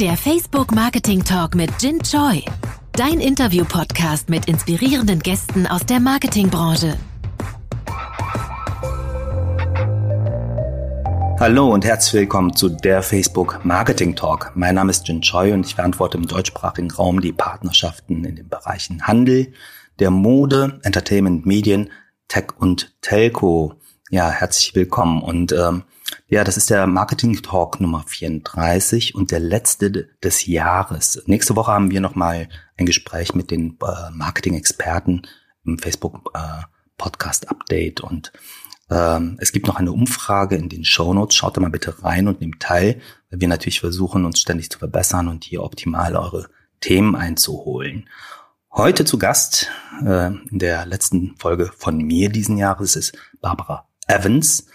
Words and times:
Der 0.00 0.16
Facebook 0.16 0.70
Marketing 0.72 1.24
Talk 1.24 1.56
mit 1.56 1.70
Jin 1.80 2.00
Choi. 2.00 2.44
Dein 2.92 3.18
Interview-Podcast 3.18 4.28
mit 4.28 4.46
inspirierenden 4.46 5.18
Gästen 5.18 5.66
aus 5.66 5.84
der 5.86 5.98
Marketingbranche. 5.98 6.96
Hallo 11.40 11.72
und 11.74 11.84
herzlich 11.84 12.14
willkommen 12.14 12.54
zu 12.54 12.68
der 12.68 13.02
Facebook 13.02 13.64
Marketing 13.64 14.14
Talk. 14.14 14.52
Mein 14.54 14.76
Name 14.76 14.90
ist 14.90 15.08
Jin 15.08 15.20
Choi 15.20 15.52
und 15.52 15.66
ich 15.66 15.74
verantworte 15.74 16.16
im 16.16 16.28
deutschsprachigen 16.28 16.92
Raum 16.92 17.20
die 17.20 17.32
Partnerschaften 17.32 18.24
in 18.24 18.36
den 18.36 18.48
Bereichen 18.48 19.04
Handel, 19.04 19.52
der 19.98 20.12
Mode, 20.12 20.78
Entertainment, 20.84 21.44
Medien, 21.44 21.90
Tech 22.28 22.56
und 22.56 22.94
Telco. 23.00 23.74
Ja, 24.10 24.30
herzlich 24.30 24.76
willkommen 24.76 25.24
und 25.24 25.50
ähm, 25.50 25.82
ja, 26.30 26.44
das 26.44 26.58
ist 26.58 26.68
der 26.68 26.86
Marketing 26.86 27.40
Talk 27.42 27.80
Nummer 27.80 28.04
34 28.06 29.14
und 29.14 29.30
der 29.30 29.40
letzte 29.40 30.10
des 30.22 30.44
Jahres. 30.44 31.22
Nächste 31.24 31.56
Woche 31.56 31.72
haben 31.72 31.90
wir 31.90 32.02
nochmal 32.02 32.50
ein 32.76 32.84
Gespräch 32.84 33.34
mit 33.34 33.50
den 33.50 33.78
äh, 33.82 34.10
Marketing-Experten 34.12 35.22
im 35.64 35.78
Facebook 35.78 36.30
äh, 36.34 36.64
Podcast 36.98 37.48
Update 37.48 38.02
und 38.02 38.30
ähm, 38.90 39.38
es 39.40 39.52
gibt 39.52 39.66
noch 39.68 39.76
eine 39.76 39.92
Umfrage 39.92 40.56
in 40.56 40.68
den 40.68 40.84
Show 40.84 41.14
Notes. 41.14 41.34
Schaut 41.34 41.56
da 41.56 41.62
mal 41.62 41.70
bitte 41.70 42.02
rein 42.02 42.28
und 42.28 42.42
nehmt 42.42 42.60
teil, 42.60 43.00
weil 43.30 43.40
wir 43.40 43.48
natürlich 43.48 43.80
versuchen, 43.80 44.26
uns 44.26 44.38
ständig 44.38 44.68
zu 44.68 44.78
verbessern 44.78 45.28
und 45.28 45.44
hier 45.44 45.62
optimal 45.62 46.14
eure 46.14 46.50
Themen 46.80 47.16
einzuholen. 47.16 48.08
Heute 48.70 49.06
zu 49.06 49.16
Gast 49.18 49.70
äh, 50.04 50.26
in 50.50 50.58
der 50.58 50.84
letzten 50.84 51.36
Folge 51.36 51.70
von 51.74 51.96
mir 51.96 52.28
diesen 52.28 52.58
Jahres 52.58 52.96
ist 52.96 53.16
Barbara 53.40 53.88
Evans. 54.06 54.66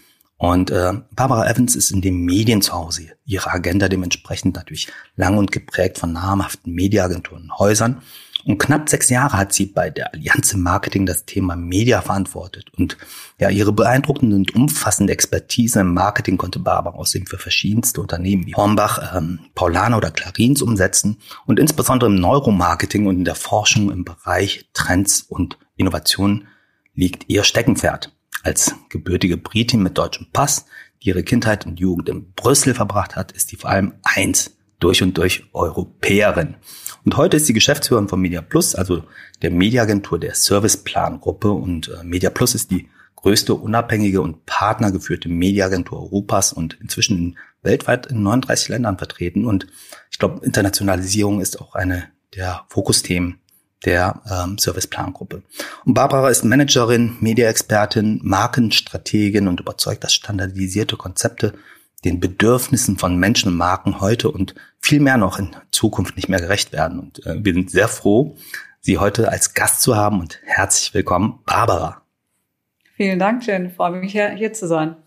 Und 0.44 0.72
äh, 0.72 0.92
Barbara 1.16 1.50
Evans 1.50 1.74
ist 1.74 1.90
in 1.92 2.02
den 2.02 2.26
Medien 2.26 2.62
zu 2.62 2.74
Hause. 2.74 3.12
Ihre 3.24 3.50
Agenda 3.50 3.88
dementsprechend 3.88 4.58
natürlich 4.58 4.90
lang 5.16 5.38
und 5.38 5.54
geprägt 5.54 5.98
von 5.98 6.12
namhaften 6.12 6.74
Mediaagenturen 6.74 7.44
und 7.44 7.60
Häusern. 7.60 8.02
Und 8.44 8.58
knapp 8.58 8.90
sechs 8.90 9.08
Jahre 9.08 9.38
hat 9.38 9.54
sie 9.54 9.68
bei 9.68 9.90
der 9.90 10.14
Allianz 10.14 10.52
im 10.52 10.62
Marketing 10.62 11.06
das 11.06 11.24
Thema 11.24 11.56
Media 11.56 12.02
verantwortet. 12.02 12.74
Und 12.78 12.98
ja, 13.40 13.50
ihre 13.50 13.72
beeindruckende 13.72 14.36
und 14.36 14.54
umfassende 14.54 15.14
Expertise 15.14 15.80
im 15.80 15.94
Marketing 15.94 16.36
konnte 16.36 16.60
Barbara 16.60 16.98
außerdem 16.98 17.26
für 17.26 17.38
verschiedenste 17.38 18.02
Unternehmen 18.02 18.46
wie 18.46 18.56
Hornbach, 18.56 19.16
ähm, 19.16 19.40
Paulana 19.56 19.96
oder 19.96 20.12
Clarins 20.12 20.62
umsetzen 20.62 21.20
und 21.46 21.58
insbesondere 21.58 22.10
im 22.10 22.20
Neuromarketing 22.20 23.08
und 23.08 23.16
in 23.16 23.24
der 23.24 23.36
Forschung 23.36 23.92
im 23.92 24.04
Bereich 24.04 24.70
Trends 24.74 25.22
und 25.22 25.58
Innovationen 25.78 26.50
liegt 26.96 27.30
ihr 27.30 27.46
Steckenpferd. 27.46 28.13
Als 28.44 28.76
gebürtige 28.90 29.38
Britin 29.38 29.82
mit 29.82 29.98
deutschem 29.98 30.28
Pass, 30.34 30.66
die 31.02 31.10
ihre 31.10 31.24
Kindheit 31.24 31.66
und 31.66 31.80
Jugend 31.80 32.10
in 32.10 32.34
Brüssel 32.34 32.74
verbracht 32.74 33.16
hat, 33.16 33.32
ist 33.32 33.48
sie 33.48 33.56
vor 33.56 33.70
allem 33.70 33.94
eins, 34.04 34.52
durch 34.80 35.02
und 35.02 35.18
durch 35.18 35.46
Europäerin. 35.54 36.56
Und 37.06 37.16
heute 37.16 37.38
ist 37.38 37.46
sie 37.46 37.54
Geschäftsführerin 37.54 38.10
von 38.10 38.20
Media 38.20 38.42
Plus, 38.42 38.76
also 38.76 39.04
der 39.42 39.50
Mediaagentur 39.50 40.20
der 40.20 40.36
Serviceplan-Gruppe. 40.36 41.52
Und 41.52 41.88
äh, 41.88 42.04
Media 42.04 42.30
Plus 42.30 42.54
ist 42.54 42.70
die 42.70 42.90
größte 43.16 43.56
unabhängige 43.56 44.22
und 44.22 44.46
partnergeführte 44.46 45.30
Mediaagentur 45.30 46.02
Europas 46.02 46.52
und 46.52 46.78
inzwischen 46.82 47.18
in, 47.18 47.38
weltweit 47.62 48.08
in 48.08 48.24
39 48.24 48.68
Ländern 48.68 48.98
vertreten. 48.98 49.46
Und 49.46 49.68
ich 50.12 50.20
glaube, 50.20 50.46
Internationalisierung 50.46 51.40
ist 51.40 51.62
auch 51.62 51.76
eine 51.76 52.10
der 52.36 52.66
Fokusthemen 52.68 53.40
der 53.86 54.22
ähm, 54.32 54.58
Serviceplan-Gruppe. 54.58 55.44
Und 55.86 55.94
Barbara 55.94 56.30
ist 56.30 56.44
Managerin, 56.44 57.18
Media-Expertin, 57.20 58.20
Markenstrategin 58.24 59.48
und 59.48 59.60
überzeugt, 59.60 60.04
dass 60.04 60.14
standardisierte 60.14 60.98
Konzepte 60.98 61.54
den 62.06 62.20
Bedürfnissen 62.20 62.98
von 62.98 63.18
Menschen 63.18 63.50
und 63.52 63.58
Marken 63.58 64.02
heute 64.02 64.30
und 64.30 64.56
viel 64.80 65.00
mehr 65.00 65.18
noch 65.18 65.40
in 65.40 65.56
Zukunft 65.72 66.16
nicht 66.16 66.30
mehr 66.30 66.40
gerecht 66.40 66.74
werden. 66.74 67.00
Und 67.00 67.26
äh, 67.26 67.44
wir 67.44 67.54
sind 67.54 67.72
sehr 67.72 67.88
froh, 67.88 68.36
Sie 68.86 68.98
heute 68.98 69.30
als 69.30 69.54
Gast 69.54 69.82
zu 69.82 69.96
haben 69.96 70.20
und 70.20 70.42
herzlich 70.44 70.94
willkommen, 70.94 71.40
Barbara. 71.46 72.02
Vielen 72.98 73.18
Dank, 73.18 73.48
Jen. 73.48 73.72
Freue 73.72 73.92
mich, 73.92 74.12
hier, 74.12 74.32
hier 74.32 74.52
zu 74.52 74.68
sein. 74.68 74.98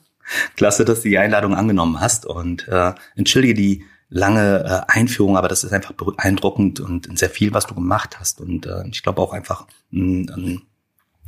Klasse, 0.56 0.86
dass 0.86 1.02
du 1.02 1.10
die 1.10 1.18
Einladung 1.18 1.54
angenommen 1.54 2.00
hast 2.00 2.24
und 2.24 2.66
äh, 2.68 2.94
entschuldige 3.16 3.52
die 3.52 3.84
lange 4.08 4.64
äh, 4.64 4.92
Einführung, 4.92 5.36
aber 5.36 5.48
das 5.48 5.64
ist 5.64 5.72
einfach 5.72 5.92
beeindruckend 5.92 6.80
und 6.80 7.18
sehr 7.18 7.30
viel, 7.30 7.52
was 7.52 7.66
du 7.66 7.74
gemacht 7.74 8.18
hast. 8.20 8.40
Und 8.40 8.66
äh, 8.66 8.86
ich 8.88 9.02
glaube 9.02 9.20
auch 9.20 9.32
einfach 9.32 9.66
ein, 9.92 10.30
ein, 10.30 10.62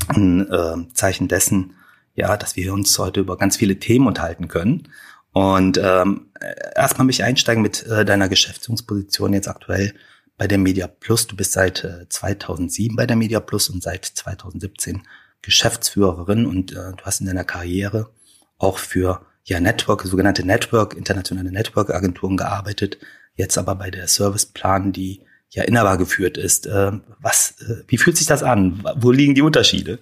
ein 0.09 0.51
äh, 0.51 0.95
Zeichen 0.95 1.29
dessen, 1.29 1.75
ja, 2.15 2.37
dass 2.37 2.57
wir 2.57 2.73
uns 2.73 2.97
heute 2.99 3.21
über 3.21 3.37
ganz 3.37 3.57
viele 3.57 3.79
Themen 3.79 4.07
unterhalten 4.07 4.49
können. 4.49 4.89
Und 5.33 5.79
ähm, 5.83 6.29
erstmal 6.75 7.07
mich 7.07 7.23
einsteigen 7.23 7.63
mit 7.63 7.85
äh, 7.87 8.05
deiner 8.05 8.29
Geschäftsführungsposition 8.29 9.33
jetzt 9.33 9.49
aktuell 9.49 9.95
bei 10.37 10.47
der 10.47 10.59
Media 10.59 10.87
Plus. 10.87 11.27
Du 11.27 11.37
bist 11.37 11.53
seit 11.53 11.85
äh, 11.85 12.09
2007 12.09 12.97
bei 12.97 13.07
der 13.07 13.17
Media 13.17 13.41
Plus 13.41 13.69
und 13.69 13.83
seit 13.83 14.05
2017 14.05 15.03
Geschäftsführerin 15.43 16.47
und 16.47 16.73
äh, 16.73 16.93
du 16.97 17.05
hast 17.05 17.21
in 17.21 17.27
deiner 17.27 17.45
Karriere 17.45 18.11
auch 18.59 18.79
für 18.79 19.23
ja, 19.49 19.61
Network, 19.61 20.03
sogenannte 20.03 20.47
Network, 20.47 20.95
internationale 20.95 21.51
Network-Agenturen 21.51 22.37
gearbeitet, 22.37 22.99
jetzt 23.35 23.57
aber 23.57 23.75
bei 23.75 23.91
der 23.91 24.07
Serviceplan, 24.07 24.93
die 24.93 25.23
ja 25.51 25.63
inhaber 25.63 25.97
geführt 25.97 26.37
ist. 26.37 26.67
Äh, 26.67 26.93
was, 27.19 27.57
äh, 27.63 27.83
wie 27.89 27.97
fühlt 27.97 28.19
sich 28.19 28.27
das 28.27 28.43
an? 28.43 28.85
Wo 28.97 29.11
liegen 29.11 29.35
die 29.35 29.43
Unterschiede? 29.43 30.01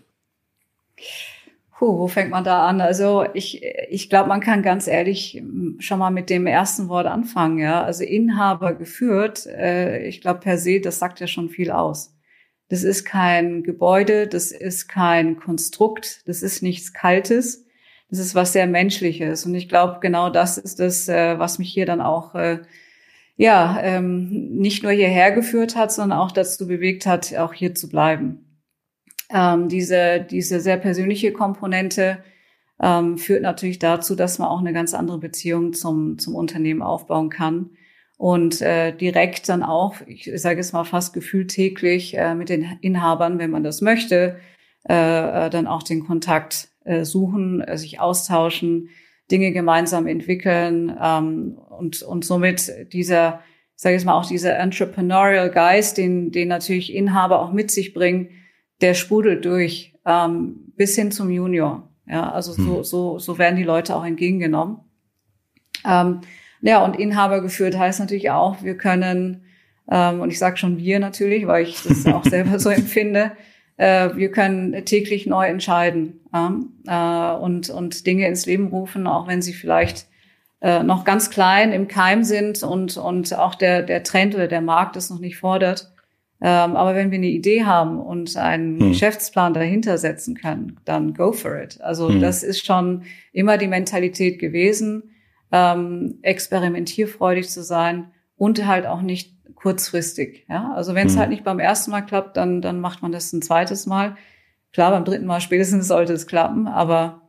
Puh, 1.79 1.99
wo 1.99 2.09
fängt 2.09 2.31
man 2.31 2.43
da 2.43 2.67
an? 2.67 2.81
Also 2.81 3.25
ich, 3.35 3.63
ich 3.89 4.11
glaube, 4.11 4.29
man 4.29 4.41
kann 4.41 4.63
ganz 4.63 4.89
ehrlich 4.89 5.41
schon 5.79 5.99
mal 5.99 6.11
mit 6.11 6.31
dem 6.31 6.47
ersten 6.47 6.89
Wort 6.89 7.07
anfangen. 7.07 7.59
Ja, 7.59 7.85
also 7.85 8.03
Inhaber 8.03 8.75
geführt. 8.75 9.47
Äh, 9.47 10.09
ich 10.09 10.21
glaube 10.21 10.41
per 10.41 10.59
se, 10.59 10.81
das 10.81 10.99
sagt 10.99 11.21
ja 11.21 11.29
schon 11.29 11.51
viel 11.51 11.71
aus. 11.71 12.15
Das 12.69 12.83
ist 12.83 13.05
kein 13.05 13.63
Gebäude, 13.63 14.27
das 14.27 14.51
ist 14.51 14.89
kein 14.89 15.37
Konstrukt, 15.37 16.27
das 16.27 16.43
ist 16.43 16.65
nichts 16.65 16.93
Kaltes 16.93 17.66
das 18.09 18.19
ist 18.21 18.35
was 18.35 18.53
sehr 18.53 18.67
Menschliches. 18.67 19.47
Und 19.47 19.55
ich 19.55 19.69
glaube, 19.69 19.99
genau 20.01 20.31
das 20.31 20.59
ist 20.59 20.79
das, 20.81 21.09
äh, 21.09 21.39
was 21.39 21.59
mich 21.59 21.73
hier 21.73 21.87
dann 21.87 22.01
auch 22.01 22.35
äh, 22.35 22.61
ja 23.37 23.79
ähm, 23.83 24.57
nicht 24.57 24.83
nur 24.83 24.93
hierher 24.93 25.33
geführt 25.33 25.77
hat, 25.77 25.93
sondern 25.93 26.19
auch 26.19 26.33
dazu 26.33 26.67
bewegt 26.67 27.07
hat, 27.07 27.35
auch 27.37 27.53
hier 27.53 27.75
zu 27.75 27.89
bleiben. 27.89 28.63
Ähm, 29.31 29.69
diese 29.69 30.21
diese 30.21 30.61
sehr 30.61 30.77
persönliche 30.77 31.33
Komponente 31.33 32.19
ähm, 32.81 33.19
führt 33.19 33.43
natürlich 33.43 33.79
dazu, 33.79 34.15
dass 34.15 34.39
man 34.39 34.49
auch 34.49 34.61
eine 34.61 34.73
ganz 34.73 34.95
andere 34.95 35.19
Beziehung 35.19 35.73
zum 35.73 36.19
zum 36.19 36.35
Unternehmen 36.35 36.83
aufbauen 36.83 37.31
kann 37.31 37.71
und 38.19 38.63
äh, 38.63 38.93
direkt 38.97 39.49
dann 39.49 39.63
auch, 39.63 39.97
ich 40.07 40.31
sage 40.37 40.61
es 40.61 40.73
mal 40.73 40.85
fast 40.85 41.13
gefühlt 41.13 41.51
täglich 41.51 42.17
äh, 42.17 42.35
mit 42.35 42.49
den 42.49 42.79
Inhabern, 42.81 43.39
wenn 43.39 43.51
man 43.51 43.65
das 43.65 43.81
möchte, 43.83 44.39
äh, 44.89 45.47
äh 45.47 45.51
dann 45.51 45.67
auch 45.67 45.83
den 45.83 46.07
Kontakt 46.07 46.71
äh, 46.87 47.05
suchen, 47.05 47.61
äh, 47.61 47.77
sich 47.77 48.01
austauschen, 48.01 48.89
Dinge 49.31 49.53
gemeinsam 49.53 50.07
entwickeln 50.07 50.97
ähm, 51.03 51.59
und, 51.79 52.03
und 52.03 52.25
somit 52.25 52.93
dieser, 52.93 53.41
ich 53.75 53.83
sage 53.83 53.95
jetzt 53.95 54.05
mal 54.05 54.15
auch 54.15 54.27
dieser 54.27 54.57
Entrepreneurial 54.57 55.51
Geist, 55.51 55.99
den, 55.99 56.31
den 56.31 56.49
natürlich 56.49 56.95
Inhaber 56.95 57.41
auch 57.41 57.53
mit 57.53 57.71
sich 57.71 57.93
bringen, 57.93 58.29
der 58.81 58.95
sprudelt 58.95 59.45
durch 59.45 59.95
ähm, 60.05 60.73
bis 60.77 60.95
hin 60.95 61.11
zum 61.11 61.31
Junior. 61.31 61.89
Ja, 62.09 62.31
also 62.31 62.53
so, 62.53 62.77
hm. 62.77 62.85
so, 62.85 63.19
so 63.19 63.39
werden 63.39 63.57
die 63.57 63.65
Leute 63.65 63.97
auch 63.97 64.05
entgegengenommen. 64.05 64.79
Ähm, 65.85 66.21
ja, 66.61 66.85
und 66.85 66.97
Inhaber 66.97 67.43
geführt 67.43 67.77
heißt 67.77 68.01
natürlich 68.01 68.31
auch, 68.31 68.63
wir 68.63 68.77
können, 68.77 69.45
ähm, 69.91 70.21
und 70.21 70.31
ich 70.31 70.39
sage 70.39 70.57
schon 70.57 70.79
wir 70.79 71.01
natürlich, 71.01 71.47
weil 71.47 71.65
ich 71.65 71.83
das 71.83 72.07
auch 72.07 72.25
selber 72.29 72.61
so 72.61 72.71
empfinde, 72.71 73.33
äh, 73.77 74.11
wir 74.15 74.31
können 74.31 74.85
täglich 74.85 75.27
neu 75.27 75.47
entscheiden 75.47 76.21
äh, 76.87 77.43
und, 77.43 77.71
und 77.71 78.07
Dinge 78.07 78.27
ins 78.27 78.47
Leben 78.47 78.69
rufen, 78.69 79.07
auch 79.07 79.27
wenn 79.27 79.43
sie 79.43 79.53
vielleicht 79.53 80.07
äh, 80.61 80.83
noch 80.83 81.05
ganz 81.05 81.31
klein 81.31 81.73
im 81.73 81.89
Keim 81.89 82.25
sind 82.25 82.63
und, 82.63 82.97
und 82.97 83.35
auch 83.39 83.55
der, 83.55 83.83
der 83.83 84.03
Trend 84.03 84.35
oder 84.35 84.49
der 84.49 84.63
Markt 84.63 84.97
es 84.97 85.11
noch 85.11 85.21
nicht 85.21 85.37
fordert. 85.37 85.93
Ähm, 86.41 86.77
aber 86.77 86.95
wenn 86.95 87.11
wir 87.11 87.19
eine 87.19 87.29
Idee 87.29 87.65
haben 87.65 87.99
und 87.99 88.37
einen 88.37 88.79
hm. 88.79 88.89
Geschäftsplan 88.91 89.55
dahinter 89.55 89.97
setzen 89.97 90.35
können, 90.37 90.79
dann 90.85 91.15
go 91.15 91.33
for 91.33 91.61
it. 91.63 91.81
Also 91.81 92.11
hm. 92.11 92.21
das 92.21 92.43
ist 92.43 92.65
schon 92.65 93.05
immer 93.33 93.57
die 93.57 93.69
Mentalität 93.69 94.39
gewesen, 94.39 95.15
ähm, 95.51 96.19
experimentierfreudig 96.23 97.49
zu 97.49 97.63
sein 97.63 98.11
und 98.37 98.67
halt 98.67 98.87
auch 98.87 99.01
nicht 99.01 99.35
kurzfristig. 99.55 100.45
Ja? 100.49 100.75
Also 100.75 100.95
wenn 100.95 101.07
es 101.07 101.15
hm. 101.15 101.21
halt 101.21 101.31
nicht 101.31 101.45
beim 101.45 101.59
ersten 101.59 101.91
Mal 101.91 102.03
klappt, 102.03 102.37
dann, 102.37 102.61
dann 102.61 102.81
macht 102.81 103.03
man 103.03 103.13
das 103.13 103.33
ein 103.33 103.41
zweites 103.41 103.87
Mal. 103.87 104.17
Klar, 104.73 104.91
beim 104.91 105.05
dritten 105.05 105.27
Mal 105.27 105.41
spätestens 105.41 105.89
sollte 105.89 106.13
es 106.13 106.27
klappen, 106.27 106.67
aber 106.67 107.23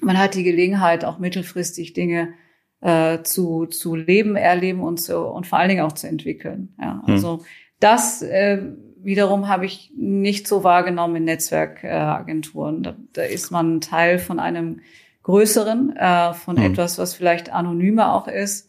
man 0.00 0.18
hat 0.18 0.34
die 0.34 0.42
Gelegenheit, 0.42 1.04
auch 1.04 1.18
mittelfristig 1.18 1.92
Dinge 1.94 2.34
äh, 2.80 3.22
zu, 3.22 3.66
zu 3.66 3.94
leben, 3.94 4.36
erleben 4.36 4.80
und, 4.80 5.00
zu, 5.00 5.18
und 5.18 5.46
vor 5.46 5.58
allen 5.58 5.70
Dingen 5.70 5.84
auch 5.84 5.92
zu 5.92 6.06
entwickeln. 6.06 6.74
Ja? 6.80 7.02
Hm. 7.04 7.14
Also 7.14 7.44
das 7.80 8.22
äh, 8.22 8.60
wiederum 8.98 9.48
habe 9.48 9.66
ich 9.66 9.92
nicht 9.96 10.46
so 10.46 10.64
wahrgenommen 10.64 11.16
in 11.16 11.24
Netzwerkagenturen. 11.24 12.80
Äh, 12.80 12.82
da, 12.82 12.96
da 13.12 13.22
ist 13.22 13.50
man 13.50 13.80
Teil 13.80 14.18
von 14.18 14.38
einem 14.38 14.80
größeren, 15.22 15.96
äh, 15.96 16.34
von 16.34 16.56
hm. 16.56 16.72
etwas, 16.72 16.98
was 16.98 17.14
vielleicht 17.14 17.50
anonymer 17.52 18.14
auch 18.14 18.28
ist 18.28 18.68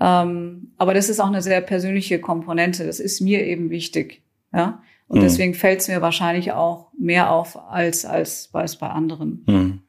Ähm, 0.00 0.72
aber 0.76 0.94
das 0.94 1.08
ist 1.08 1.20
auch 1.20 1.28
eine 1.28 1.42
sehr 1.42 1.60
persönliche 1.60 2.20
Komponente. 2.20 2.86
Das 2.86 3.00
ist 3.00 3.20
mir 3.20 3.44
eben 3.44 3.70
wichtig. 3.70 4.22
Ja. 4.52 4.82
Und 5.06 5.18
mhm. 5.18 5.22
deswegen 5.24 5.54
fällt 5.54 5.80
es 5.80 5.88
mir 5.88 6.02
wahrscheinlich 6.02 6.52
auch 6.52 6.88
mehr 6.98 7.30
auf 7.30 7.56
als, 7.56 8.04
als, 8.04 8.48
als 8.52 8.76
bei 8.76 8.88
anderen. 8.88 9.44
Mhm. 9.46 9.80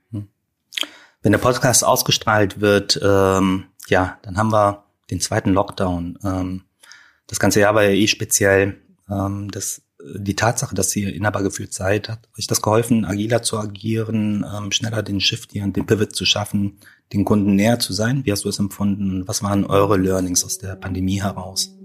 Wenn 1.25 1.31
der 1.31 1.39
Podcast 1.39 1.83
ausgestrahlt 1.83 2.61
wird, 2.61 2.99
ähm, 3.03 3.63
ja, 3.87 4.19
dann 4.21 4.37
haben 4.37 4.51
wir 4.51 4.83
den 5.09 5.19
zweiten 5.19 5.53
Lockdown. 5.53 6.19
Ähm, 6.23 6.65
das 7.25 7.39
ganze 7.39 7.61
Jahr 7.61 7.73
war 7.73 7.81
ja 7.81 7.89
eh 7.89 8.05
speziell. 8.05 8.79
Ähm, 9.09 9.49
das, 9.49 9.81
die 10.15 10.35
Tatsache, 10.35 10.75
dass 10.75 10.95
ihr 10.95 11.11
Inhaber 11.15 11.41
geführt 11.41 11.73
seid, 11.73 12.09
hat 12.09 12.29
euch 12.37 12.45
das 12.45 12.61
geholfen, 12.61 13.05
agiler 13.05 13.41
zu 13.41 13.57
agieren, 13.57 14.45
ähm, 14.55 14.71
schneller 14.71 15.01
den 15.01 15.19
Shift 15.19 15.51
hier 15.51 15.63
und 15.63 15.75
den 15.75 15.87
Pivot 15.87 16.15
zu 16.15 16.25
schaffen, 16.25 16.77
den 17.11 17.25
Kunden 17.25 17.55
näher 17.55 17.79
zu 17.79 17.91
sein? 17.93 18.23
Wie 18.23 18.31
hast 18.31 18.45
du 18.45 18.49
es 18.49 18.59
empfunden? 18.59 19.27
Was 19.27 19.41
waren 19.41 19.65
eure 19.65 19.97
Learnings 19.97 20.45
aus 20.45 20.59
der 20.59 20.75
Pandemie 20.75 21.23
heraus? 21.23 21.75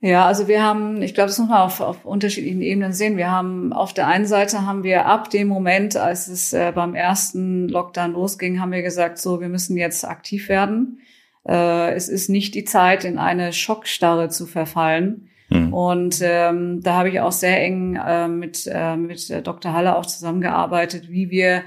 Ja, 0.00 0.26
also 0.26 0.46
wir 0.46 0.62
haben, 0.62 1.02
ich 1.02 1.12
glaube, 1.14 1.28
das 1.28 1.38
muss 1.38 1.48
man 1.48 1.58
auf, 1.58 1.80
auf 1.80 2.04
unterschiedlichen 2.04 2.62
Ebenen 2.62 2.92
sehen. 2.92 3.16
Wir 3.16 3.32
haben 3.32 3.72
auf 3.72 3.92
der 3.92 4.06
einen 4.06 4.26
Seite 4.26 4.64
haben 4.64 4.84
wir 4.84 5.06
ab 5.06 5.28
dem 5.30 5.48
Moment, 5.48 5.96
als 5.96 6.28
es 6.28 6.52
äh, 6.52 6.70
beim 6.72 6.94
ersten 6.94 7.68
Lockdown 7.68 8.12
losging, 8.12 8.60
haben 8.60 8.70
wir 8.70 8.82
gesagt, 8.82 9.18
so, 9.18 9.40
wir 9.40 9.48
müssen 9.48 9.76
jetzt 9.76 10.04
aktiv 10.04 10.48
werden. 10.48 11.00
Äh, 11.48 11.94
es 11.94 12.08
ist 12.08 12.28
nicht 12.28 12.54
die 12.54 12.64
Zeit, 12.64 13.04
in 13.04 13.18
eine 13.18 13.52
Schockstarre 13.52 14.28
zu 14.28 14.46
verfallen. 14.46 15.30
Mhm. 15.50 15.74
Und 15.74 16.20
ähm, 16.22 16.80
da 16.80 16.94
habe 16.94 17.08
ich 17.08 17.20
auch 17.20 17.32
sehr 17.32 17.60
eng 17.60 17.96
äh, 17.96 18.28
mit, 18.28 18.70
äh, 18.72 18.96
mit 18.96 19.46
Dr. 19.46 19.72
Halle 19.72 19.96
auch 19.96 20.06
zusammengearbeitet, 20.06 21.10
wie 21.10 21.30
wir 21.30 21.64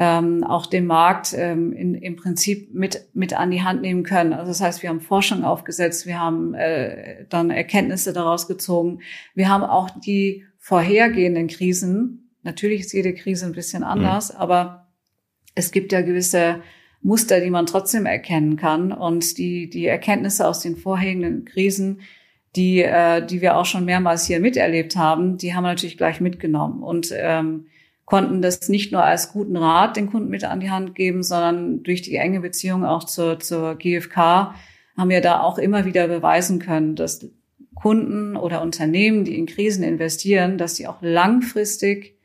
ähm, 0.00 0.44
auch 0.44 0.66
den 0.66 0.86
Markt 0.86 1.34
ähm, 1.36 1.72
in, 1.72 1.96
im 1.96 2.14
Prinzip 2.14 2.72
mit, 2.72 3.08
mit 3.14 3.34
an 3.34 3.50
die 3.50 3.62
Hand 3.62 3.82
nehmen 3.82 4.04
können. 4.04 4.32
Also 4.32 4.52
das 4.52 4.60
heißt, 4.60 4.82
wir 4.84 4.90
haben 4.90 5.00
Forschung 5.00 5.42
aufgesetzt, 5.42 6.06
wir 6.06 6.20
haben 6.20 6.54
äh, 6.54 7.26
dann 7.28 7.50
Erkenntnisse 7.50 8.12
daraus 8.12 8.46
gezogen. 8.46 9.00
Wir 9.34 9.48
haben 9.48 9.64
auch 9.64 9.90
die 9.90 10.44
vorhergehenden 10.56 11.48
Krisen, 11.48 12.30
natürlich 12.44 12.82
ist 12.82 12.92
jede 12.92 13.12
Krise 13.12 13.46
ein 13.46 13.52
bisschen 13.52 13.80
mhm. 13.80 13.88
anders, 13.88 14.32
mhm. 14.32 14.38
aber 14.38 14.86
es 15.56 15.72
gibt 15.72 15.90
ja 15.90 16.00
gewisse 16.02 16.62
Muster, 17.02 17.40
die 17.40 17.50
man 17.50 17.66
trotzdem 17.66 18.06
erkennen 18.06 18.56
kann. 18.56 18.92
Und 18.92 19.36
die, 19.36 19.68
die 19.68 19.86
Erkenntnisse 19.86 20.46
aus 20.46 20.60
den 20.60 20.76
vorhergehenden 20.76 21.44
Krisen, 21.44 22.02
die, 22.54 22.82
äh, 22.82 23.26
die 23.26 23.40
wir 23.40 23.56
auch 23.56 23.66
schon 23.66 23.84
mehrmals 23.84 24.26
hier 24.26 24.38
miterlebt 24.38 24.94
haben, 24.94 25.38
die 25.38 25.54
haben 25.54 25.64
wir 25.64 25.70
natürlich 25.70 25.98
gleich 25.98 26.20
mitgenommen. 26.20 26.84
Und 26.84 27.12
ähm, 27.16 27.66
konnten 28.08 28.40
das 28.40 28.70
nicht 28.70 28.90
nur 28.90 29.04
als 29.04 29.32
guten 29.32 29.54
Rat 29.54 29.98
den 29.98 30.10
Kunden 30.10 30.30
mit 30.30 30.42
an 30.42 30.60
die 30.60 30.70
Hand 30.70 30.94
geben, 30.94 31.22
sondern 31.22 31.82
durch 31.82 32.00
die 32.00 32.16
enge 32.16 32.40
Beziehung 32.40 32.86
auch 32.86 33.04
zur, 33.04 33.38
zur 33.38 33.74
GfK 33.74 34.54
haben 34.96 35.10
wir 35.10 35.20
da 35.20 35.42
auch 35.42 35.58
immer 35.58 35.84
wieder 35.84 36.08
beweisen 36.08 36.58
können, 36.58 36.96
dass 36.96 37.28
Kunden 37.74 38.34
oder 38.38 38.62
Unternehmen, 38.62 39.24
die 39.24 39.38
in 39.38 39.44
Krisen 39.44 39.84
investieren, 39.84 40.56
dass 40.56 40.76
sie 40.76 40.86
auch 40.86 41.02
langfristig 41.02 42.16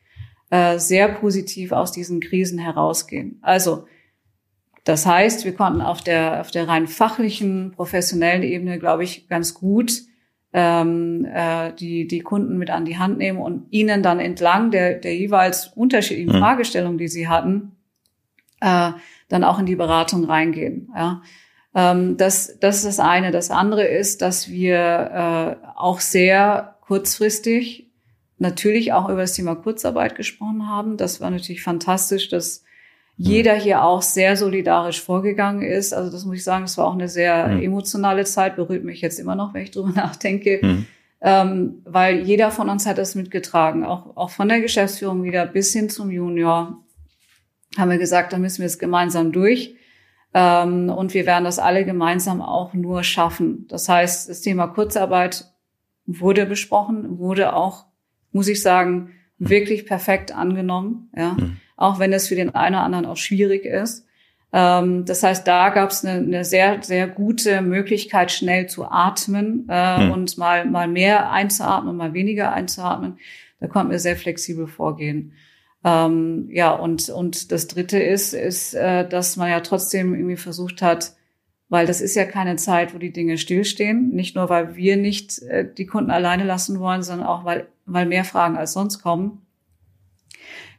äh, 0.52 0.80
sehr 0.80 1.10
positiv 1.10 1.74
aus 1.74 1.92
diesen 1.92 2.22
Krisen 2.22 2.60
herausgehen. 2.60 3.40
Also 3.42 3.86
das 4.86 5.06
heißt, 5.06 5.44
wir 5.44 5.54
konnten 5.54 5.82
auf 5.82 6.02
der 6.02 6.40
auf 6.40 6.52
der 6.52 6.70
rein 6.70 6.88
fachlichen, 6.88 7.74
professionellen 7.76 8.44
Ebene, 8.44 8.80
glaube 8.80 9.04
ich, 9.04 9.28
ganz 9.28 9.54
gut 9.54 9.92
ähm, 10.54 11.26
äh, 11.26 11.74
die, 11.74 12.08
die 12.08 12.22
Kunden 12.22 12.58
mit 12.58 12.70
an 12.70 12.86
die 12.86 12.98
Hand 12.98 13.18
nehmen 13.18 13.40
und 13.40 13.66
ihnen 13.72 14.04
dann 14.04 14.20
entlang 14.20 14.72
der, 14.72 14.94
der 14.96 15.16
jeweils 15.16 15.68
unterschiedlichen 15.76 16.36
mhm. 16.36 16.40
Fragestellungen, 16.40 16.98
die 17.00 17.08
sie 17.08 17.28
hatten, 17.28 17.72
äh, 18.62 18.92
dann 19.30 19.44
auch 19.44 19.60
in 19.60 19.66
die 19.66 19.76
Beratung 19.76 20.26
reingehen. 20.26 20.92
Ja. 20.96 21.24
Ähm, 21.74 22.18
das, 22.18 22.60
das 22.60 22.78
ist 22.78 22.86
das 22.86 23.00
eine. 23.00 23.32
Das 23.32 23.50
andere 23.50 23.86
ist, 23.86 24.22
dass 24.22 24.50
wir 24.50 25.60
äh, 25.64 25.68
auch 25.76 26.00
sehr 26.00 26.78
kurzfristig 26.82 27.90
natürlich 28.38 28.94
auch 28.94 29.10
über 29.10 29.22
das 29.22 29.34
Thema 29.34 29.56
Kurzarbeit 29.56 30.16
gesprochen 30.16 30.68
haben. 30.68 30.98
Das 30.98 31.20
war 31.20 31.32
natürlich 31.32 31.64
fantastisch, 31.64 32.30
dass 32.30 32.64
jeder 33.16 33.54
hier 33.54 33.84
auch 33.84 34.02
sehr 34.02 34.36
solidarisch 34.36 35.02
vorgegangen 35.02 35.62
ist. 35.62 35.94
Also 35.94 36.12
das 36.12 36.26
muss 36.26 36.38
ich 36.38 36.44
sagen, 36.44 36.66
es 36.66 36.78
war 36.78 36.88
auch 36.88 36.94
eine 36.94 37.08
sehr 37.08 37.48
mhm. 37.48 37.62
emotionale 37.62 38.26
Zeit, 38.26 38.56
berührt 38.56 38.84
mich 38.84 39.02
jetzt 39.02 39.20
immer 39.20 39.36
noch, 39.36 39.54
wenn 39.54 39.64
ich 39.64 39.72
drüber 39.72 39.90
nachdenke. 39.96 40.60
Mhm. 40.62 40.86
Ähm, 41.22 41.82
weil 41.86 42.20
jeder 42.22 42.52
von 42.52 42.70
uns 42.70 42.86
hat 42.86 42.98
das 42.98 43.16
mitgetragen, 43.16 43.86
auch, 43.86 44.18
auch 44.18 44.30
von 44.30 44.50
der 44.50 44.60
Geschäftsführung 44.60 45.24
wieder 45.24 45.46
bis 45.46 45.72
hin 45.72 45.90
zum 45.90 46.12
Junior 46.12 46.84
haben 47.78 47.90
wir 47.90 47.98
gesagt, 47.98 48.34
da 48.34 48.38
müssen 48.38 48.60
wir 48.60 48.68
es 48.68 48.78
gemeinsam 48.78 49.32
durch. 49.32 49.76
Ähm, 50.34 50.90
und 50.90 51.14
wir 51.14 51.26
werden 51.26 51.46
das 51.46 51.60
alle 51.60 51.86
gemeinsam 51.86 52.42
auch 52.42 52.74
nur 52.74 53.04
schaffen. 53.04 53.66
Das 53.70 53.88
heißt, 53.88 54.30
das 54.30 54.42
Thema 54.42 54.68
Kurzarbeit 54.68 55.46
wurde 56.06 56.46
besprochen, 56.46 57.20
wurde 57.20 57.56
auch, 57.56 57.86
muss 58.32 58.48
ich 58.48 58.62
sagen, 58.62 59.12
mhm. 59.38 59.50
wirklich 59.50 59.86
perfekt 59.86 60.36
angenommen. 60.36 61.10
Ja. 61.16 61.34
Mhm 61.34 61.58
auch 61.84 62.00
wenn 62.00 62.14
es 62.14 62.30
für 62.30 62.36
den 62.36 62.56
einen 62.56 62.76
oder 62.76 62.86
anderen 62.86 63.06
auch 63.06 63.18
schwierig 63.18 63.66
ist. 63.66 64.08
Ähm, 64.54 65.04
das 65.06 65.22
heißt, 65.22 65.46
da 65.46 65.70
gab 65.70 65.90
es 65.90 66.06
eine, 66.06 66.20
eine, 66.20 66.46
sehr, 66.46 66.82
sehr 66.82 67.08
gute 67.08 67.62
Möglichkeit, 67.62 68.32
schnell 68.32 68.68
zu 68.68 68.86
atmen 68.86 69.68
äh, 69.68 69.98
hm. 69.98 70.12
und 70.12 70.38
mal, 70.38 70.66
mal 70.66 70.88
mehr 70.88 71.32
einzuatmen, 71.32 71.98
mal 71.98 72.14
weniger 72.14 72.54
einzuatmen. 72.54 73.18
Da 73.60 73.68
konnten 73.68 73.92
wir 73.92 74.00
sehr 74.00 74.16
flexibel 74.16 74.68
vorgehen. 74.68 75.34
Ähm, 75.84 76.48
ja, 76.52 76.72
und, 76.72 77.10
und 77.10 77.52
das 77.52 77.68
Dritte 77.68 78.00
ist, 78.00 78.34
ist, 78.34 78.74
äh, 78.74 79.08
dass 79.08 79.36
man 79.36 79.50
ja 79.50 79.60
trotzdem 79.60 80.14
irgendwie 80.14 80.38
versucht 80.38 80.82
hat, 80.82 81.14
weil 81.68 81.86
das 81.86 82.00
ist 82.00 82.16
ja 82.16 82.24
keine 82.24 82.56
Zeit, 82.56 82.94
wo 82.94 82.98
die 82.98 83.12
Dinge 83.12 83.38
stillstehen. 83.38 84.12
Nicht 84.12 84.36
nur, 84.36 84.48
weil 84.48 84.78
wir 84.78 84.96
nicht 84.96 85.42
äh, 85.42 85.68
die 85.70 85.86
Kunden 85.86 86.12
alleine 86.12 86.46
lassen 86.46 86.80
wollen, 86.80 87.04
sondern 87.04 87.28
auch, 87.28 87.44
weil, 87.44 87.68
weil 87.86 88.06
mehr 88.06 88.24
Fragen 88.24 88.56
als 88.56 88.72
sonst 88.72 89.02
kommen 89.02 89.43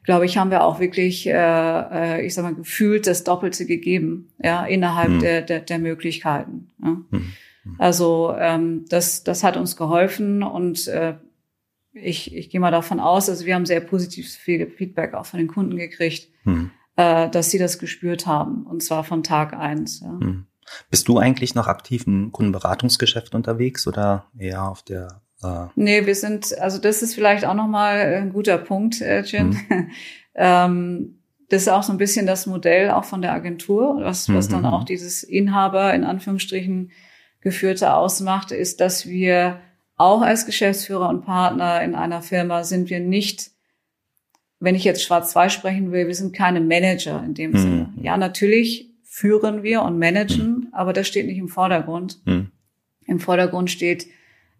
glaube 0.05 0.27
ich, 0.27 0.37
haben 0.37 0.51
wir 0.51 0.63
auch 0.63 0.79
wirklich, 0.79 1.27
äh, 1.27 1.33
äh, 1.33 2.27
ich 2.27 2.35
sag 2.35 2.45
mal, 2.45 2.55
gefühlt 2.55 3.07
das 3.07 3.25
Doppelte 3.25 3.67
gegeben, 3.67 4.29
ja, 4.43 4.65
innerhalb 4.65 5.11
mhm. 5.11 5.21
der, 5.21 5.43
der, 5.43 5.61
der 5.61 5.79
Möglichkeiten. 5.79 6.71
Ja. 6.83 6.91
Mhm. 6.91 7.07
mhm. 7.11 7.33
Also 7.79 8.35
ähm, 8.39 8.85
das, 8.89 9.25
das 9.25 9.43
hat 9.43 9.57
uns 9.57 9.77
geholfen 9.77 10.43
und 10.43 10.87
äh, 10.87 11.15
ich, 11.95 12.35
ich 12.35 12.51
gehe 12.51 12.61
mal 12.61 12.71
davon 12.71 13.01
aus, 13.01 13.29
also 13.29 13.47
wir 13.47 13.55
haben 13.55 13.67
sehr 13.67 13.81
positives 13.81 14.37
Feedback 14.37 15.15
auch 15.15 15.27
von 15.27 15.39
den 15.39 15.49
Kunden 15.49 15.77
gekriegt, 15.77 16.29
mhm. 16.45 16.71
äh, 16.97 17.31
dass 17.31 17.51
sie 17.51 17.59
das 17.59 17.79
gespürt 17.79 18.27
haben 18.27 18.67
und 18.67 18.83
zwar 18.83 19.05
von 19.05 19.23
Tag 19.23 19.55
eins. 19.55 20.01
Ja. 20.01 20.11
Mhm. 20.13 20.47
Bist 20.91 21.09
du 21.09 21.19
eigentlich 21.19 21.55
noch 21.55 21.67
aktiv 21.67 22.07
im 22.07 22.33
Kundenberatungsgeschäft 22.33 23.35
unterwegs 23.35 23.87
oder 23.87 24.27
eher 24.37 24.69
auf 24.69 24.83
der 24.83 25.23
Ah. 25.45 25.71
Nee, 25.77 26.07
wir 26.07 26.15
sind, 26.15 26.59
also 26.59 26.79
das 26.79 27.03
ist 27.03 27.15
vielleicht 27.15 27.45
auch 27.45 27.55
nochmal 27.55 27.99
ein 28.15 28.33
guter 28.33 28.57
Punkt, 28.57 29.01
äh, 29.03 29.21
Jin. 29.21 29.49
Mhm. 29.69 29.91
ähm, 30.35 31.19
das 31.51 31.63
ist 31.63 31.69
auch 31.69 31.83
so 31.83 31.93
ein 31.93 31.99
bisschen 31.99 32.27
das 32.27 32.47
Modell 32.47 32.91
auch 32.91 33.05
von 33.05 33.21
der 33.21 33.33
Agentur, 33.33 33.99
was, 34.01 34.33
was 34.33 34.49
mhm. 34.49 34.53
dann 34.53 34.67
auch 34.67 34.85
dieses 34.85 35.23
Inhaber 35.23 35.93
in 35.93 36.05
Anführungsstrichen 36.05 36.91
geführte 37.43 37.93
ausmacht, 37.93 38.53
ist, 38.53 38.81
dass 38.81 39.07
wir 39.07 39.61
auch 39.97 40.23
als 40.23 40.47
Geschäftsführer 40.47 41.09
und 41.11 41.25
Partner 41.25 41.83
in 41.83 41.95
einer 41.95 42.23
Firma 42.23 42.65
sind 42.65 42.89
wir 42.89 43.01
nicht, 43.01 43.51
wenn 44.59 44.75
ich 44.75 44.85
jetzt 44.85 45.03
schwarz-weiß 45.03 45.53
sprechen 45.53 45.93
will, 45.93 46.07
wir 46.07 46.15
sind 46.15 46.35
keine 46.35 46.63
Manager 46.63 47.23
in 47.23 47.35
dem 47.35 47.51
mhm. 47.51 47.59
Sinne. 47.59 47.93
Ja, 48.01 48.17
natürlich 48.17 48.91
führen 49.03 49.63
wir 49.63 49.83
und 49.83 49.99
managen, 49.99 50.47
mhm. 50.47 50.69
aber 50.73 50.93
das 50.93 51.07
steht 51.07 51.27
nicht 51.27 51.39
im 51.39 51.49
Vordergrund. 51.49 52.21
Mhm. 52.25 52.51
Im 53.07 53.21
Vordergrund 53.21 53.71
steht, 53.71 54.07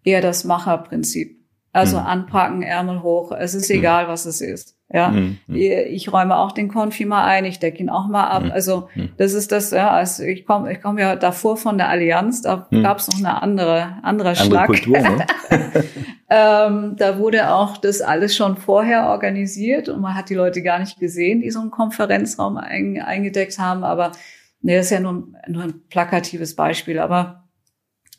eher 0.05 0.21
das 0.21 0.45
Macherprinzip. 0.45 1.37
Also 1.73 1.99
mhm. 1.99 2.05
anpacken, 2.05 2.61
Ärmel 2.61 3.03
hoch, 3.03 3.33
es 3.33 3.53
ist 3.53 3.69
mhm. 3.69 3.79
egal, 3.79 4.07
was 4.07 4.25
es 4.25 4.39
ist. 4.39 4.77
Ja, 4.93 5.09
mhm. 5.09 5.39
ich 5.47 6.13
räume 6.13 6.37
auch 6.37 6.53
den 6.53 6.69
Konfi 6.69 7.03
mal 7.05 7.25
ein, 7.25 7.43
ich 7.43 7.59
decke 7.59 7.79
ihn 7.79 7.89
auch 7.89 8.07
mal 8.07 8.27
ab. 8.27 8.43
Mhm. 8.43 8.51
Also 8.51 8.87
mhm. 8.95 9.09
das 9.17 9.33
ist 9.33 9.51
das, 9.51 9.71
ja, 9.71 9.89
also 9.89 10.23
ich 10.23 10.45
komme 10.45 10.71
ich 10.71 10.81
komm 10.81 10.99
ja 10.99 11.17
davor 11.17 11.57
von 11.57 11.77
der 11.77 11.89
Allianz, 11.89 12.43
da 12.43 12.67
mhm. 12.69 12.83
gab 12.83 12.99
es 12.99 13.09
noch 13.09 13.17
eine 13.17 13.41
andere, 13.41 13.97
andere, 14.03 14.29
andere 14.29 14.35
Schlag. 14.35 14.67
Kultur, 14.67 14.99
ne? 14.99 15.25
ähm, 16.29 16.95
da 16.97 17.17
wurde 17.17 17.51
auch 17.53 17.75
das 17.77 18.01
alles 18.01 18.35
schon 18.35 18.55
vorher 18.55 19.07
organisiert 19.09 19.89
und 19.89 19.99
man 19.99 20.15
hat 20.15 20.29
die 20.29 20.35
Leute 20.35 20.61
gar 20.61 20.79
nicht 20.79 20.97
gesehen, 20.99 21.41
die 21.41 21.51
so 21.51 21.59
einen 21.59 21.71
Konferenzraum 21.71 22.55
ein, 22.55 23.01
eingedeckt 23.01 23.59
haben. 23.59 23.83
Aber 23.83 24.11
nee, 24.61 24.77
das 24.77 24.85
ist 24.85 24.91
ja 24.91 24.99
nur, 25.01 25.27
nur 25.47 25.63
ein 25.63 25.81
plakatives 25.89 26.55
Beispiel. 26.55 26.99
Aber 26.99 27.44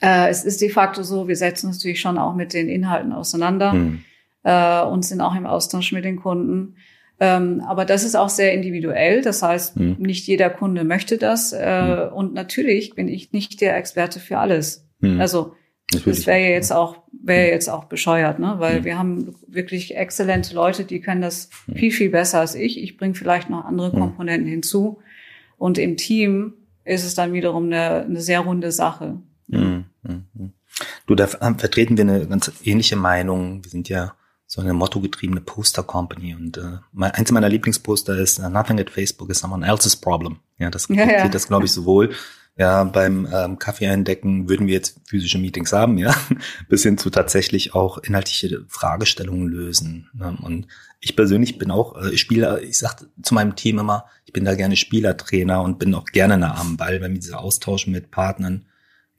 äh, 0.00 0.28
es 0.28 0.44
ist 0.44 0.60
de 0.60 0.68
facto 0.68 1.02
so, 1.02 1.28
wir 1.28 1.36
setzen 1.36 1.68
uns 1.68 1.78
natürlich 1.78 2.00
schon 2.00 2.18
auch 2.18 2.34
mit 2.34 2.52
den 2.52 2.68
Inhalten 2.68 3.12
auseinander 3.12 3.72
mhm. 3.72 4.04
äh, 4.42 4.82
und 4.82 5.04
sind 5.04 5.20
auch 5.20 5.34
im 5.34 5.46
Austausch 5.46 5.92
mit 5.92 6.04
den 6.04 6.16
Kunden. 6.16 6.76
Ähm, 7.18 7.62
aber 7.66 7.84
das 7.84 8.04
ist 8.04 8.14
auch 8.14 8.28
sehr 8.28 8.52
individuell. 8.52 9.22
Das 9.22 9.42
heißt, 9.42 9.76
mhm. 9.78 9.96
nicht 9.98 10.26
jeder 10.26 10.50
Kunde 10.50 10.84
möchte 10.84 11.16
das. 11.16 11.52
Äh, 11.52 11.82
mhm. 11.82 12.12
Und 12.12 12.34
natürlich 12.34 12.94
bin 12.94 13.08
ich 13.08 13.32
nicht 13.32 13.60
der 13.60 13.76
Experte 13.76 14.20
für 14.20 14.38
alles. 14.38 14.86
Mhm. 15.00 15.20
Also 15.20 15.54
Natürlich. 15.92 16.18
das 16.18 16.26
wäre 16.26 16.40
ja 16.40 16.50
jetzt 16.50 16.72
auch 16.72 17.02
wäre 17.22 17.50
jetzt 17.50 17.68
auch 17.68 17.84
bescheuert, 17.84 18.38
ne? 18.38 18.56
Weil 18.58 18.80
mhm. 18.80 18.84
wir 18.84 18.98
haben 18.98 19.34
wirklich 19.46 19.96
exzellente 19.96 20.54
Leute, 20.54 20.84
die 20.84 21.00
können 21.00 21.22
das 21.22 21.50
viel 21.74 21.90
viel 21.90 22.10
besser 22.10 22.40
als 22.40 22.54
ich. 22.54 22.80
Ich 22.82 22.96
bringe 22.96 23.14
vielleicht 23.14 23.50
noch 23.50 23.64
andere 23.64 23.90
Komponenten 23.90 24.48
hinzu. 24.48 24.98
Und 25.56 25.78
im 25.78 25.96
Team 25.96 26.54
ist 26.84 27.04
es 27.04 27.14
dann 27.14 27.32
wiederum 27.32 27.66
eine, 27.66 28.02
eine 28.02 28.20
sehr 28.20 28.40
runde 28.40 28.70
Sache. 28.72 29.18
Mhm. 29.48 29.84
Mhm. 30.02 30.52
Du, 31.06 31.14
da 31.14 31.26
vertreten 31.26 31.96
wir 31.96 32.02
eine 32.02 32.26
ganz 32.26 32.52
ähnliche 32.64 32.96
Meinung. 32.96 33.64
Wir 33.64 33.70
sind 33.70 33.88
ja 33.88 34.14
so 34.46 34.60
eine 34.60 34.74
mottogetriebene 34.74 35.40
Poster-Company 35.40 36.34
und 36.34 36.56
äh, 36.56 36.78
mein, 36.92 37.10
eins 37.12 37.32
meiner 37.32 37.48
Lieblingsposter 37.48 38.16
ist 38.16 38.38
uh, 38.38 38.48
Nothing 38.48 38.78
at 38.78 38.90
Facebook 38.90 39.30
is 39.30 39.40
someone 39.40 39.66
else's 39.66 39.96
problem. 39.96 40.38
Ja, 40.58 40.70
das 40.70 40.88
ja, 40.90 41.04
ja. 41.04 41.28
das, 41.28 41.48
glaube 41.48 41.64
ich, 41.66 41.72
sowohl 41.72 42.14
ja, 42.58 42.84
beim 42.84 43.28
ähm, 43.30 43.58
Kaffee 43.58 43.86
eindecken 43.86 44.48
würden 44.48 44.66
wir 44.66 44.74
jetzt 44.74 45.00
physische 45.06 45.38
Meetings 45.38 45.72
haben, 45.72 45.98
ja, 45.98 46.14
bis 46.68 46.84
hin 46.84 46.96
zu 46.96 47.10
tatsächlich 47.10 47.74
auch 47.74 47.98
inhaltliche 47.98 48.64
Fragestellungen 48.68 49.46
lösen. 49.46 50.08
Ne? 50.14 50.38
Und 50.40 50.66
ich 51.00 51.16
persönlich 51.16 51.58
bin 51.58 51.70
auch 51.70 52.00
äh, 52.00 52.16
Spieler, 52.16 52.62
ich 52.62 52.78
sag 52.78 53.04
zu 53.22 53.34
meinem 53.34 53.56
Team 53.56 53.78
immer, 53.78 54.06
ich 54.24 54.32
bin 54.32 54.44
da 54.44 54.54
gerne 54.54 54.76
Spielertrainer 54.76 55.60
und 55.60 55.78
bin 55.78 55.94
auch 55.94 56.06
gerne 56.06 56.38
nah 56.38 56.58
am 56.58 56.76
Ball, 56.78 57.00
weil 57.02 57.10
mir 57.10 57.18
dieser 57.18 57.40
Austausch 57.40 57.86
mit 57.88 58.10
Partnern 58.10 58.64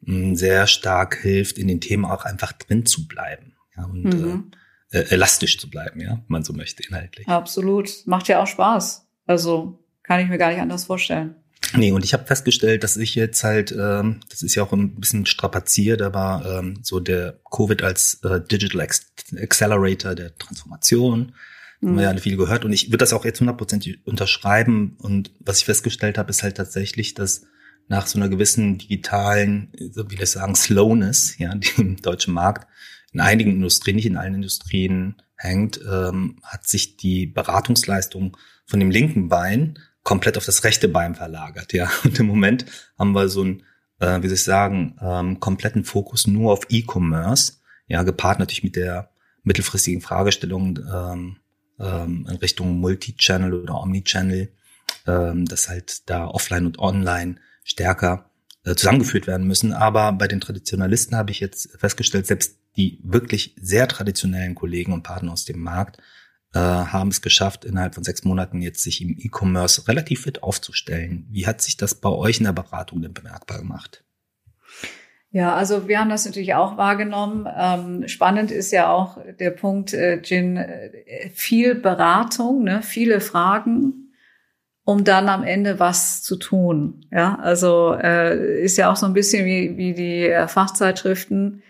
sehr 0.01 0.67
stark 0.67 1.17
hilft, 1.21 1.57
in 1.57 1.67
den 1.67 1.81
Themen 1.81 2.05
auch 2.05 2.25
einfach 2.25 2.53
drin 2.53 2.85
zu 2.85 3.07
bleiben. 3.07 3.53
Ja, 3.75 3.85
und 3.85 4.03
mhm. 4.03 4.51
äh, 4.91 4.99
äh 4.99 5.09
elastisch 5.09 5.57
zu 5.57 5.69
bleiben, 5.69 5.99
ja, 5.99 6.11
wenn 6.11 6.23
man 6.27 6.43
so 6.43 6.53
möchte, 6.53 6.83
inhaltlich. 6.83 7.27
Absolut. 7.27 7.89
Macht 8.05 8.27
ja 8.27 8.41
auch 8.41 8.47
Spaß. 8.47 9.05
Also 9.25 9.83
kann 10.03 10.21
ich 10.21 10.29
mir 10.29 10.37
gar 10.37 10.49
nicht 10.49 10.61
anders 10.61 10.85
vorstellen. 10.85 11.35
Nee, 11.75 11.91
und 11.91 12.05
ich 12.05 12.13
habe 12.13 12.25
festgestellt, 12.25 12.83
dass 12.83 12.97
ich 12.97 13.15
jetzt 13.15 13.43
halt, 13.43 13.71
ähm, 13.71 14.21
das 14.29 14.41
ist 14.41 14.55
ja 14.55 14.63
auch 14.63 14.71
ein 14.71 14.95
bisschen 14.95 15.25
strapaziert, 15.25 16.01
aber 16.01 16.59
ähm, 16.59 16.79
so 16.81 16.99
der 16.99 17.39
Covid 17.51 17.83
als 17.83 18.21
äh, 18.23 18.39
Digital 18.39 18.87
Accelerator 19.35 20.15
der 20.15 20.37
Transformation, 20.37 21.33
mhm. 21.81 21.87
haben 21.87 21.95
wir 21.95 22.03
ja 22.03 22.09
alle 22.09 22.21
viel 22.21 22.37
gehört. 22.37 22.63
Und 22.63 22.71
ich 22.73 22.87
würde 22.87 22.99
das 22.99 23.11
auch 23.11 23.25
jetzt 23.25 23.39
hundertprozentig 23.39 24.05
unterschreiben. 24.05 24.95
Und 24.99 25.31
was 25.39 25.59
ich 25.59 25.65
festgestellt 25.65 26.17
habe, 26.17 26.29
ist 26.29 26.43
halt 26.43 26.57
tatsächlich, 26.57 27.15
dass 27.15 27.43
nach 27.87 28.07
so 28.07 28.19
einer 28.19 28.29
gewissen 28.29 28.77
digitalen, 28.77 29.71
so 29.91 30.09
wie 30.09 30.15
ich 30.15 30.29
sagen, 30.29 30.55
Slowness, 30.55 31.37
ja, 31.37 31.53
die 31.55 31.81
im 31.81 32.01
deutschen 32.01 32.33
Markt 32.33 32.67
in 33.13 33.21
einigen 33.21 33.51
Industrien, 33.51 33.95
nicht 33.95 34.05
in 34.05 34.17
allen 34.17 34.35
Industrien 34.35 35.21
hängt, 35.35 35.79
ähm, 35.89 36.39
hat 36.43 36.67
sich 36.67 36.97
die 36.97 37.25
Beratungsleistung 37.25 38.37
von 38.65 38.79
dem 38.79 38.91
linken 38.91 39.29
Bein 39.29 39.79
komplett 40.03 40.37
auf 40.37 40.45
das 40.45 40.63
rechte 40.63 40.87
Bein 40.87 41.15
verlagert, 41.15 41.73
ja. 41.73 41.89
Und 42.03 42.19
im 42.19 42.27
Moment 42.27 42.65
haben 42.97 43.13
wir 43.13 43.29
so 43.29 43.41
einen, 43.41 43.63
äh, 43.99 44.21
wie 44.21 44.27
soll 44.27 44.35
ich 44.35 44.43
sagen, 44.43 44.97
ähm, 45.01 45.39
kompletten 45.39 45.83
Fokus 45.83 46.27
nur 46.27 46.51
auf 46.53 46.61
E-Commerce, 46.69 47.53
ja, 47.87 48.03
gepaart 48.03 48.39
natürlich 48.39 48.63
mit 48.63 48.75
der 48.75 49.09
mittelfristigen 49.43 50.01
Fragestellung 50.01 50.79
ähm, 50.93 51.37
ähm, 51.79 52.27
in 52.29 52.35
Richtung 52.37 52.79
Multi-Channel 52.79 53.53
oder 53.53 53.81
Omni-Channel, 53.81 54.51
ähm, 55.07 55.45
dass 55.45 55.69
halt 55.69 56.09
da 56.09 56.27
Offline 56.27 56.65
und 56.65 56.79
Online 56.79 57.37
stärker 57.67 58.31
äh, 58.63 58.75
zusammengeführt 58.75 59.27
werden 59.27 59.45
müssen. 59.45 59.73
Aber 59.73 60.13
bei 60.13 60.27
den 60.27 60.41
Traditionalisten 60.41 61.15
habe 61.15 61.31
ich 61.31 61.39
jetzt 61.39 61.69
festgestellt, 61.77 62.25
selbst 62.25 62.57
die 62.77 62.99
wirklich 63.03 63.55
sehr 63.59 63.87
traditionellen 63.87 64.55
Kollegen 64.55 64.93
und 64.93 65.03
Partner 65.03 65.33
aus 65.33 65.45
dem 65.45 65.59
Markt 65.59 65.97
äh, 66.53 66.59
haben 66.59 67.09
es 67.09 67.21
geschafft, 67.21 67.65
innerhalb 67.65 67.95
von 67.95 68.03
sechs 68.03 68.23
Monaten 68.23 68.61
jetzt 68.61 68.81
sich 68.81 69.01
im 69.01 69.17
E-Commerce 69.19 69.87
relativ 69.87 70.21
fit 70.21 70.43
aufzustellen. 70.43 71.27
Wie 71.29 71.45
hat 71.45 71.61
sich 71.61 71.75
das 71.75 71.95
bei 71.95 72.09
euch 72.09 72.37
in 72.37 72.45
der 72.45 72.53
Beratung 72.53 73.01
denn 73.01 73.13
bemerkbar 73.13 73.59
gemacht? 73.59 74.03
Ja, 75.31 75.53
also 75.53 75.89
wir 75.89 75.99
haben 75.99 76.09
das 76.09 76.25
natürlich 76.25 76.53
auch 76.53 76.77
wahrgenommen. 76.77 77.47
Ähm, 77.53 78.07
spannend 78.07 78.49
ist 78.49 78.71
ja 78.71 78.89
auch 78.89 79.17
der 79.39 79.51
Punkt, 79.51 79.93
äh, 79.93 80.21
Jin, 80.21 80.55
äh, 80.55 81.29
viel 81.33 81.75
Beratung, 81.75 82.63
ne, 82.63 82.81
viele 82.81 83.19
Fragen, 83.19 84.06
um 84.87 85.03
dann 85.03 85.27
am 85.27 85.43
Ende 85.43 85.79
was 85.79 86.23
zu 86.23 86.37
tun. 86.37 87.05
Ja, 87.11 87.37
also 87.41 87.93
äh, 87.93 88.63
ist 88.63 88.77
ja 88.77 88.89
auch 88.89 88.95
so 88.95 89.05
ein 89.05 89.13
bisschen 89.13 89.45
wie, 89.45 89.75
wie 89.75 89.93
die 89.93 90.29
äh, 90.29 90.47
Fachzeitschriften 90.47 91.61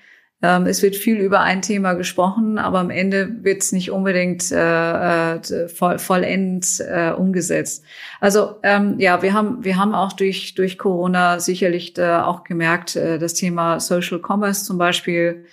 ähm, 0.43 0.67
es 0.67 0.83
wird 0.83 0.95
viel 0.95 1.17
über 1.17 1.41
ein 1.41 1.63
Thema 1.63 1.93
gesprochen, 1.93 2.59
aber 2.59 2.77
am 2.77 2.91
Ende 2.91 3.43
wird 3.43 3.63
es 3.63 3.71
nicht 3.71 3.89
unbedingt 3.89 4.51
äh, 4.51 5.35
äh, 5.35 5.67
voll, 5.67 5.97
vollends 5.97 6.79
äh, 6.79 7.11
umgesetzt. 7.17 7.83
Also 8.19 8.57
ähm, 8.61 8.99
ja, 8.99 9.23
wir 9.23 9.33
haben 9.33 9.63
wir 9.63 9.77
haben 9.77 9.95
auch 9.95 10.13
durch 10.13 10.53
durch 10.53 10.77
Corona 10.77 11.39
sicherlich 11.39 11.97
äh, 11.97 12.17
auch 12.17 12.43
gemerkt, 12.43 12.95
äh, 12.95 13.17
das 13.17 13.33
Thema 13.33 13.79
Social 13.79 14.21
Commerce 14.21 14.63
zum 14.63 14.77
Beispiel, 14.77 15.45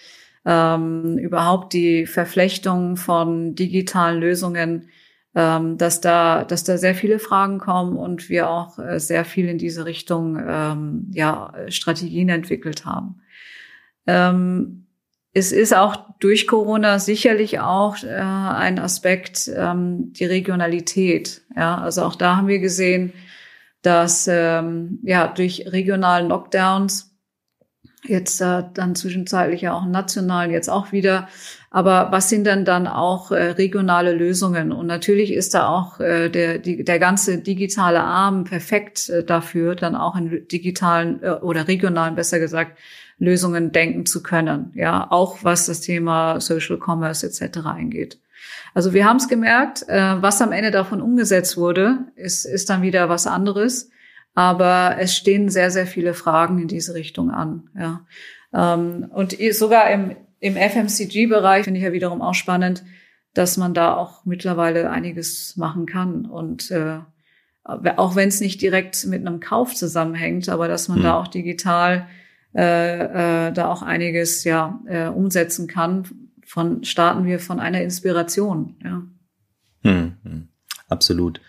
ähm, 0.44 1.16
überhaupt 1.16 1.72
die 1.72 2.04
Verflechtung 2.04 2.98
von 2.98 3.54
digitalen 3.54 4.20
Lösungen, 4.20 4.90
ähm, 5.34 5.78
dass 5.78 6.00
da 6.00 6.44
dass 6.44 6.64
da 6.64 6.78
sehr 6.78 6.94
viele 6.94 7.18
Fragen 7.18 7.58
kommen 7.58 7.96
und 7.96 8.28
wir 8.28 8.48
auch 8.48 8.78
äh, 8.78 9.00
sehr 9.00 9.24
viel 9.24 9.48
in 9.48 9.58
diese 9.58 9.84
Richtung 9.84 10.38
ähm, 10.46 11.10
ja 11.12 11.52
Strategien 11.68 12.28
entwickelt 12.28 12.84
haben. 12.84 13.20
Ähm, 14.06 14.86
es 15.32 15.50
ist 15.50 15.74
auch 15.74 15.96
durch 16.20 16.46
Corona 16.46 17.00
sicherlich 17.00 17.58
auch 17.58 18.02
äh, 18.04 18.08
ein 18.08 18.78
Aspekt 18.78 19.50
ähm, 19.54 20.12
die 20.12 20.26
Regionalität. 20.26 21.42
Ja, 21.56 21.78
also 21.78 22.04
auch 22.04 22.14
da 22.14 22.36
haben 22.36 22.46
wir 22.46 22.60
gesehen, 22.60 23.12
dass 23.82 24.28
ähm, 24.30 25.00
ja 25.02 25.26
durch 25.26 25.66
regionalen 25.66 26.28
Lockdowns 26.28 27.13
jetzt 28.06 28.40
äh, 28.40 28.62
dann 28.74 28.94
zwischenzeitlich 28.94 29.62
ja 29.62 29.74
auch 29.74 29.86
national 29.86 30.50
jetzt 30.50 30.68
auch 30.68 30.92
wieder. 30.92 31.28
Aber 31.70 32.12
was 32.12 32.28
sind 32.28 32.46
denn 32.46 32.64
dann 32.64 32.86
auch 32.86 33.32
äh, 33.32 33.50
regionale 33.50 34.12
Lösungen? 34.12 34.72
Und 34.72 34.86
natürlich 34.86 35.32
ist 35.32 35.54
da 35.54 35.68
auch 35.68 35.98
äh, 35.98 36.28
der, 36.28 36.58
die, 36.58 36.84
der 36.84 36.98
ganze 36.98 37.38
digitale 37.38 38.00
Arm 38.00 38.44
perfekt 38.44 39.08
äh, 39.08 39.24
dafür, 39.24 39.74
dann 39.74 39.96
auch 39.96 40.16
in 40.16 40.46
digitalen 40.48 41.22
äh, 41.22 41.30
oder 41.30 41.66
regionalen, 41.66 42.14
besser 42.14 42.38
gesagt, 42.38 42.78
Lösungen 43.18 43.72
denken 43.72 44.06
zu 44.06 44.22
können. 44.22 44.72
Ja, 44.74 45.10
auch 45.10 45.38
was 45.42 45.66
das 45.66 45.80
Thema 45.80 46.40
Social 46.40 46.78
Commerce 46.78 47.26
etc. 47.26 47.66
eingeht. 47.66 48.18
Also 48.74 48.92
wir 48.92 49.04
haben 49.04 49.16
es 49.16 49.28
gemerkt, 49.28 49.88
äh, 49.88 50.22
was 50.22 50.42
am 50.42 50.52
Ende 50.52 50.70
davon 50.70 51.00
umgesetzt 51.00 51.56
wurde, 51.56 52.06
ist, 52.16 52.44
ist 52.44 52.70
dann 52.70 52.82
wieder 52.82 53.08
was 53.08 53.26
anderes. 53.26 53.90
Aber 54.34 54.96
es 54.98 55.14
stehen 55.14 55.48
sehr, 55.48 55.70
sehr 55.70 55.86
viele 55.86 56.14
Fragen 56.14 56.58
in 56.58 56.68
diese 56.68 56.94
Richtung 56.94 57.30
an. 57.30 57.70
Ja. 57.78 58.06
Ähm, 58.52 59.10
und 59.12 59.36
sogar 59.52 59.90
im, 59.90 60.16
im 60.40 60.56
FMCG-Bereich 60.56 61.64
finde 61.64 61.78
ich 61.78 61.84
ja 61.84 61.92
wiederum 61.92 62.20
auch 62.20 62.34
spannend, 62.34 62.84
dass 63.32 63.56
man 63.56 63.74
da 63.74 63.94
auch 63.94 64.24
mittlerweile 64.24 64.90
einiges 64.90 65.56
machen 65.56 65.86
kann. 65.86 66.26
Und 66.26 66.70
äh, 66.70 66.98
auch 67.64 68.16
wenn 68.16 68.28
es 68.28 68.40
nicht 68.40 68.60
direkt 68.60 69.06
mit 69.06 69.26
einem 69.26 69.40
Kauf 69.40 69.74
zusammenhängt, 69.74 70.48
aber 70.48 70.68
dass 70.68 70.88
man 70.88 70.98
mhm. 70.98 71.02
da 71.02 71.18
auch 71.18 71.28
digital 71.28 72.06
äh, 72.54 73.48
äh, 73.48 73.52
da 73.52 73.66
auch 73.66 73.82
einiges 73.82 74.44
ja 74.44 74.80
äh, 74.86 75.08
umsetzen 75.08 75.66
kann. 75.66 76.04
Von 76.46 76.84
starten 76.84 77.24
wir 77.24 77.40
von 77.40 77.58
einer 77.58 77.82
Inspiration. 77.82 78.76
Ja. 78.84 79.02
Hm, 79.82 80.16
hm, 80.22 80.48
absolut. 80.88 81.40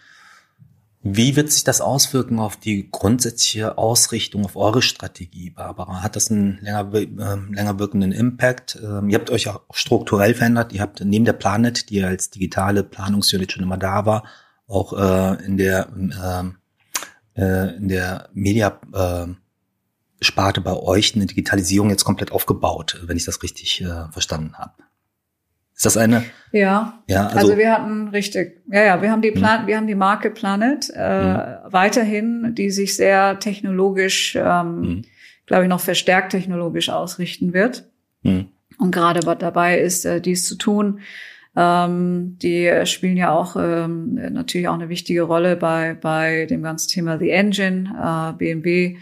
Wie 1.08 1.36
wird 1.36 1.52
sich 1.52 1.64
das 1.64 1.82
auswirken 1.82 2.40
auf 2.40 2.58
die 2.58 2.90
grundsätzliche 2.90 3.78
Ausrichtung 3.78 4.44
auf 4.44 4.56
eure 4.56 4.82
Strategie, 4.82 5.52
Barbara? 5.52 6.02
Hat 6.02 6.16
das 6.16 6.32
einen 6.32 6.58
länger, 6.62 6.92
äh, 6.96 7.06
länger 7.06 7.78
wirkenden 7.78 8.12
Impact? 8.12 8.80
Ähm, 8.84 9.10
ihr 9.10 9.20
habt 9.20 9.30
euch 9.30 9.48
auch 9.48 9.62
strukturell 9.72 10.34
verändert. 10.34 10.74
Ihr 10.74 10.82
habt 10.82 11.06
neben 11.06 11.24
der 11.24 11.34
Planet, 11.34 11.92
die 11.92 12.04
als 12.04 12.32
digitale 12.32 12.84
Planungsunit 12.84 13.52
schon 13.52 13.62
immer 13.62 13.78
da 13.78 14.08
war, 14.08 14.24
auch 14.68 14.94
äh, 14.94 15.46
in 15.46 15.58
der 15.58 15.90
ähm, 15.96 16.56
äh, 17.36 17.76
in 17.76 17.88
der 17.88 18.30
Media 18.34 18.80
äh, 18.92 19.28
Sparte 20.22 20.62
bei 20.62 20.74
euch 20.74 21.14
eine 21.14 21.28
Digitalisierung 21.28 21.92
jetzt 21.92 22.04
komplett 22.04 22.32
aufgebaut, 22.32 23.00
wenn 23.06 23.18
ich 23.18 23.26
das 23.26 23.44
richtig 23.44 23.80
äh, 23.82 24.12
verstanden 24.12 24.56
habe. 24.58 24.74
Ist 25.76 25.86
das 25.86 25.98
eine? 25.98 26.24
Ja. 26.52 27.04
Ja. 27.08 27.28
Also, 27.28 27.38
also, 27.38 27.58
wir 27.58 27.72
hatten 27.72 28.08
richtig. 28.08 28.62
Ja, 28.72 28.84
ja. 28.84 29.02
Wir 29.02 29.12
haben 29.12 29.22
die 29.22 29.32
Plan, 29.32 29.62
hm. 29.62 29.68
wir 29.68 29.78
haben 29.78 29.88
die 29.88 29.96
Marke 29.96 30.32
Planet 30.32 30.90
äh, 30.90 30.98
hm. 30.98 31.58
weiterhin, 31.66 32.56
die 32.56 32.72
sich 32.72 32.96
sehr 32.96 33.40
technologisch, 33.40 34.36
ähm, 34.36 34.44
hm. 34.44 35.02
glaube 35.46 35.64
ich, 35.64 35.70
noch 35.70 35.82
verstärkt 35.82 36.32
technologisch 36.32 36.90
ausrichten 36.90 37.54
wird. 37.54 37.90
Hm. 38.24 38.48
Und 38.78 38.92
gerade 38.92 39.20
dabei 39.20 39.80
ist, 39.80 40.06
äh, 40.06 40.22
dies 40.22 40.46
zu 40.46 40.56
tun. 40.56 41.02
Ähm, 41.58 42.38
die 42.42 42.70
spielen 42.86 43.18
ja 43.18 43.32
auch 43.32 43.56
ähm, 43.58 44.16
natürlich 44.32 44.68
auch 44.68 44.74
eine 44.74 44.90
wichtige 44.90 45.24
Rolle 45.24 45.56
bei 45.56 45.94
bei 45.94 46.46
dem 46.46 46.64
ganzen 46.64 46.90
Thema 46.90 47.18
The 47.18 47.30
Engine, 47.30 47.94
äh, 47.98 48.38
BMW 48.38 48.98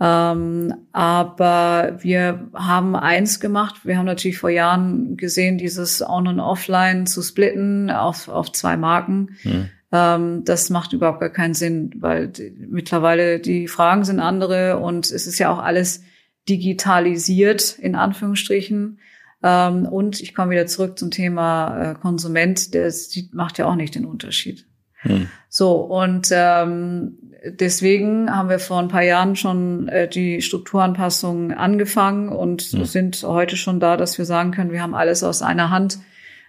ähm, 0.00 0.74
aber 0.92 1.98
wir 2.00 2.48
haben 2.54 2.96
eins 2.96 3.38
gemacht. 3.38 3.84
Wir 3.84 3.98
haben 3.98 4.06
natürlich 4.06 4.38
vor 4.38 4.48
Jahren 4.48 5.18
gesehen, 5.18 5.58
dieses 5.58 6.00
On- 6.00 6.26
und 6.26 6.40
Offline 6.40 7.06
zu 7.06 7.20
splitten 7.20 7.90
auf, 7.90 8.28
auf 8.28 8.50
zwei 8.52 8.78
Marken. 8.78 9.36
Mhm. 9.44 9.68
Ähm, 9.92 10.44
das 10.44 10.70
macht 10.70 10.94
überhaupt 10.94 11.20
gar 11.20 11.30
keinen 11.30 11.52
Sinn, 11.52 11.90
weil 11.98 12.28
die, 12.28 12.50
mittlerweile 12.70 13.40
die 13.40 13.68
Fragen 13.68 14.04
sind 14.04 14.20
andere 14.20 14.78
und 14.78 15.10
es 15.10 15.26
ist 15.26 15.38
ja 15.38 15.52
auch 15.52 15.58
alles 15.58 16.02
digitalisiert, 16.48 17.78
in 17.78 17.94
Anführungsstrichen. 17.94 19.00
Ähm, 19.42 19.86
und 19.86 20.20
ich 20.20 20.34
komme 20.34 20.52
wieder 20.52 20.66
zurück 20.66 20.98
zum 20.98 21.10
Thema 21.10 21.90
äh, 21.90 21.94
Konsument, 21.94 22.72
der 22.72 22.90
macht 23.32 23.58
ja 23.58 23.66
auch 23.66 23.76
nicht 23.76 23.94
den 23.94 24.06
Unterschied. 24.06 24.66
Hm. 25.02 25.28
So, 25.48 25.76
und 25.76 26.28
ähm, 26.30 27.18
deswegen 27.44 28.30
haben 28.34 28.48
wir 28.48 28.58
vor 28.58 28.78
ein 28.78 28.88
paar 28.88 29.02
Jahren 29.02 29.36
schon 29.36 29.88
äh, 29.88 30.08
die 30.08 30.42
Strukturanpassung 30.42 31.52
angefangen 31.52 32.28
und 32.28 32.62
hm. 32.62 32.84
sind 32.84 33.22
heute 33.22 33.56
schon 33.56 33.80
da, 33.80 33.96
dass 33.96 34.18
wir 34.18 34.24
sagen 34.24 34.50
können, 34.50 34.72
wir 34.72 34.82
haben 34.82 34.94
alles 34.94 35.22
aus 35.22 35.42
einer 35.42 35.70
Hand, 35.70 35.98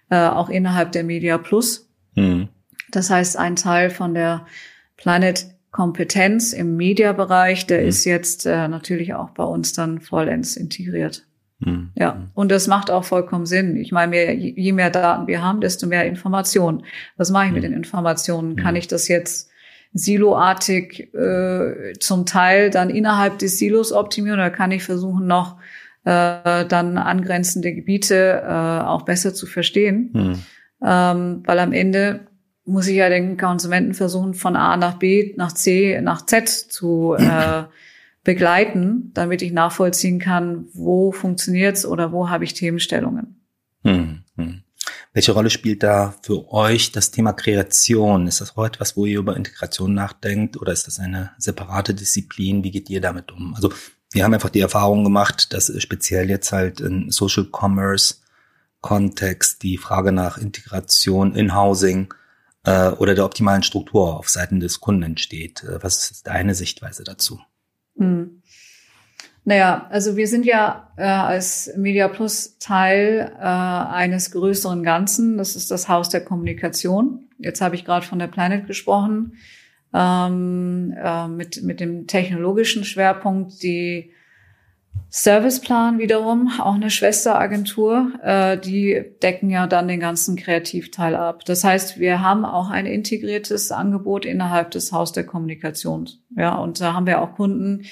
äh, 0.09 0.27
auch 0.27 0.49
innerhalb 0.49 0.91
der 0.91 1.03
Media 1.03 1.37
Plus. 1.37 1.89
Hm. 2.15 2.49
Das 2.91 3.09
heißt, 3.09 3.37
ein 3.37 3.55
Teil 3.55 3.89
von 3.89 4.13
der 4.13 4.45
Planet 4.97 5.47
Kompetenz 5.71 6.51
im 6.51 6.75
Media-Bereich, 6.75 7.65
der 7.65 7.81
hm. 7.81 7.87
ist 7.87 8.03
jetzt 8.05 8.45
äh, 8.45 8.67
natürlich 8.67 9.13
auch 9.13 9.29
bei 9.29 9.43
uns 9.43 9.73
dann 9.73 10.01
vollends 10.01 10.57
integriert. 10.57 11.25
Mhm. 11.63 11.91
Ja, 11.93 12.27
und 12.33 12.51
das 12.51 12.65
macht 12.65 12.89
auch 12.89 13.03
vollkommen 13.03 13.45
Sinn. 13.45 13.77
Ich 13.77 13.91
meine, 13.91 14.33
je 14.33 14.71
mehr 14.73 14.89
Daten 14.89 15.27
wir 15.27 15.43
haben, 15.43 15.61
desto 15.61 15.85
mehr 15.85 16.05
Informationen. 16.05 16.83
Was 17.17 17.29
mache 17.29 17.45
ich 17.45 17.49
mhm. 17.49 17.55
mit 17.55 17.63
den 17.63 17.73
Informationen? 17.73 18.55
Kann 18.55 18.75
ich 18.75 18.87
das 18.87 19.07
jetzt 19.07 19.50
siloartig 19.93 21.13
äh, 21.13 21.93
zum 21.99 22.25
Teil 22.25 22.69
dann 22.69 22.89
innerhalb 22.89 23.39
des 23.39 23.57
Silos 23.57 23.91
optimieren 23.91 24.39
oder 24.39 24.49
kann 24.49 24.71
ich 24.71 24.83
versuchen, 24.83 25.27
noch 25.27 25.57
äh, 26.05 26.65
dann 26.65 26.97
angrenzende 26.97 27.73
Gebiete 27.73 28.41
äh, 28.45 28.83
auch 28.85 29.03
besser 29.03 29.33
zu 29.33 29.45
verstehen? 29.45 30.11
Mhm. 30.13 30.39
Ähm, 30.83 31.43
weil 31.45 31.59
am 31.59 31.73
Ende 31.73 32.21
muss 32.65 32.87
ich 32.87 32.95
ja 32.95 33.09
den 33.09 33.37
Konsumenten 33.37 33.93
versuchen, 33.93 34.33
von 34.33 34.55
A 34.55 34.77
nach 34.77 34.97
B, 34.97 35.33
nach 35.35 35.51
C, 35.51 35.99
nach 36.01 36.25
Z 36.25 36.47
zu 36.47 37.15
äh, 37.17 37.63
begleiten, 38.23 39.11
damit 39.13 39.41
ich 39.41 39.51
nachvollziehen 39.51 40.19
kann, 40.19 40.65
wo 40.73 41.11
funktioniert's 41.11 41.85
oder 41.85 42.11
wo 42.11 42.29
habe 42.29 42.43
ich 42.43 42.53
Themenstellungen. 42.53 43.41
Hm, 43.83 44.23
hm. 44.37 44.61
Welche 45.13 45.33
Rolle 45.33 45.49
spielt 45.49 45.83
da 45.83 46.15
für 46.21 46.51
euch 46.53 46.93
das 46.93 47.11
Thema 47.11 47.33
Kreation? 47.33 48.27
Ist 48.27 48.39
das 48.39 48.55
heute 48.55 48.79
was, 48.79 48.95
wo 48.95 49.05
ihr 49.05 49.19
über 49.19 49.35
Integration 49.35 49.93
nachdenkt 49.93 50.55
oder 50.55 50.71
ist 50.71 50.87
das 50.87 50.99
eine 50.99 51.31
separate 51.37 51.93
Disziplin? 51.93 52.63
Wie 52.63 52.71
geht 52.71 52.89
ihr 52.89 53.01
damit 53.01 53.31
um? 53.31 53.53
Also 53.53 53.73
wir 54.11 54.23
haben 54.23 54.33
einfach 54.33 54.49
die 54.49 54.61
Erfahrung 54.61 55.03
gemacht, 55.03 55.53
dass 55.53 55.71
speziell 55.81 56.29
jetzt 56.29 56.53
halt 56.53 56.79
in 56.79 57.11
Social 57.11 57.45
Commerce 57.51 58.15
Kontext 58.79 59.63
die 59.63 59.77
Frage 59.77 60.11
nach 60.11 60.37
Integration 60.37 61.35
in 61.35 61.55
Housing 61.55 62.13
äh, 62.63 62.89
oder 62.89 63.13
der 63.13 63.25
optimalen 63.25 63.63
Struktur 63.63 64.17
auf 64.17 64.29
Seiten 64.29 64.59
des 64.59 64.79
Kunden 64.79 65.03
entsteht. 65.03 65.63
Äh, 65.63 65.83
was 65.83 66.09
ist 66.09 66.27
deine 66.27 66.55
Sichtweise 66.55 67.03
dazu? 67.03 67.39
Hm. 67.97 68.40
Naja, 69.43 69.87
also 69.89 70.17
wir 70.17 70.27
sind 70.27 70.45
ja 70.45 70.91
äh, 70.97 71.03
als 71.03 71.71
Media 71.75 72.07
Plus 72.07 72.57
Teil 72.59 73.31
äh, 73.39 73.43
eines 73.43 74.31
größeren 74.31 74.83
Ganzen. 74.83 75.37
Das 75.37 75.55
ist 75.55 75.71
das 75.71 75.89
Haus 75.89 76.09
der 76.09 76.23
Kommunikation. 76.23 77.27
Jetzt 77.39 77.61
habe 77.61 77.75
ich 77.75 77.83
gerade 77.83 78.05
von 78.05 78.19
der 78.19 78.27
Planet 78.27 78.67
gesprochen, 78.67 79.33
ähm, 79.93 80.93
äh, 80.95 81.27
mit, 81.27 81.63
mit 81.63 81.79
dem 81.79 82.05
technologischen 82.05 82.83
Schwerpunkt. 82.83 83.63
Die 83.63 84.11
Serviceplan 85.09 85.99
wiederum, 85.99 86.51
auch 86.61 86.75
eine 86.75 86.89
Schwesteragentur, 86.89 88.13
äh, 88.23 88.57
die 88.57 89.03
decken 89.21 89.49
ja 89.49 89.67
dann 89.67 89.87
den 89.87 89.99
ganzen 89.99 90.37
Kreativteil 90.37 91.15
ab. 91.15 91.43
Das 91.45 91.63
heißt, 91.63 91.99
wir 91.99 92.21
haben 92.21 92.45
auch 92.45 92.69
ein 92.69 92.85
integriertes 92.85 93.71
Angebot 93.71 94.25
innerhalb 94.25 94.71
des 94.71 94.91
Haus 94.93 95.11
der 95.11 95.25
Kommunikation. 95.25 96.07
Ja, 96.37 96.55
und 96.55 96.79
da 96.79 96.93
haben 96.93 97.07
wir 97.07 97.21
auch 97.21 97.35
Kunden, 97.35 97.83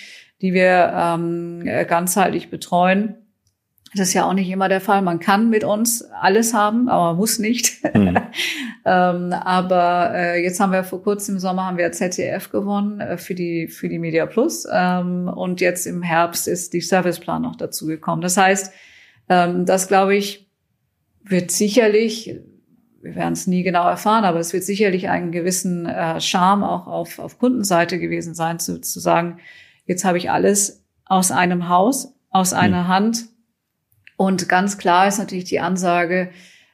die 0.41 0.53
wir 0.53 0.93
ähm, 0.95 1.63
ganzheitlich 1.87 2.49
betreuen 2.49 3.15
das 3.95 4.09
ist 4.09 4.13
ja 4.13 4.25
auch 4.25 4.33
nicht 4.33 4.49
immer 4.49 4.69
der 4.69 4.81
Fall. 4.81 5.01
Man 5.01 5.19
kann 5.19 5.49
mit 5.49 5.63
uns 5.63 6.03
alles 6.03 6.53
haben, 6.53 6.89
aber 6.89 7.15
muss 7.15 7.39
nicht. 7.39 7.83
Mhm. 7.95 8.17
ähm, 8.85 9.33
aber 9.33 10.11
äh, 10.13 10.43
jetzt 10.43 10.59
haben 10.59 10.71
wir 10.71 10.83
vor 10.83 11.01
kurzem 11.01 11.35
im 11.35 11.39
Sommer 11.39 11.65
haben 11.65 11.77
wir 11.77 11.91
ZDF 11.91 12.51
gewonnen 12.51 12.99
äh, 12.99 13.17
für 13.17 13.33
die 13.33 13.67
für 13.67 13.89
die 13.89 13.97
Media 13.97 14.27
Plus 14.27 14.67
ähm, 14.71 15.27
und 15.27 15.59
jetzt 15.59 15.87
im 15.87 16.03
Herbst 16.03 16.47
ist 16.47 16.73
die 16.73 16.81
Serviceplan 16.81 17.41
noch 17.41 17.55
dazu 17.55 17.87
gekommen. 17.87 18.21
Das 18.21 18.37
heißt, 18.37 18.71
ähm, 19.27 19.65
das 19.65 19.87
glaube 19.87 20.15
ich 20.15 20.47
wird 21.23 21.49
sicherlich, 21.49 22.35
wir 23.01 23.15
werden 23.15 23.33
es 23.33 23.47
nie 23.47 23.63
genau 23.63 23.87
erfahren, 23.87 24.23
aber 24.23 24.39
es 24.39 24.53
wird 24.53 24.63
sicherlich 24.63 25.09
einen 25.09 25.31
gewissen 25.31 25.87
äh, 25.87 26.21
Charme 26.21 26.63
auch 26.63 26.85
auf 26.85 27.17
auf 27.17 27.39
Kundenseite 27.39 27.97
gewesen 27.97 28.35
sein, 28.35 28.59
zu, 28.59 28.81
zu 28.81 28.99
sagen, 28.99 29.39
jetzt 29.89 30.05
habe 30.05 30.17
ich 30.17 30.29
alles 30.29 30.85
aus 31.03 31.31
einem 31.31 31.67
Haus, 31.67 32.13
aus 32.29 32.53
einer 32.53 32.83
mhm. 32.83 32.87
Hand 32.87 33.25
und 34.15 34.47
ganz 34.47 34.77
klar 34.77 35.07
ist 35.07 35.17
natürlich 35.17 35.45
die 35.45 35.59
Ansage, 35.59 36.29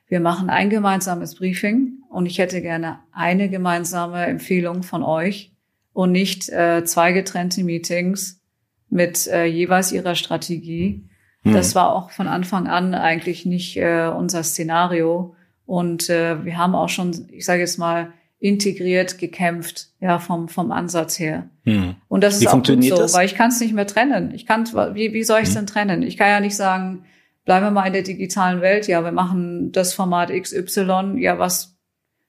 wir 0.07 0.19
machen 0.19 0.49
ein 0.49 0.69
gemeinsames 0.69 1.35
Briefing 1.35 1.99
und 2.09 2.25
ich 2.25 2.39
hätte 2.39 2.61
gerne 2.61 2.99
eine 3.11 3.49
gemeinsame 3.49 4.25
Empfehlung 4.25 4.83
von 4.83 5.03
euch 5.03 5.53
und 5.93 6.11
nicht 6.11 6.49
äh, 6.49 6.83
zwei 6.85 7.11
getrennte 7.11 7.63
Meetings 7.63 8.41
mit 8.89 9.27
äh, 9.27 9.45
jeweils 9.45 9.91
ihrer 9.91 10.15
Strategie. 10.15 11.07
Hm. 11.43 11.53
Das 11.53 11.75
war 11.75 11.95
auch 11.95 12.11
von 12.11 12.27
Anfang 12.27 12.67
an 12.67 12.93
eigentlich 12.93 13.45
nicht 13.45 13.77
äh, 13.77 14.07
unser 14.07 14.43
Szenario. 14.43 15.35
Und 15.65 16.09
äh, 16.09 16.43
wir 16.43 16.57
haben 16.57 16.75
auch 16.75 16.89
schon, 16.89 17.27
ich 17.31 17.45
sage 17.45 17.61
jetzt 17.61 17.77
mal, 17.77 18.11
integriert 18.45 19.17
gekämpft, 19.17 19.87
ja, 19.99 20.19
vom, 20.19 20.49
vom 20.49 20.71
Ansatz 20.71 21.17
her. 21.17 21.49
Hm. 21.63 21.95
Und 22.07 22.23
das 22.23 22.39
wie 22.39 22.45
ist 22.45 22.51
auch 22.51 22.61
gut 22.61 22.83
so, 22.83 22.95
das? 22.95 23.15
weil 23.15 23.25
ich 23.25 23.33
kann 23.33 23.49
es 23.49 23.59
nicht 23.59 23.73
mehr 23.73 23.87
trennen. 23.87 24.31
Ich 24.35 24.45
kann, 24.45 24.67
wie, 24.93 25.13
wie 25.13 25.23
soll 25.23 25.39
ich 25.39 25.47
es 25.47 25.55
hm. 25.55 25.61
denn 25.61 25.65
trennen? 25.65 26.03
Ich 26.03 26.15
kann 26.15 26.27
ja 26.27 26.39
nicht 26.39 26.55
sagen, 26.55 27.05
bleiben 27.43 27.65
wir 27.65 27.71
mal 27.71 27.87
in 27.87 27.93
der 27.93 28.03
digitalen 28.03 28.61
Welt. 28.61 28.87
Ja, 28.87 29.03
wir 29.03 29.11
machen 29.11 29.71
das 29.71 29.95
Format 29.95 30.29
XY. 30.29 31.15
Ja, 31.17 31.39
was, 31.39 31.75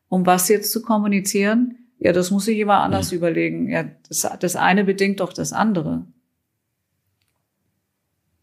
um 0.08 0.24
was 0.24 0.48
jetzt 0.48 0.72
zu 0.72 0.80
kommunizieren? 0.80 1.90
Ja, 1.98 2.12
das 2.12 2.30
muss 2.30 2.48
ich 2.48 2.58
immer 2.58 2.80
anders 2.80 3.10
mhm. 3.10 3.18
überlegen. 3.18 3.68
Ja, 3.68 3.84
das, 4.08 4.26
das 4.40 4.56
eine 4.56 4.84
bedingt 4.84 5.20
doch 5.20 5.34
das 5.34 5.52
andere. 5.52 6.06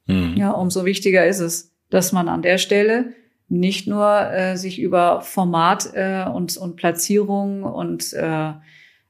Mhm. 0.05 0.35
Ja, 0.35 0.51
umso 0.51 0.85
wichtiger 0.85 1.25
ist 1.25 1.39
es, 1.39 1.73
dass 1.89 2.11
man 2.11 2.27
an 2.27 2.43
der 2.43 2.59
Stelle 2.59 3.13
nicht 3.53 3.87
nur 3.87 4.31
äh, 4.31 4.57
sich 4.57 4.79
über 4.79 5.21
Format 5.21 5.91
äh, 5.93 6.25
und, 6.25 6.57
und 6.57 6.75
Platzierung 6.75 7.63
und 7.63 8.11
äh, 8.13 8.53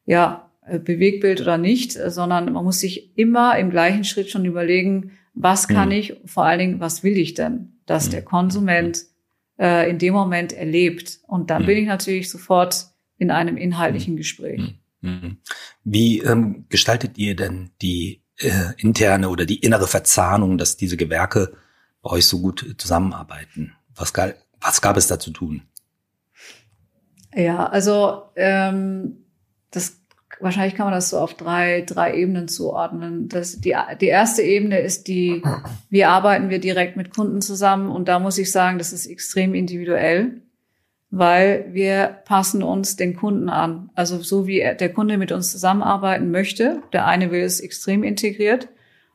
ja, 0.05 0.51
äh, 0.65 0.79
Bewegbild 0.79 1.41
oder 1.41 1.57
nicht, 1.57 1.93
sondern 1.93 2.51
man 2.51 2.65
muss 2.65 2.79
sich 2.79 3.17
immer 3.17 3.57
im 3.57 3.69
gleichen 3.69 4.03
Schritt 4.03 4.29
schon 4.29 4.45
überlegen, 4.45 5.11
was 5.33 5.67
kann 5.67 5.89
mhm. 5.89 5.95
ich, 5.95 6.15
vor 6.25 6.45
allen 6.45 6.59
Dingen, 6.59 6.79
was 6.79 7.03
will 7.03 7.17
ich 7.17 7.33
denn, 7.33 7.79
dass 7.85 8.07
mhm. 8.07 8.11
der 8.11 8.21
Konsument 8.23 9.03
äh, 9.57 9.89
in 9.89 9.97
dem 9.97 10.13
Moment 10.13 10.51
erlebt? 10.51 11.19
Und 11.25 11.49
dann 11.49 11.63
mhm. 11.63 11.67
bin 11.67 11.77
ich 11.77 11.87
natürlich 11.87 12.29
sofort 12.29 12.87
in 13.17 13.31
einem 13.31 13.55
inhaltlichen 13.55 14.17
Gespräch. 14.17 14.59
Mhm. 14.59 15.09
Mhm. 15.09 15.37
Wie 15.85 16.19
ähm, 16.19 16.65
gestaltet 16.67 17.17
ihr 17.17 17.35
denn 17.35 17.71
die 17.81 18.21
äh, 18.37 18.73
interne 18.77 19.29
oder 19.29 19.45
die 19.45 19.59
innere 19.59 19.87
Verzahnung, 19.87 20.57
dass 20.57 20.75
diese 20.75 20.97
Gewerke 20.97 21.53
bei 22.01 22.11
euch 22.11 22.25
so 22.25 22.41
gut 22.41 22.75
zusammenarbeiten? 22.77 23.73
Was, 23.95 24.13
was 24.61 24.81
gab 24.81 24.97
es 24.97 25.07
da 25.07 25.19
zu 25.19 25.31
tun? 25.31 25.61
Ja, 27.35 27.65
also 27.65 28.23
ähm, 28.35 29.25
das 29.71 29.97
wahrscheinlich 30.39 30.75
kann 30.75 30.85
man 30.85 30.93
das 30.93 31.09
so 31.09 31.19
auf 31.19 31.33
drei, 31.35 31.81
drei 31.81 32.15
Ebenen 32.15 32.47
zuordnen. 32.47 33.29
Das, 33.29 33.59
die, 33.59 33.75
die 34.01 34.07
erste 34.07 34.41
Ebene 34.41 34.79
ist 34.79 35.07
die, 35.07 35.41
wie 35.89 36.05
arbeiten 36.05 36.49
wir 36.49 36.59
direkt 36.59 36.97
mit 36.97 37.15
Kunden 37.15 37.41
zusammen? 37.41 37.89
Und 37.89 38.07
da 38.07 38.19
muss 38.19 38.37
ich 38.37 38.51
sagen, 38.51 38.77
das 38.77 38.93
ist 38.93 39.05
extrem 39.05 39.53
individuell, 39.53 40.41
weil 41.09 41.67
wir 41.71 42.17
passen 42.25 42.63
uns 42.63 42.95
den 42.95 43.15
Kunden 43.15 43.49
an. 43.49 43.89
Also 43.95 44.21
so 44.21 44.47
wie 44.47 44.59
der 44.59 44.93
Kunde 44.93 45.17
mit 45.17 45.31
uns 45.31 45.51
zusammenarbeiten 45.51 46.31
möchte. 46.31 46.81
Der 46.91 47.05
eine 47.07 47.31
will 47.31 47.41
es 47.41 47.59
extrem 47.59 48.03
integriert 48.03 48.67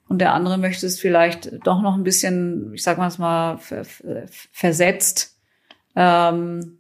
und 0.09 0.18
der 0.21 0.33
andere 0.33 0.59
möchte 0.59 0.87
es 0.87 0.99
vielleicht 0.99 1.66
doch 1.66 1.83
noch 1.83 1.94
ein 1.94 2.03
bisschen, 2.03 2.73
ich 2.75 2.83
sag 2.83 2.99
mal, 3.18 3.59
versetzt. 4.53 5.37
Ähm, 5.94 6.79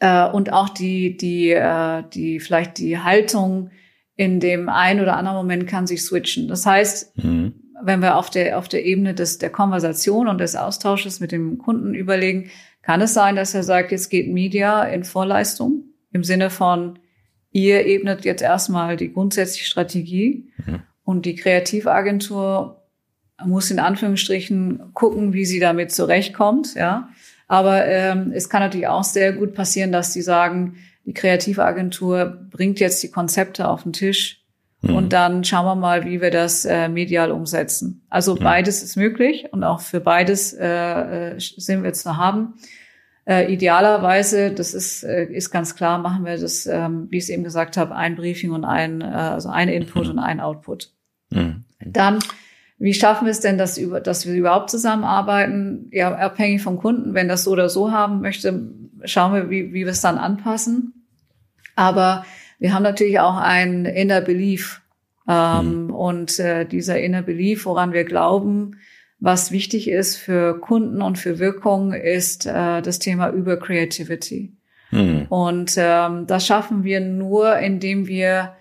äh, 0.00 0.28
und 0.28 0.52
auch 0.52 0.70
die, 0.70 1.16
die, 1.16 1.50
äh, 1.50 2.02
die, 2.12 2.40
vielleicht 2.40 2.78
die 2.78 2.98
Haltung 2.98 3.70
in 4.16 4.40
dem 4.40 4.68
einen 4.68 5.00
oder 5.00 5.16
anderen 5.16 5.36
Moment 5.36 5.66
kann 5.66 5.86
sich 5.86 6.02
switchen. 6.02 6.48
Das 6.48 6.64
heißt, 6.64 7.18
mhm. 7.18 7.54
wenn 7.82 8.00
wir 8.00 8.16
auf 8.16 8.30
der, 8.30 8.58
auf 8.58 8.68
der 8.68 8.84
Ebene 8.86 9.14
des, 9.14 9.38
der 9.38 9.50
Konversation 9.50 10.28
und 10.28 10.38
des 10.38 10.56
Austausches 10.56 11.20
mit 11.20 11.32
dem 11.32 11.58
Kunden 11.58 11.94
überlegen, 11.94 12.50
kann 12.80 13.00
es 13.00 13.14
sein, 13.14 13.36
dass 13.36 13.54
er 13.54 13.62
sagt, 13.62 13.92
jetzt 13.92 14.08
geht 14.08 14.28
Media 14.28 14.84
in 14.84 15.04
Vorleistung 15.04 15.84
im 16.12 16.22
Sinne 16.22 16.50
von, 16.50 16.98
ihr 17.50 17.86
ebnet 17.86 18.24
jetzt 18.24 18.42
erstmal 18.42 18.96
die 18.96 19.12
grundsätzliche 19.12 19.66
Strategie 19.66 20.50
mhm. 20.64 20.82
Und 21.04 21.26
die 21.26 21.34
Kreativagentur 21.34 22.82
muss 23.44 23.70
in 23.70 23.78
Anführungsstrichen 23.78 24.92
gucken, 24.94 25.32
wie 25.32 25.44
sie 25.44 25.60
damit 25.60 25.92
zurechtkommt, 25.92 26.74
ja. 26.74 27.08
Aber 27.46 27.86
ähm, 27.86 28.32
es 28.34 28.48
kann 28.48 28.62
natürlich 28.62 28.88
auch 28.88 29.04
sehr 29.04 29.32
gut 29.32 29.54
passieren, 29.54 29.92
dass 29.92 30.12
die 30.12 30.22
sagen, 30.22 30.76
die 31.04 31.12
Kreativagentur 31.12 32.38
bringt 32.50 32.80
jetzt 32.80 33.02
die 33.02 33.10
Konzepte 33.10 33.68
auf 33.68 33.82
den 33.82 33.92
Tisch 33.92 34.42
mhm. 34.80 34.96
und 34.96 35.12
dann 35.12 35.44
schauen 35.44 35.66
wir 35.66 35.74
mal, 35.74 36.06
wie 36.06 36.22
wir 36.22 36.30
das 36.30 36.64
äh, 36.64 36.88
medial 36.88 37.30
umsetzen. 37.30 38.06
Also 38.08 38.34
mhm. 38.34 38.40
beides 38.40 38.82
ist 38.82 38.96
möglich 38.96 39.46
und 39.52 39.62
auch 39.62 39.80
für 39.80 40.00
beides 40.00 40.54
äh, 40.54 41.34
äh 41.34 41.38
sind 41.38 41.82
wir 41.82 41.92
zu 41.92 42.16
haben. 42.16 42.54
Äh, 43.26 43.52
idealerweise, 43.52 44.50
das 44.50 44.74
ist, 44.74 45.02
äh, 45.02 45.24
ist 45.24 45.50
ganz 45.50 45.74
klar, 45.74 45.98
machen 45.98 46.26
wir 46.26 46.36
das, 46.36 46.66
ähm, 46.66 47.06
wie 47.10 47.16
ich 47.16 47.24
es 47.24 47.30
eben 47.30 47.42
gesagt 47.42 47.78
habe, 47.78 47.94
ein 47.94 48.16
Briefing 48.16 48.50
und 48.50 48.64
ein, 48.64 49.00
äh, 49.00 49.04
also 49.04 49.48
ein 49.48 49.68
Input 49.70 50.04
mhm. 50.04 50.10
und 50.10 50.18
ein 50.18 50.40
Output. 50.40 50.90
Mhm. 51.30 51.64
Dann, 51.80 52.18
wie 52.78 52.92
schaffen 52.92 53.24
wir 53.24 53.30
es 53.30 53.40
denn, 53.40 53.56
dass, 53.56 53.78
über, 53.78 54.00
dass 54.00 54.26
wir 54.26 54.34
überhaupt 54.34 54.70
zusammenarbeiten? 54.70 55.88
Ja, 55.90 56.14
abhängig 56.14 56.62
vom 56.62 56.78
Kunden. 56.78 57.14
Wenn 57.14 57.28
das 57.28 57.44
so 57.44 57.52
oder 57.52 57.70
so 57.70 57.92
haben 57.92 58.20
möchte, 58.20 58.68
schauen 59.04 59.34
wir, 59.34 59.48
wie, 59.48 59.72
wie 59.72 59.84
wir 59.84 59.92
es 59.92 60.02
dann 60.02 60.18
anpassen. 60.18 61.06
Aber 61.76 62.26
wir 62.58 62.74
haben 62.74 62.82
natürlich 62.82 63.20
auch 63.20 63.36
ein 63.36 63.86
Inner 63.86 64.20
Belief. 64.20 64.82
Ähm, 65.26 65.86
mhm. 65.86 65.94
Und 65.94 66.38
äh, 66.38 66.66
dieser 66.66 67.00
Inner 67.00 67.22
Belief, 67.22 67.64
woran 67.64 67.94
wir 67.94 68.04
glauben, 68.04 68.80
was 69.24 69.50
wichtig 69.52 69.88
ist 69.88 70.18
für 70.18 70.60
Kunden 70.60 71.00
und 71.00 71.16
für 71.16 71.38
Wirkung, 71.38 71.94
ist 71.94 72.44
äh, 72.44 72.82
das 72.82 72.98
Thema 72.98 73.30
über 73.30 73.56
Creativity. 73.56 74.52
Mhm. 74.90 75.24
Und 75.30 75.76
ähm, 75.78 76.26
das 76.26 76.46
schaffen 76.46 76.84
wir 76.84 77.00
nur, 77.00 77.56
indem 77.56 78.06
wir, 78.06 78.52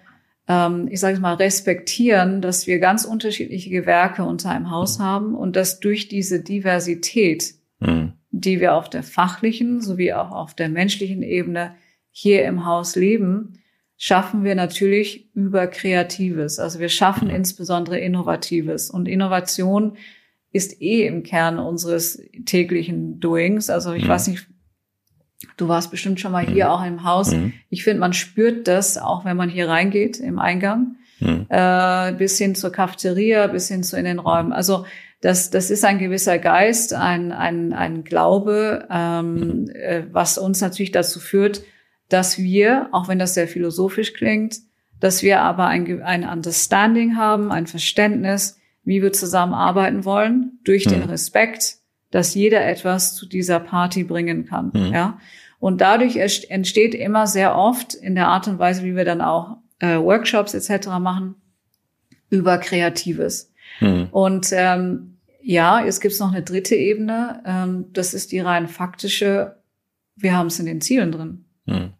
ähm, 0.47 0.87
ich 0.89 1.01
sage 1.01 1.15
es 1.15 1.19
mal, 1.19 1.33
respektieren, 1.33 2.41
dass 2.41 2.65
wir 2.65 2.79
ganz 2.79 3.03
unterschiedliche 3.03 3.71
Gewerke 3.71 4.23
unter 4.23 4.51
einem 4.51 4.71
Haus 4.71 4.99
mhm. 4.99 5.03
haben 5.03 5.35
und 5.35 5.57
dass 5.57 5.81
durch 5.81 6.07
diese 6.07 6.39
Diversität, 6.41 7.55
mhm. 7.81 8.13
die 8.31 8.61
wir 8.61 8.75
auf 8.75 8.89
der 8.89 9.03
fachlichen 9.03 9.81
sowie 9.81 10.13
auch 10.13 10.31
auf 10.31 10.53
der 10.53 10.69
menschlichen 10.69 11.23
Ebene 11.23 11.75
hier 12.09 12.45
im 12.45 12.65
Haus 12.65 12.95
leben, 12.95 13.59
schaffen 13.97 14.45
wir 14.45 14.55
natürlich 14.55 15.29
über 15.35 15.67
Kreatives. 15.67 16.57
Also 16.57 16.79
wir 16.79 16.87
schaffen 16.87 17.27
mhm. 17.27 17.35
insbesondere 17.35 17.99
Innovatives. 17.99 18.89
Und 18.89 19.09
Innovation 19.09 19.97
ist 20.53 20.81
eh 20.81 21.05
im 21.05 21.23
Kern 21.23 21.59
unseres 21.59 22.21
täglichen 22.45 23.19
Doings. 23.19 23.69
Also 23.69 23.91
ich 23.93 24.05
mhm. 24.05 24.09
weiß 24.09 24.27
nicht, 24.27 24.47
du 25.57 25.67
warst 25.67 25.91
bestimmt 25.91 26.19
schon 26.19 26.31
mal 26.31 26.45
hier 26.45 26.65
mhm. 26.65 26.71
auch 26.71 26.85
im 26.85 27.03
Haus. 27.03 27.31
Mhm. 27.31 27.53
Ich 27.69 27.83
finde, 27.83 27.99
man 27.99 28.13
spürt 28.13 28.67
das, 28.67 28.97
auch 28.97 29.25
wenn 29.25 29.35
man 29.35 29.49
hier 29.49 29.67
reingeht 29.67 30.19
im 30.19 30.39
Eingang, 30.39 30.95
mhm. 31.19 31.47
äh, 31.49 32.13
bis 32.13 32.37
hin 32.37 32.55
zur 32.55 32.71
Cafeteria, 32.71 33.47
bis 33.47 33.67
hin 33.67 33.83
zu 33.83 33.97
in 33.97 34.05
den 34.05 34.19
Räumen. 34.19 34.53
Also 34.53 34.85
das, 35.21 35.49
das 35.49 35.71
ist 35.71 35.83
ein 35.85 35.97
gewisser 35.97 36.37
Geist, 36.37 36.93
ein, 36.93 37.31
ein, 37.31 37.73
ein 37.73 38.03
Glaube, 38.03 38.87
ähm, 38.91 39.33
mhm. 39.33 39.69
äh, 39.69 40.03
was 40.11 40.37
uns 40.37 40.61
natürlich 40.61 40.91
dazu 40.91 41.19
führt, 41.19 41.63
dass 42.09 42.37
wir, 42.37 42.89
auch 42.91 43.07
wenn 43.07 43.17
das 43.19 43.33
sehr 43.33 43.47
philosophisch 43.47 44.13
klingt, 44.13 44.57
dass 44.99 45.23
wir 45.23 45.41
aber 45.41 45.65
ein, 45.65 46.03
ein 46.03 46.27
Understanding 46.27 47.15
haben, 47.15 47.51
ein 47.51 47.65
Verständnis, 47.65 48.59
wie 48.83 49.01
wir 49.01 49.13
zusammenarbeiten 49.13 50.05
wollen, 50.05 50.59
durch 50.63 50.85
mhm. 50.85 50.91
den 50.91 51.03
Respekt, 51.03 51.77
dass 52.11 52.35
jeder 52.35 52.65
etwas 52.65 53.15
zu 53.15 53.25
dieser 53.25 53.59
Party 53.59 54.03
bringen 54.03 54.45
kann. 54.45 54.71
Mhm. 54.73 54.93
Ja. 54.93 55.19
Und 55.59 55.81
dadurch 55.81 56.17
entsteht 56.17 56.93
immer 56.93 57.25
sehr 57.25 57.55
oft 57.55 57.93
in 57.93 58.15
der 58.15 58.27
Art 58.27 58.47
und 58.47 58.59
Weise, 58.59 58.83
wie 58.83 58.95
wir 58.95 59.05
dann 59.05 59.21
auch 59.21 59.57
äh, 59.79 59.97
Workshops 59.97 60.53
etc. 60.53 60.87
machen, 60.99 61.35
über 62.29 62.57
Kreatives. 62.57 63.51
Mhm. 63.79 64.07
Und 64.11 64.47
ähm, 64.51 65.17
ja, 65.41 65.83
jetzt 65.83 66.01
gibt's 66.01 66.19
noch 66.19 66.31
eine 66.31 66.43
dritte 66.43 66.75
Ebene. 66.75 67.41
Ähm, 67.45 67.85
das 67.93 68.13
ist 68.13 68.31
die 68.31 68.39
rein 68.39 68.67
faktische. 68.67 69.57
Wir 70.15 70.37
haben 70.37 70.47
es 70.47 70.59
in 70.59 70.65
den 70.65 70.81
Zielen 70.81 71.11
drin. 71.11 71.45
Mhm. 71.65 71.93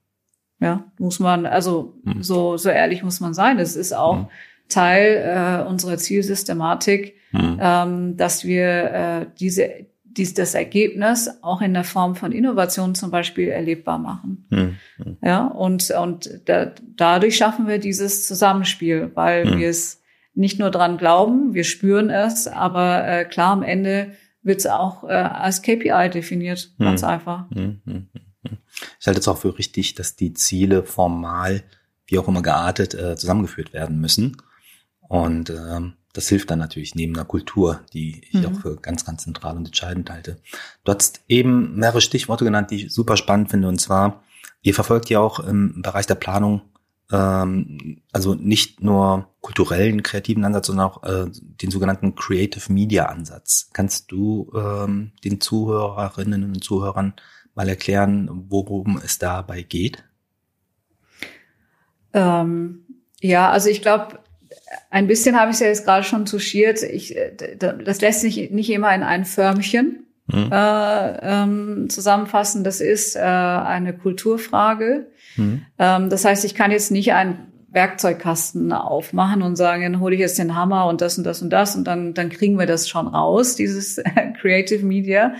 Ja, 0.60 0.86
muss 0.98 1.20
man, 1.20 1.46
also 1.46 2.00
mhm. 2.04 2.24
so 2.24 2.58
so 2.58 2.70
ehrlich 2.70 3.04
muss 3.04 3.20
man 3.20 3.34
sein. 3.34 3.60
Es 3.60 3.76
ist 3.76 3.94
auch 3.94 4.18
mhm. 4.18 4.28
Teil 4.70 5.64
äh, 5.64 5.68
unserer 5.68 5.98
Zielsystematik, 5.98 7.16
mhm. 7.32 7.60
ähm, 7.62 8.18
dass 8.18 8.44
wir 8.44 8.66
äh, 8.66 9.26
diese, 9.40 9.70
dies, 10.04 10.34
das 10.34 10.56
Ergebnis 10.56 11.30
auch 11.42 11.62
in 11.62 11.74
der 11.74 11.84
Form 11.84 12.16
von 12.16 12.32
Innovation 12.32 12.96
zum 12.96 13.12
Beispiel 13.12 13.50
erlebbar 13.50 14.00
machen. 14.00 14.46
Mhm. 14.50 15.18
Ja, 15.22 15.48
und, 15.48 15.90
und 15.92 16.42
da, 16.46 16.72
dadurch 16.96 17.38
schaffen 17.38 17.68
wir 17.68 17.80
dieses 17.80 18.28
Zusammenspiel, 18.28 19.12
weil 19.14 19.46
mhm. 19.46 19.60
wir 19.60 19.70
es 19.70 20.02
nicht 20.36 20.60
nur 20.60 20.72
dran 20.72 20.98
glauben, 20.98 21.54
wir 21.54 21.64
spüren 21.64 22.10
es, 22.10 22.48
aber 22.48 23.08
äh, 23.08 23.26
klar 23.26 23.52
am 23.52 23.64
Ende 23.64 24.14
wird 24.42 24.60
es 24.60 24.66
auch 24.66 25.04
äh, 25.04 25.14
als 25.14 25.62
KPI 25.62 26.10
definiert, 26.12 26.72
ganz 26.80 27.02
mhm. 27.02 27.08
einfach. 27.08 27.50
Mhm. 27.52 28.08
Ich 29.00 29.08
halte 29.08 29.20
es 29.20 29.28
auch 29.28 29.38
für 29.38 29.58
richtig, 29.58 29.96
dass 29.96 30.16
die 30.16 30.34
Ziele 30.34 30.84
formal, 30.84 31.64
wie 32.08 32.18
auch 32.20 32.28
immer 32.28 32.42
geartet, 32.42 32.94
äh, 32.94 33.16
zusammengeführt 33.16 33.74
werden 33.74 34.00
müssen. 34.00 34.38
Und 35.08 35.50
ähm, 35.50 35.94
das 36.14 36.30
hilft 36.30 36.52
dann 36.52 36.60
natürlich 36.60 36.96
neben 36.96 37.14
der 37.14 37.26
Kultur, 37.26 37.82
die 37.94 38.22
ich 38.32 38.42
mhm. 38.42 38.46
auch 38.46 38.60
für 38.60 38.76
ganz, 38.78 39.06
ganz 39.06 39.24
zentral 39.24 39.58
und 39.58 39.66
entscheidend 39.66 40.10
halte. 40.10 40.38
Du 40.84 40.94
hast 40.94 41.22
eben 41.28 41.76
mehrere 41.76 42.02
Stichworte 42.02 42.46
genannt, 42.46 42.72
die 42.72 42.86
ich 42.86 42.94
super 42.94 43.18
spannend 43.18 43.50
finde. 43.50 43.68
Und 43.68 43.80
zwar, 43.80 44.24
ihr 44.62 44.74
verfolgt 44.74 45.10
ja 45.10 45.20
auch 45.20 45.40
im 45.40 45.82
Bereich 45.82 46.06
der 46.06 46.16
Planung 46.16 46.62
ähm, 47.14 48.02
also 48.12 48.34
nicht 48.34 48.82
nur 48.82 49.30
kulturellen, 49.42 50.04
kreativen 50.04 50.44
Ansatz, 50.46 50.68
sondern 50.68 50.90
auch 50.90 51.04
äh, 51.04 51.30
den 51.32 51.70
sogenannten 51.70 52.16
Creative 52.16 52.72
Media 52.74 53.06
Ansatz. 53.06 53.70
Kannst 53.72 54.12
du 54.12 54.52
ähm, 54.56 55.12
den 55.24 55.40
Zuhörerinnen 55.40 56.44
und 56.44 56.64
Zuhörern 56.64 57.14
mal 57.56 57.70
erklären, 57.70 58.30
worum 58.50 59.00
es 59.04 59.20
dabei 59.20 59.62
geht? 59.62 60.04
Ähm, 62.14 62.86
ja, 63.22 63.52
also 63.52 63.70
ich 63.70 63.82
glaube, 63.82 64.20
ein 64.90 65.08
bisschen 65.08 65.40
habe 65.40 65.52
ich 65.52 65.56
es 65.56 65.60
ja 65.60 65.68
jetzt 65.68 65.86
gerade 65.86 66.04
schon 66.04 66.26
touchiert. 66.26 66.84
Ich, 66.84 67.16
äh, 67.16 67.32
das 67.58 68.02
lässt 68.02 68.22
sich 68.22 68.52
nicht 68.52 68.70
immer 68.70 68.94
in 68.94 69.04
ein 69.04 69.26
Förmchen 69.26 70.06
mhm. 70.28 70.50
äh, 70.52 71.18
ähm, 71.22 71.90
zusammenfassen. 71.90 72.64
Das 72.64 72.82
ist 72.82 73.16
äh, 73.16 73.20
eine 73.20 73.94
Kulturfrage. 73.94 75.08
Mhm. 75.36 75.66
Ähm, 75.80 76.10
das 76.10 76.26
heißt, 76.26 76.46
ich 76.46 76.56
kann 76.56 76.72
jetzt 76.72 76.92
nicht 76.92 77.14
einen 77.14 77.54
Werkzeugkasten 77.72 78.72
aufmachen 78.72 79.42
und 79.42 79.56
sagen, 79.56 79.82
dann 79.82 80.00
hole 80.00 80.14
ich 80.14 80.22
jetzt 80.22 80.38
den 80.38 80.56
Hammer 80.56 80.86
und 80.86 81.02
das 81.02 81.18
und 81.18 81.24
das 81.24 81.42
und 81.42 81.50
das 81.50 81.76
und 81.76 81.86
dann, 81.86 82.14
dann 82.14 82.30
kriegen 82.30 82.60
wir 82.60 82.68
das 82.68 82.88
schon 82.88 83.08
raus, 83.08 83.56
dieses 83.56 84.02
Creative 84.42 84.86
Media. 84.86 85.34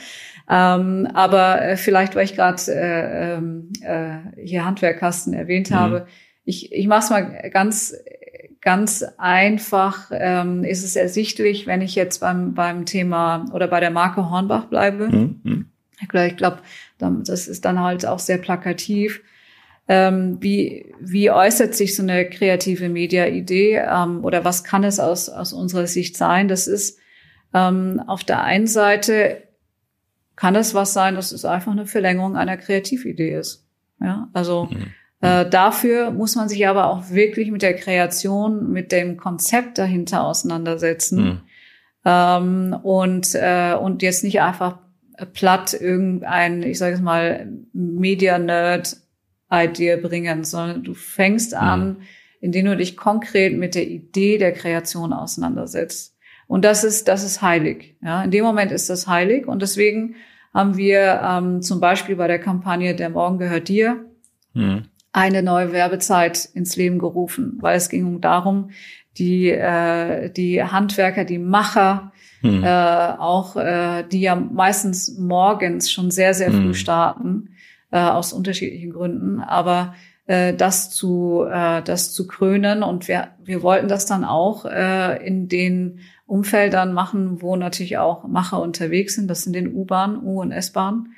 Ähm, 0.50 1.08
aber 1.14 1.62
äh, 1.62 1.78
vielleicht, 1.78 2.16
weil 2.16 2.26
ich 2.26 2.36
gerade 2.36 2.62
äh, 2.68 3.36
ähm, 3.36 3.72
äh, 3.82 4.42
hier 4.44 4.66
Handwerkkasten 4.66 5.34
erwähnt 5.34 5.70
mhm. 5.70 5.76
habe, 5.76 6.08
ich, 6.44 6.74
ich 6.74 6.88
mache 6.88 7.04
es 7.04 7.10
mal 7.10 7.50
ganz 7.52 7.96
Ganz 8.64 9.04
einfach 9.18 10.10
ähm, 10.14 10.64
ist 10.64 10.86
es 10.86 10.96
ersichtlich, 10.96 11.68
wenn 11.68 11.82
ich 11.82 11.96
jetzt 11.96 12.20
beim, 12.20 12.54
beim 12.54 12.86
Thema 12.86 13.46
oder 13.52 13.68
bei 13.68 13.82
der 13.82 13.92
Marke 13.92 14.30
Hornbach 14.30 14.66
bleibe. 14.66 15.10
Mhm. 15.10 15.70
Ich 16.02 16.38
glaube, 16.38 16.60
das 16.98 17.48
ist 17.48 17.66
dann 17.66 17.80
halt 17.80 18.06
auch 18.06 18.20
sehr 18.20 18.38
plakativ. 18.38 19.22
Ähm, 19.90 20.38
wie, 20.40 20.94
wie 21.02 21.30
äußert 21.30 21.76
sich 21.76 21.94
so 21.94 22.04
eine 22.04 22.30
kreative 22.30 22.88
Media-Idee 22.88 23.84
ähm, 23.86 24.24
oder 24.24 24.46
was 24.46 24.64
kann 24.64 24.86
es 24.86 24.98
aus, 24.98 25.28
aus 25.28 25.52
unserer 25.52 25.88
Sicht 25.88 26.16
sein? 26.16 26.48
Das 26.48 26.68
ist 26.68 27.00
ähm, 27.54 28.02
auf 28.08 28.24
der 28.24 28.44
einen 28.44 28.68
Seite 28.68 29.44
kann 30.38 30.56
es 30.56 30.74
was 30.74 30.94
sein, 30.94 31.16
dass 31.16 31.34
es 31.34 31.44
einfach 31.44 31.74
eine 31.74 31.86
Verlängerung 31.86 32.38
einer 32.38 32.58
Kreatividee 32.58 33.38
ist. 33.38 33.68
Ja, 34.00 34.30
also 34.32 34.70
mhm. 34.72 34.94
Äh, 35.24 35.50
dafür 35.50 36.12
muss 36.12 36.36
man 36.36 36.48
sich 36.50 36.68
aber 36.68 36.90
auch 36.90 37.10
wirklich 37.10 37.50
mit 37.50 37.62
der 37.62 37.78
Kreation, 37.78 38.74
mit 38.74 38.92
dem 38.92 39.16
Konzept 39.16 39.78
dahinter 39.78 40.26
auseinandersetzen. 40.26 41.24
Mhm. 41.24 41.40
Ähm, 42.04 42.76
und, 42.84 43.34
äh, 43.34 43.74
und 43.74 44.02
jetzt 44.02 44.26
nicht 44.26 44.42
einfach 44.42 44.80
platt 45.32 45.74
irgendein, 45.80 46.62
ich 46.62 46.78
sage 46.78 46.96
es 46.96 47.02
mal, 47.02 47.48
Media-Nerd-Idee 47.72 49.96
bringen, 49.96 50.44
sondern 50.44 50.84
du 50.84 50.94
fängst 50.94 51.54
mhm. 51.54 51.58
an, 51.58 52.02
indem 52.42 52.66
du 52.66 52.76
dich 52.76 52.98
konkret 52.98 53.58
mit 53.58 53.76
der 53.76 53.88
Idee 53.88 54.38
der 54.38 54.52
Kreation 54.52 55.14
auseinandersetzt. 55.14 56.18
Und 56.48 56.66
das 56.66 56.84
ist, 56.84 57.08
das 57.08 57.24
ist 57.24 57.42
heilig. 57.42 57.96
Ja, 58.04 58.26
in 58.26 58.32
dem 58.32 58.44
Moment 58.44 58.74
ist 58.74 58.90
das 58.90 59.08
heilig. 59.08 59.48
Und 59.48 59.62
deswegen 59.62 60.16
haben 60.54 60.76
wir 60.76 61.22
ähm, 61.24 61.62
zum 61.62 61.80
Beispiel 61.80 62.18
bei 62.18 62.28
der 62.28 62.40
Kampagne 62.40 62.94
Der 62.94 63.10
Morgen 63.10 63.38
gehört 63.38 63.70
dir 63.70 64.04
mhm 64.54 64.90
eine 65.14 65.44
neue 65.44 65.72
Werbezeit 65.72 66.50
ins 66.54 66.76
Leben 66.76 67.00
gerufen, 67.00 67.58
weil 67.62 67.78
es 67.78 67.90
ging 67.90 68.20
darum, 68.20 68.72
die, 69.18 69.50
äh, 69.50 70.30
die 70.32 70.64
Handwerker, 70.64 71.24
die 71.24 71.38
Macher, 71.38 72.12
hm. 72.42 72.64
äh, 72.64 72.68
auch 72.68 73.56
äh, 73.56 74.04
die 74.12 74.22
ja 74.22 74.36
meistens 74.36 75.18
morgens 75.18 75.92
schon 75.92 76.12
sehr, 76.12 76.34
sehr 76.34 76.52
früh 76.52 76.66
hm. 76.66 76.74
starten, 76.74 77.50
äh, 77.92 78.00
aus 78.00 78.34
unterschiedlichen 78.34 78.92
Gründen, 78.92 79.40
aber 79.40 79.94
äh, 80.26 80.54
das 80.54 80.90
zu 80.90 81.46
äh, 81.50 81.84
das 81.84 82.12
zu 82.14 82.28
krönen 82.28 82.82
und 82.82 83.08
wir 83.08 83.30
wir 83.44 83.62
wollten 83.62 83.88
das 83.88 84.06
dann 84.06 84.24
auch 84.26 84.66
äh, 84.66 85.26
in 85.26 85.48
den 85.48 86.00
Umfeldern 86.26 86.94
machen, 86.94 87.42
wo 87.42 87.56
natürlich 87.56 87.98
auch 87.98 88.28
Macher 88.28 88.62
unterwegs 88.62 89.16
sind. 89.16 89.28
Das 89.30 89.44
sind 89.44 89.54
den 89.54 89.74
U-Bahn, 89.74 90.24
U- 90.24 90.42
und 90.42 90.52
S-Bahn. 90.52 91.14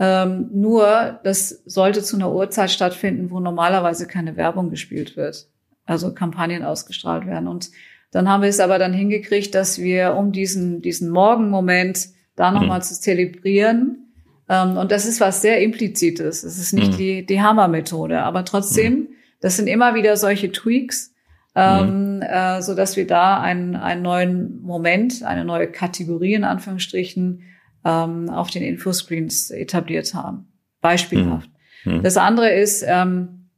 Ähm, 0.00 0.48
nur, 0.52 1.20
das 1.22 1.62
sollte 1.66 2.02
zu 2.02 2.16
einer 2.16 2.32
Uhrzeit 2.32 2.72
stattfinden, 2.72 3.30
wo 3.30 3.38
normalerweise 3.38 4.08
keine 4.08 4.36
Werbung 4.36 4.70
gespielt 4.70 5.16
wird. 5.16 5.46
Also 5.86 6.12
Kampagnen 6.12 6.64
ausgestrahlt 6.64 7.26
werden. 7.26 7.46
Und 7.46 7.70
dann 8.10 8.28
haben 8.28 8.42
wir 8.42 8.48
es 8.48 8.58
aber 8.58 8.78
dann 8.80 8.92
hingekriegt, 8.92 9.54
dass 9.54 9.78
wir, 9.78 10.14
um 10.14 10.32
diesen, 10.32 10.82
diesen 10.82 11.10
Morgenmoment 11.10 12.08
da 12.34 12.50
nochmal 12.50 12.78
mhm. 12.78 12.84
zu 12.84 13.00
zelebrieren, 13.00 14.06
Ähm, 14.50 14.76
und 14.76 14.90
das 14.90 15.06
ist 15.06 15.20
was 15.20 15.42
sehr 15.42 15.60
implizites. 15.60 16.42
Es 16.42 16.58
ist 16.58 16.72
nicht 16.72 16.92
mhm. 16.92 16.96
die, 16.96 17.26
die 17.26 17.40
Hammer-Methode, 17.40 18.22
aber 18.22 18.44
trotzdem, 18.44 18.92
mhm. 18.92 19.08
das 19.40 19.56
sind 19.56 19.68
immer 19.68 19.94
wieder 19.94 20.16
solche 20.16 20.50
Tweaks, 20.50 21.14
ähm, 21.54 22.16
mhm. 22.16 22.22
äh, 22.22 22.60
so 22.60 22.74
dass 22.74 22.96
wir 22.96 23.06
da 23.06 23.40
einen, 23.40 23.76
einen 23.76 24.02
neuen 24.02 24.60
Moment, 24.62 25.22
eine 25.22 25.44
neue 25.44 25.68
Kategorie 25.68 26.34
in 26.34 26.44
Anführungsstrichen 26.44 27.42
ähm, 27.84 28.28
auf 28.30 28.50
den 28.50 28.62
Infoscreens 28.62 29.50
etabliert 29.50 30.14
haben. 30.14 30.48
Beispielhaft. 30.80 31.50
Mhm. 31.84 32.02
Das 32.02 32.16
andere 32.16 32.52
ist, 32.52 32.84
ähm, 32.86 33.48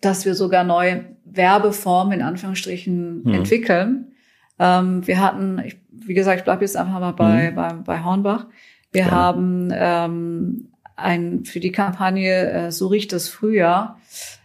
dass 0.00 0.24
wir 0.24 0.34
sogar 0.34 0.64
neue 0.64 1.04
Werbeformen 1.24 2.20
in 2.20 2.22
Anführungsstrichen 2.22 3.22
mhm. 3.22 3.34
entwickeln. 3.34 4.12
Ähm, 4.58 5.06
wir 5.06 5.20
hatten, 5.20 5.60
ich, 5.64 5.78
wie 5.90 6.14
gesagt, 6.14 6.40
ich 6.40 6.44
bleibe 6.44 6.62
jetzt 6.62 6.76
einfach 6.76 7.00
mal 7.00 7.12
bei, 7.12 7.50
mhm. 7.50 7.54
bei, 7.54 7.72
bei 7.72 8.04
Hornbach. 8.04 8.46
Wir 8.92 9.06
ja. 9.06 9.10
haben 9.10 9.70
ähm, 9.72 10.72
ein, 10.96 11.44
für 11.44 11.60
die 11.60 11.72
Kampagne 11.72 12.50
äh, 12.50 12.72
So 12.72 12.88
riecht 12.88 13.12
das 13.12 13.28
Frühjahr 13.28 13.98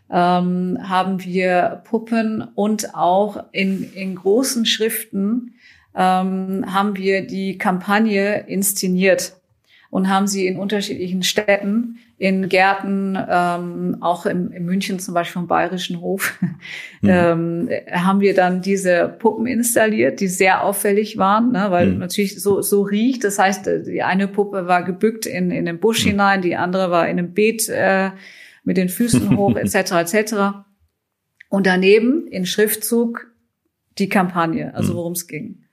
ähm, 0.09 0.79
haben 0.81 1.23
wir 1.23 1.81
Puppen 1.83 2.41
und 2.55 2.95
auch 2.95 3.43
in, 3.51 3.91
in 3.93 4.15
großen 4.15 4.65
Schriften 4.65 5.55
ähm, 5.95 6.65
haben 6.67 6.95
wir 6.95 7.25
die 7.25 7.58
Kampagne 7.58 8.45
inszeniert 8.47 9.34
und 9.89 10.10
haben 10.10 10.28
sie 10.28 10.45
in 10.45 10.58
unterschiedlichen 10.58 11.23
Städten, 11.23 11.97
in 12.17 12.49
Gärten, 12.49 13.17
ähm, 13.30 13.97
auch 14.02 14.25
in, 14.25 14.52
in 14.52 14.65
München 14.65 14.99
zum 14.99 15.13
Beispiel 15.13 15.39
vom 15.39 15.47
Bayerischen 15.47 16.02
Hof, 16.02 16.38
mhm. 17.02 17.10
ähm, 17.10 17.69
haben 17.91 18.19
wir 18.19 18.36
dann 18.36 18.62
diese 18.62 19.15
Puppen 19.19 19.47
installiert, 19.47 20.19
die 20.19 20.28
sehr 20.28 20.63
auffällig 20.63 21.17
waren, 21.17 21.54
ne, 21.54 21.67
weil 21.71 21.88
mhm. 21.88 21.99
natürlich 21.99 22.41
so, 22.41 22.62
so 22.62 22.82
riecht. 22.82 23.23
Das 23.23 23.39
heißt, 23.39 23.69
die 23.88 24.04
eine 24.04 24.28
Puppe 24.28 24.67
war 24.67 24.84
gebückt 24.84 25.25
in, 25.25 25.49
in 25.49 25.65
den 25.65 25.80
Busch 25.80 26.06
mhm. 26.06 26.10
hinein, 26.10 26.41
die 26.41 26.56
andere 26.56 26.91
war 26.91 27.08
in 27.08 27.17
einem 27.17 27.34
Beet 27.34 27.69
äh, 27.69 28.12
mit 28.63 28.78
den 28.78 28.89
Füßen 28.89 29.36
hoch, 29.38 29.56
etc. 29.56 29.91
etc. 29.93 30.34
Und 31.49 31.65
daneben 31.65 32.28
in 32.28 32.45
Schriftzug 32.45 33.32
die 33.97 34.10
Kampagne, 34.10 34.73
also 34.75 34.93
mhm. 34.93 34.97
worum 34.97 35.13
es 35.13 35.25
ging. 35.25 35.63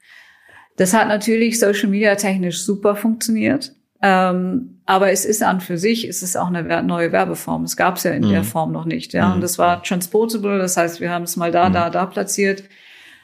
Das 0.77 0.95
hat 0.95 1.09
natürlich 1.09 1.59
Social 1.59 1.89
Media 1.89 2.15
technisch 2.15 2.63
super 2.63 2.97
funktioniert. 2.97 3.73
Ähm, 4.03 4.81
aber 4.85 5.11
es 5.11 5.25
ist 5.25 5.43
an 5.43 5.61
für 5.61 5.79
sich, 5.79 6.07
es 6.07 6.23
ist 6.23 6.37
auch 6.37 6.49
eine 6.49 6.83
neue 6.83 7.13
Werbeform. 7.13 7.65
Es 7.65 7.77
gab 7.77 7.97
es 7.97 8.05
ja 8.05 8.13
in 8.13 8.25
mhm. 8.25 8.31
der 8.31 8.45
Form 8.45 8.73
noch 8.73 8.85
nicht. 8.85 9.13
Ja, 9.15 9.33
und 9.33 9.39
mhm. 9.39 9.43
das 9.43 9.59
war 9.59 9.83
transportable. 9.83 10.59
Das 10.59 10.77
heißt, 10.77 11.01
wir 11.01 11.11
haben 11.11 11.25
es 11.25 11.37
mal 11.37 11.51
da, 11.51 11.69
mhm. 11.69 11.73
da, 11.73 11.91
da 11.91 12.07
platziert 12.07 12.65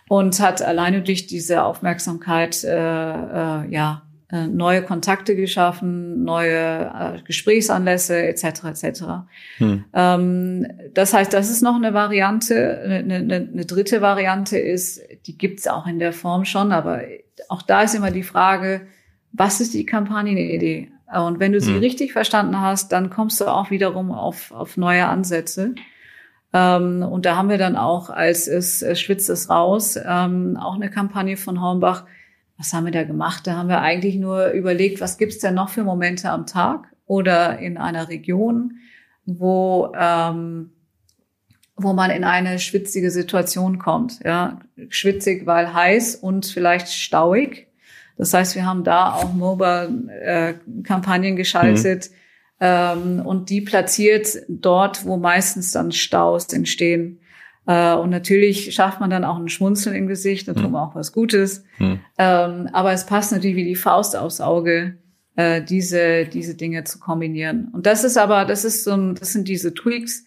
und 0.09 0.41
hat 0.41 0.63
alleine 0.63 1.03
durch 1.03 1.27
diese 1.27 1.63
Aufmerksamkeit, 1.63 2.65
äh, 2.65 2.71
äh, 2.71 3.71
ja, 3.71 4.03
äh, 4.33 4.47
neue 4.47 4.83
Kontakte 4.83 5.37
geschaffen, 5.37 6.25
neue 6.25 6.57
äh, 6.57 7.23
Gesprächsanlässe 7.23 8.17
etc. 8.27 8.65
etc. 8.65 9.03
Hm. 9.59 9.85
Ähm, 9.93 10.67
das 10.95 11.13
heißt, 11.13 11.33
das 11.35 11.51
ist 11.51 11.63
noch 11.63 11.77
eine 11.77 11.93
Variante. 11.93 12.81
Eine, 12.83 13.17
eine, 13.17 13.35
eine 13.53 13.67
dritte 13.67 14.01
Variante 14.01 14.59
ist, 14.59 15.03
die 15.27 15.37
gibt's 15.37 15.69
auch 15.69 15.87
in 15.87 15.99
der 15.99 16.15
Form 16.15 16.47
schon, 16.47 16.73
aber 16.73 17.03
auch 17.51 17.61
da 17.61 17.83
ist 17.83 17.95
immer 17.95 18.11
die 18.11 18.23
Frage, 18.23 18.87
was 19.33 19.61
ist 19.61 19.75
die 19.75 19.85
Kampagnenidee? 19.85 20.91
Und 21.15 21.39
wenn 21.39 21.53
du 21.53 21.61
sie 21.61 21.75
hm. 21.75 21.81
richtig 21.81 22.13
verstanden 22.13 22.59
hast, 22.59 22.91
dann 22.91 23.11
kommst 23.11 23.39
du 23.39 23.45
auch 23.45 23.71
wiederum 23.71 24.13
auf, 24.13 24.51
auf 24.53 24.79
neue 24.79 25.07
Ansätze. 25.09 25.75
Ähm, 26.55 27.03
und 27.03 27.27
da 27.27 27.37
haben 27.37 27.51
wir 27.51 27.59
dann 27.59 27.77
auch, 27.77 28.09
als 28.09 28.47
es 28.47 28.83
äh, 28.83 28.97
schwitzt 28.97 29.29
es 29.29 29.51
raus, 29.51 29.99
ähm, 30.03 30.57
auch 30.57 30.75
eine 30.75 30.89
Kampagne 30.89 31.37
von 31.37 31.61
Hornbach. 31.61 32.07
Was 32.63 32.73
haben 32.73 32.85
wir 32.85 32.93
da 32.93 33.03
gemacht? 33.03 33.49
Da 33.49 33.57
haben 33.57 33.69
wir 33.69 33.81
eigentlich 33.81 34.15
nur 34.15 34.51
überlegt, 34.51 35.01
was 35.01 35.19
gibt's 35.19 35.41
denn 35.41 35.55
noch 35.55 35.69
für 35.69 35.83
Momente 35.83 36.31
am 36.31 36.47
Tag 36.47 36.87
oder 37.07 37.59
in 37.59 37.77
einer 37.77 38.09
Region, 38.09 38.75
wo 39.27 39.93
ähm, 39.99 40.71
wo 41.75 41.93
man 41.93 42.13
in 42.13 42.23
eine 42.23 42.61
schwitzige 42.61 43.11
Situation 43.11 43.81
kommt. 43.81 44.21
Ja, 44.25 44.61
schwitzig, 44.91 45.45
weil 45.45 45.75
heiß 45.75 46.15
und 46.15 46.47
vielleicht 46.47 46.93
stauig. 46.93 47.67
Das 48.17 48.33
heißt, 48.33 48.55
wir 48.55 48.65
haben 48.65 48.85
da 48.85 49.13
auch 49.13 49.33
Mobile-Kampagnen 49.33 51.33
äh, 51.33 51.37
geschaltet 51.37 52.11
mhm. 52.11 52.15
ähm, 52.61 53.23
und 53.27 53.51
die 53.51 53.63
platziert 53.63 54.37
dort, 54.47 55.05
wo 55.05 55.17
meistens 55.17 55.73
dann 55.73 55.91
Staus 55.91 56.53
entstehen. 56.53 57.19
Äh, 57.67 57.95
und 57.95 58.11
natürlich 58.11 58.75
schafft 58.75 59.01
man 59.01 59.11
dann 59.11 59.25
auch 59.25 59.37
ein 59.37 59.49
Schmunzeln 59.49 59.95
im 59.95 60.07
Gesicht, 60.07 60.49
mhm. 60.49 60.55
tut 60.55 60.71
man 60.71 60.89
auch 60.89 60.95
was 60.95 61.13
Gutes. 61.13 61.65
Mhm. 61.79 62.01
Ähm, 62.19 62.69
aber 62.73 62.93
es 62.93 63.07
passt 63.07 63.33
natürlich 63.33 63.57
wie 63.57 63.65
die 63.65 63.77
Faust 63.77 64.17
aufs 64.17 64.41
Auge, 64.41 64.99
äh, 65.37 65.63
diese, 65.63 66.27
diese 66.27 66.55
Dinge 66.55 66.85
zu 66.85 66.99
kombinieren. 66.99 67.69
Und 67.73 67.87
das 67.87 68.05
ist 68.05 68.17
aber, 68.17 68.45
das 68.45 68.65
ist 68.65 68.85
so 68.85 68.93
ein, 68.93 69.15
das 69.15 69.33
sind 69.33 69.49
diese 69.49 69.75
Tweaks, 69.75 70.25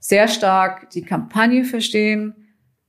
sehr 0.00 0.28
stark 0.28 0.90
die 0.90 1.02
Kampagne 1.02 1.64
verstehen 1.64 2.34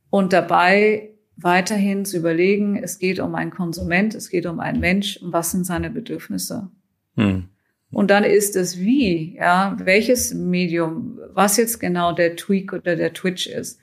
und 0.10 0.34
dabei 0.34 1.10
weiterhin 1.36 2.06
zu 2.06 2.18
überlegen, 2.18 2.76
es 2.76 3.00
geht 3.00 3.20
um 3.20 3.34
einen 3.36 3.52
Konsument, 3.52 4.14
es 4.14 4.30
geht 4.30 4.46
um 4.46 4.60
einen 4.60 4.80
Mensch 4.80 5.18
und 5.18 5.32
was 5.32 5.52
sind 5.52 5.66
seine 5.66 5.90
Bedürfnisse. 5.90 6.70
Hm. 7.16 7.50
Und 7.92 8.12
dann 8.12 8.24
ist 8.24 8.56
es 8.56 8.80
wie, 8.80 9.36
ja, 9.36 9.76
welches 9.80 10.34
Medium, 10.34 11.20
was 11.34 11.58
jetzt 11.58 11.80
genau 11.80 12.14
der 12.14 12.36
Tweak 12.36 12.74
oder 12.74 12.96
der 12.96 13.14
Twitch 13.14 13.48
ist. 13.48 13.80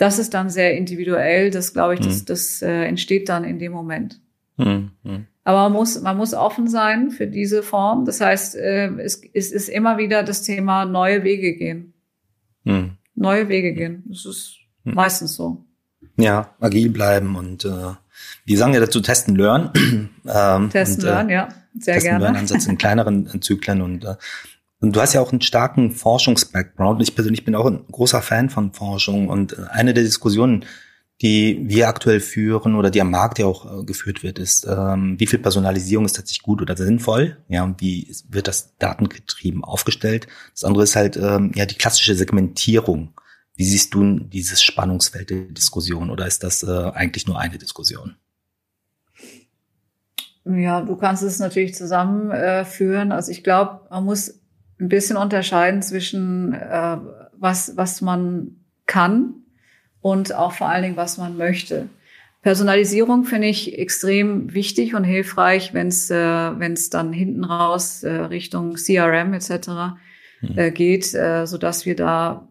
Das 0.00 0.18
ist 0.18 0.32
dann 0.32 0.48
sehr 0.48 0.78
individuell, 0.78 1.50
das 1.50 1.74
glaube 1.74 1.92
ich, 1.92 2.00
das, 2.00 2.24
das 2.24 2.62
äh, 2.62 2.84
entsteht 2.84 3.28
dann 3.28 3.44
in 3.44 3.58
dem 3.58 3.72
Moment. 3.72 4.18
Hm. 4.56 4.92
hm. 5.04 5.26
Aber 5.44 5.64
man 5.64 5.72
muss, 5.72 6.00
man 6.00 6.16
muss 6.16 6.32
offen 6.32 6.68
sein 6.68 7.10
für 7.10 7.26
diese 7.26 7.62
Form. 7.62 8.06
Das 8.06 8.22
heißt, 8.22 8.56
äh, 8.56 8.86
es, 8.96 9.20
es 9.34 9.52
ist 9.52 9.68
immer 9.68 9.98
wieder 9.98 10.22
das 10.22 10.40
Thema 10.40 10.86
neue 10.86 11.22
Wege 11.22 11.54
gehen. 11.54 11.92
Hm. 12.64 12.92
Neue 13.14 13.50
Wege 13.50 13.74
gehen. 13.74 14.04
Das 14.08 14.24
ist 14.24 14.54
hm. 14.84 14.94
meistens 14.94 15.34
so. 15.34 15.66
Ja, 16.16 16.54
agil 16.60 16.88
bleiben 16.88 17.36
und 17.36 17.66
äh, 17.66 17.92
die 18.48 18.56
sagen 18.56 18.72
ja 18.72 18.80
dazu 18.80 19.02
testen, 19.02 19.36
lernen. 19.36 19.68
ähm, 20.26 20.70
testen, 20.70 21.08
und, 21.10 21.28
äh, 21.28 21.34
ja, 21.34 21.48
sehr 21.78 21.94
testen, 21.96 22.20
gerne. 22.20 22.38
Ansatz 22.38 22.66
in 22.66 22.78
kleineren 22.78 23.42
Zyklen 23.42 23.82
und 23.82 24.06
äh, 24.06 24.14
und 24.80 24.96
du 24.96 25.00
hast 25.00 25.12
ja 25.12 25.20
auch 25.20 25.30
einen 25.30 25.42
starken 25.42 25.92
Forschungsbackground. 25.92 27.02
Ich 27.02 27.14
persönlich 27.14 27.44
bin 27.44 27.54
auch 27.54 27.66
ein 27.66 27.84
großer 27.90 28.22
Fan 28.22 28.48
von 28.48 28.72
Forschung 28.72 29.28
und 29.28 29.52
äh, 29.52 29.62
eine 29.70 29.94
der 29.94 30.04
Diskussionen, 30.04 30.64
die 31.20 31.60
wir 31.68 31.88
aktuell 31.88 32.20
führen 32.20 32.74
oder 32.74 32.90
die 32.90 33.00
am 33.00 33.10
Markt 33.10 33.38
ja 33.38 33.46
auch 33.46 33.80
äh, 33.80 33.84
geführt 33.84 34.22
wird, 34.22 34.38
ist, 34.38 34.66
ähm, 34.66 35.20
wie 35.20 35.26
viel 35.26 35.38
Personalisierung 35.38 36.06
ist 36.06 36.16
tatsächlich 36.16 36.42
gut 36.42 36.62
oder 36.62 36.76
sinnvoll, 36.76 37.36
ja, 37.48 37.62
und 37.62 37.80
wie 37.82 38.10
wird 38.30 38.48
das 38.48 38.76
datengetrieben 38.78 39.62
aufgestellt. 39.62 40.26
Das 40.54 40.64
andere 40.64 40.84
ist 40.84 40.96
halt 40.96 41.16
ähm, 41.18 41.52
ja 41.54 41.66
die 41.66 41.76
klassische 41.76 42.14
Segmentierung. 42.14 43.12
Wie 43.56 43.64
siehst 43.64 43.92
du 43.92 44.20
dieses 44.20 44.62
Spannungsfeld 44.62 45.28
der 45.28 45.42
Diskussion 45.42 46.08
oder 46.08 46.26
ist 46.26 46.42
das 46.42 46.62
äh, 46.62 46.90
eigentlich 46.94 47.26
nur 47.26 47.38
eine 47.38 47.58
Diskussion? 47.58 48.16
Ja, 50.46 50.80
du 50.80 50.96
kannst 50.96 51.22
es 51.22 51.38
natürlich 51.38 51.74
zusammenführen. 51.74 53.10
Äh, 53.10 53.14
also 53.14 53.30
ich 53.30 53.44
glaube, 53.44 53.86
man 53.90 54.04
muss 54.04 54.39
ein 54.80 54.88
bisschen 54.88 55.16
unterscheiden 55.16 55.82
zwischen 55.82 56.52
äh, 56.52 56.96
was, 57.38 57.76
was 57.76 58.00
man 58.00 58.56
kann 58.86 59.34
und 60.00 60.34
auch 60.34 60.52
vor 60.52 60.68
allen 60.68 60.82
Dingen, 60.82 60.96
was 60.96 61.18
man 61.18 61.36
möchte. 61.36 61.88
Personalisierung 62.42 63.24
finde 63.24 63.48
ich 63.48 63.78
extrem 63.78 64.54
wichtig 64.54 64.94
und 64.94 65.04
hilfreich, 65.04 65.74
wenn 65.74 65.88
es 65.88 66.10
äh, 66.10 66.16
wenn's 66.16 66.88
dann 66.88 67.12
hinten 67.12 67.44
raus 67.44 68.02
äh, 68.02 68.10
Richtung 68.10 68.76
CRM 68.76 69.34
etc. 69.34 69.68
Mhm. 70.40 70.56
Äh, 70.58 70.70
geht, 70.70 71.14
äh, 71.14 71.46
so 71.46 71.58
dass 71.58 71.84
wir 71.84 71.96
da 71.96 72.48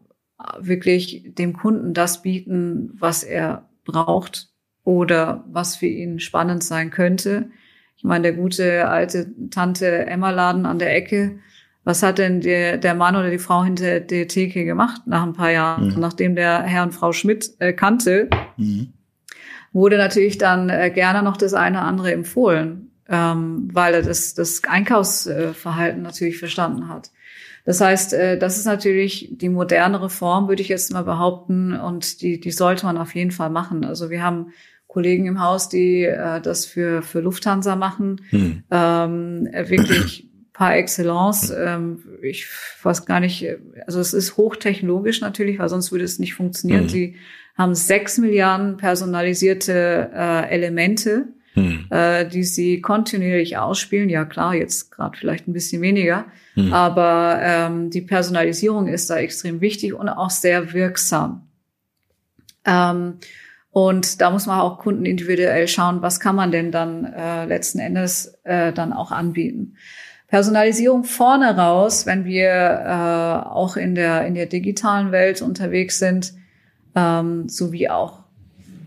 wirklich 0.60 1.34
dem 1.36 1.54
Kunden 1.54 1.94
das 1.94 2.22
bieten, 2.22 2.92
was 3.00 3.24
er 3.24 3.68
braucht 3.84 4.50
oder 4.84 5.44
was 5.48 5.76
für 5.76 5.88
ihn 5.88 6.20
spannend 6.20 6.64
sein 6.64 6.92
könnte. 6.92 7.50
Ich 7.98 8.04
meine, 8.04 8.24
der 8.24 8.34
gute 8.34 8.88
alte 8.88 9.28
Tante 9.50 10.06
Emma 10.06 10.30
Laden 10.30 10.66
an 10.66 10.80
der 10.80 10.96
Ecke, 10.96 11.40
was 11.84 12.04
hat 12.04 12.18
denn 12.18 12.42
der, 12.42 12.78
der 12.78 12.94
Mann 12.94 13.16
oder 13.16 13.30
die 13.30 13.40
Frau 13.40 13.64
hinter 13.64 14.00
der 14.00 14.28
Theke 14.28 14.66
gemacht 14.66 15.02
nach 15.06 15.24
ein 15.24 15.34
paar 15.34 15.52
Jahren, 15.52 15.94
mhm. 15.94 16.00
nachdem 16.00 16.36
der 16.36 16.62
Herr 16.64 16.84
und 16.84 16.94
Frau 16.94 17.14
Schmidt 17.14 17.52
äh, 17.60 17.74
kannte? 17.74 18.30
Mhm. 18.58 18.94
Wurde 19.72 19.98
natürlich 19.98 20.38
dann 20.38 20.70
äh, 20.70 20.92
gerne 20.92 21.24
noch 21.24 21.38
das 21.38 21.54
eine 21.54 21.78
oder 21.78 21.88
andere 21.88 22.12
empfohlen, 22.12 22.92
ähm, 23.08 23.70
weil 23.72 23.94
er 23.94 24.02
das, 24.02 24.34
das 24.34 24.62
Einkaufsverhalten 24.68 26.02
natürlich 26.02 26.38
verstanden 26.38 26.90
hat. 26.90 27.12
Das 27.66 27.82
heißt, 27.82 28.14
äh, 28.14 28.38
das 28.38 28.58
ist 28.58 28.66
natürlich 28.66 29.30
die 29.32 29.50
modernere 29.50 30.10
Form, 30.10 30.48
würde 30.48 30.62
ich 30.62 30.70
jetzt 30.70 30.92
mal 30.92 31.04
behaupten, 31.04 31.74
und 31.74 32.22
die, 32.22 32.40
die 32.40 32.52
sollte 32.52 32.86
man 32.86 32.98
auf 32.98 33.14
jeden 33.16 33.32
Fall 33.32 33.50
machen. 33.50 33.86
Also 33.86 34.10
wir 34.10 34.24
haben 34.24 34.48
Kollegen 34.88 35.28
im 35.28 35.42
Haus, 35.42 35.70
die 35.70 36.04
äh, 36.04 36.42
das 36.42 36.66
für, 36.66 37.04
für 37.04 37.20
Lufthansa 37.20 37.76
machen, 37.76 38.22
hm. 38.30 38.64
ähm, 38.72 39.48
wirklich 39.68 40.29
par 40.60 40.76
excellence. 40.76 41.54
Ähm, 41.58 42.04
ich 42.22 42.46
weiß 42.84 43.06
gar 43.06 43.22
nicht, 43.22 43.48
also 43.88 44.02
es 44.02 44.14
ist 44.14 44.36
hochtechnologisch 44.36 45.22
natürlich, 45.22 45.58
weil 45.58 45.70
sonst 45.70 45.94
würde 45.94 46.04
es 46.04 46.20
nicht 46.20 46.34
funktionieren. 46.34 46.84
Mhm. 46.84 46.90
Sie 46.90 47.16
haben 47.58 47.76
sechs 47.76 48.18
Milliarden 48.18 48.76
personalisierte 48.76 50.12
äh, 50.14 50.50
Elemente 50.50 51.30
hm. 51.54 51.88
äh, 51.90 52.28
die 52.28 52.44
sie 52.44 52.82
kontinuierlich 52.82 53.58
ausspielen. 53.58 54.10
Ja 54.10 54.26
klar, 54.26 54.54
jetzt 54.54 54.92
gerade 54.92 55.18
vielleicht 55.18 55.48
ein 55.48 55.54
bisschen 55.54 55.82
weniger, 55.82 56.26
hm. 56.56 56.74
aber 56.74 57.40
ähm, 57.42 57.90
die 57.90 58.02
Personalisierung 58.02 58.88
ist 58.88 59.10
da 59.10 59.16
extrem 59.16 59.62
wichtig 59.62 59.94
und 59.94 60.10
auch 60.10 60.30
sehr 60.30 60.74
wirksam. 60.74 61.48
Ähm, 62.66 63.16
und 63.72 64.20
da 64.20 64.30
muss 64.30 64.46
man 64.46 64.60
auch 64.60 64.80
Kunden 64.80 65.06
individuell 65.06 65.68
schauen, 65.68 66.02
was 66.02 66.20
kann 66.20 66.36
man 66.36 66.52
denn 66.52 66.72
dann 66.72 67.06
äh, 67.06 67.46
letzten 67.46 67.80
Endes 67.80 68.38
äh, 68.44 68.74
dann 68.74 68.92
auch 68.94 69.12
anbieten. 69.12 69.76
Personalisierung 70.30 71.04
vorne 71.04 71.58
raus, 71.58 72.06
wenn 72.06 72.24
wir 72.24 72.50
äh, 72.50 73.50
auch 73.50 73.76
in 73.78 73.96
der, 73.96 74.26
in 74.28 74.36
der 74.36 74.46
digitalen 74.46 75.12
Welt 75.12 75.42
unterwegs 75.42 75.98
sind, 75.98 76.34
ähm, 76.96 77.50
sowie 77.50 77.90
auch 77.90 78.20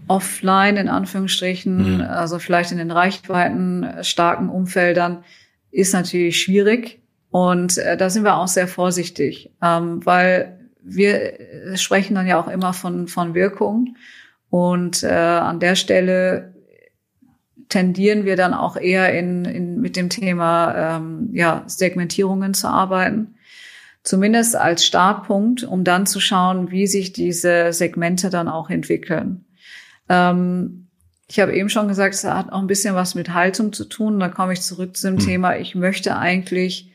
offline 0.06 0.76
in 0.76 0.88
Anführungsstrichen, 0.88 1.96
mhm. 1.96 2.00
also 2.02 2.38
vielleicht 2.38 2.70
in 2.70 2.78
den 2.78 2.90
Reichweiten 2.90 3.86
starken 4.02 4.48
Umfeldern, 4.48 5.24
ist 5.70 5.92
natürlich 5.94 6.40
schwierig. 6.40 7.00
Und 7.30 7.78
äh, 7.78 7.96
da 7.96 8.10
sind 8.10 8.24
wir 8.24 8.36
auch 8.36 8.48
sehr 8.48 8.68
vorsichtig, 8.68 9.50
ähm, 9.62 10.04
weil 10.04 10.60
wir 10.82 11.40
äh, 11.40 11.76
sprechen 11.76 12.14
dann 12.14 12.26
ja 12.26 12.40
auch 12.40 12.48
immer 12.48 12.72
von, 12.72 13.08
von 13.08 13.34
Wirkung. 13.34 13.96
Und 14.50 15.02
äh, 15.02 15.08
an 15.08 15.60
der 15.60 15.76
Stelle 15.76 16.51
tendieren 17.72 18.26
wir 18.26 18.36
dann 18.36 18.52
auch 18.52 18.76
eher 18.76 19.18
in, 19.18 19.46
in 19.46 19.80
mit 19.80 19.96
dem 19.96 20.10
Thema 20.10 20.96
ähm, 20.96 21.30
ja, 21.32 21.64
Segmentierungen 21.66 22.52
zu 22.52 22.68
arbeiten. 22.68 23.34
Zumindest 24.02 24.56
als 24.56 24.84
Startpunkt, 24.84 25.62
um 25.62 25.82
dann 25.82 26.04
zu 26.04 26.20
schauen, 26.20 26.70
wie 26.70 26.86
sich 26.86 27.14
diese 27.14 27.72
Segmente 27.72 28.28
dann 28.28 28.48
auch 28.48 28.68
entwickeln. 28.68 29.46
Ähm, 30.10 30.88
ich 31.28 31.40
habe 31.40 31.56
eben 31.56 31.70
schon 31.70 31.88
gesagt, 31.88 32.14
es 32.14 32.24
hat 32.24 32.52
auch 32.52 32.60
ein 32.60 32.66
bisschen 32.66 32.94
was 32.94 33.14
mit 33.14 33.32
Haltung 33.32 33.72
zu 33.72 33.86
tun. 33.86 34.20
Da 34.20 34.28
komme 34.28 34.52
ich 34.52 34.60
zurück 34.60 34.94
zu 34.94 35.06
dem 35.06 35.18
hm. 35.18 35.24
Thema, 35.24 35.56
ich 35.56 35.74
möchte 35.74 36.18
eigentlich 36.18 36.92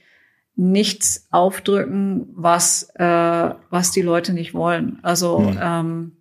nichts 0.56 1.28
aufdrücken, 1.32 2.28
was, 2.36 2.90
äh, 2.96 3.50
was 3.70 3.92
die 3.92 4.04
Leute 4.04 4.34
nicht 4.34 4.54
wollen. 4.54 5.00
Also 5.02 5.40
hm. 5.40 5.60
ähm, 5.60 6.17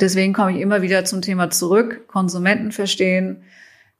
deswegen 0.00 0.32
komme 0.32 0.52
ich 0.52 0.60
immer 0.60 0.82
wieder 0.82 1.04
zum 1.04 1.22
Thema 1.22 1.50
zurück, 1.50 2.06
Konsumenten 2.08 2.72
verstehen, 2.72 3.42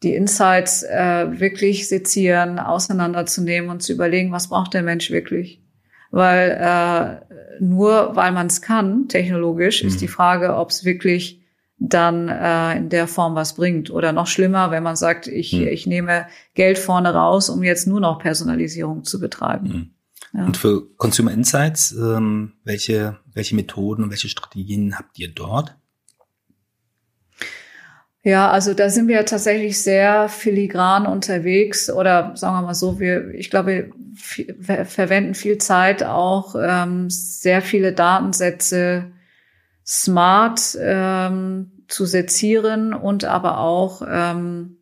die 0.02 0.14
Insights 0.14 0.82
äh, 0.84 1.40
wirklich 1.40 1.88
sezieren, 1.88 2.58
auseinanderzunehmen 2.58 3.70
und 3.70 3.82
zu 3.82 3.92
überlegen, 3.92 4.32
was 4.32 4.48
braucht 4.48 4.74
der 4.74 4.82
Mensch 4.82 5.10
wirklich. 5.10 5.62
Weil 6.10 6.50
äh, 6.60 7.62
nur 7.62 8.14
weil 8.14 8.32
man 8.32 8.46
es 8.46 8.62
kann, 8.62 9.08
technologisch, 9.08 9.82
mhm. 9.82 9.88
ist 9.88 10.00
die 10.00 10.08
Frage, 10.08 10.56
ob 10.56 10.70
es 10.70 10.84
wirklich 10.84 11.42
dann 11.78 12.28
äh, 12.28 12.76
in 12.76 12.88
der 12.88 13.06
Form 13.06 13.34
was 13.34 13.54
bringt. 13.54 13.90
Oder 13.90 14.12
noch 14.12 14.26
schlimmer, 14.26 14.70
wenn 14.70 14.82
man 14.82 14.96
sagt, 14.96 15.26
ich, 15.26 15.52
mhm. 15.52 15.68
ich 15.68 15.86
nehme 15.86 16.26
Geld 16.54 16.78
vorne 16.78 17.12
raus, 17.12 17.50
um 17.50 17.62
jetzt 17.62 17.86
nur 17.86 18.00
noch 18.00 18.18
Personalisierung 18.18 19.04
zu 19.04 19.20
betreiben. 19.20 19.68
Mhm. 19.68 19.90
Ja. 20.38 20.46
Und 20.46 20.56
für 20.56 20.88
Consumer 20.96 21.32
Insights, 21.32 21.92
ähm, 21.92 22.54
welche, 22.64 23.18
welche 23.32 23.54
Methoden 23.54 24.04
und 24.04 24.10
welche 24.10 24.28
Strategien 24.28 24.98
habt 24.98 25.18
ihr 25.18 25.32
dort? 25.32 25.76
Ja, 28.28 28.50
also 28.50 28.74
da 28.74 28.90
sind 28.90 29.08
wir 29.08 29.24
tatsächlich 29.24 29.80
sehr 29.80 30.28
filigran 30.28 31.06
unterwegs 31.06 31.88
oder 31.88 32.32
sagen 32.34 32.56
wir 32.56 32.60
mal 32.60 32.74
so, 32.74 33.00
wir, 33.00 33.32
ich 33.32 33.48
glaube, 33.48 33.90
wir 34.36 34.84
verwenden 34.84 35.32
viel 35.34 35.56
Zeit 35.56 36.02
auch 36.02 36.54
ähm, 36.60 37.08
sehr 37.08 37.62
viele 37.62 37.94
Datensätze 37.94 39.12
smart 39.86 40.76
ähm, 40.78 41.86
zu 41.88 42.04
sezieren 42.04 42.92
und 42.92 43.24
aber 43.24 43.60
auch, 43.60 44.02
ähm, 44.06 44.76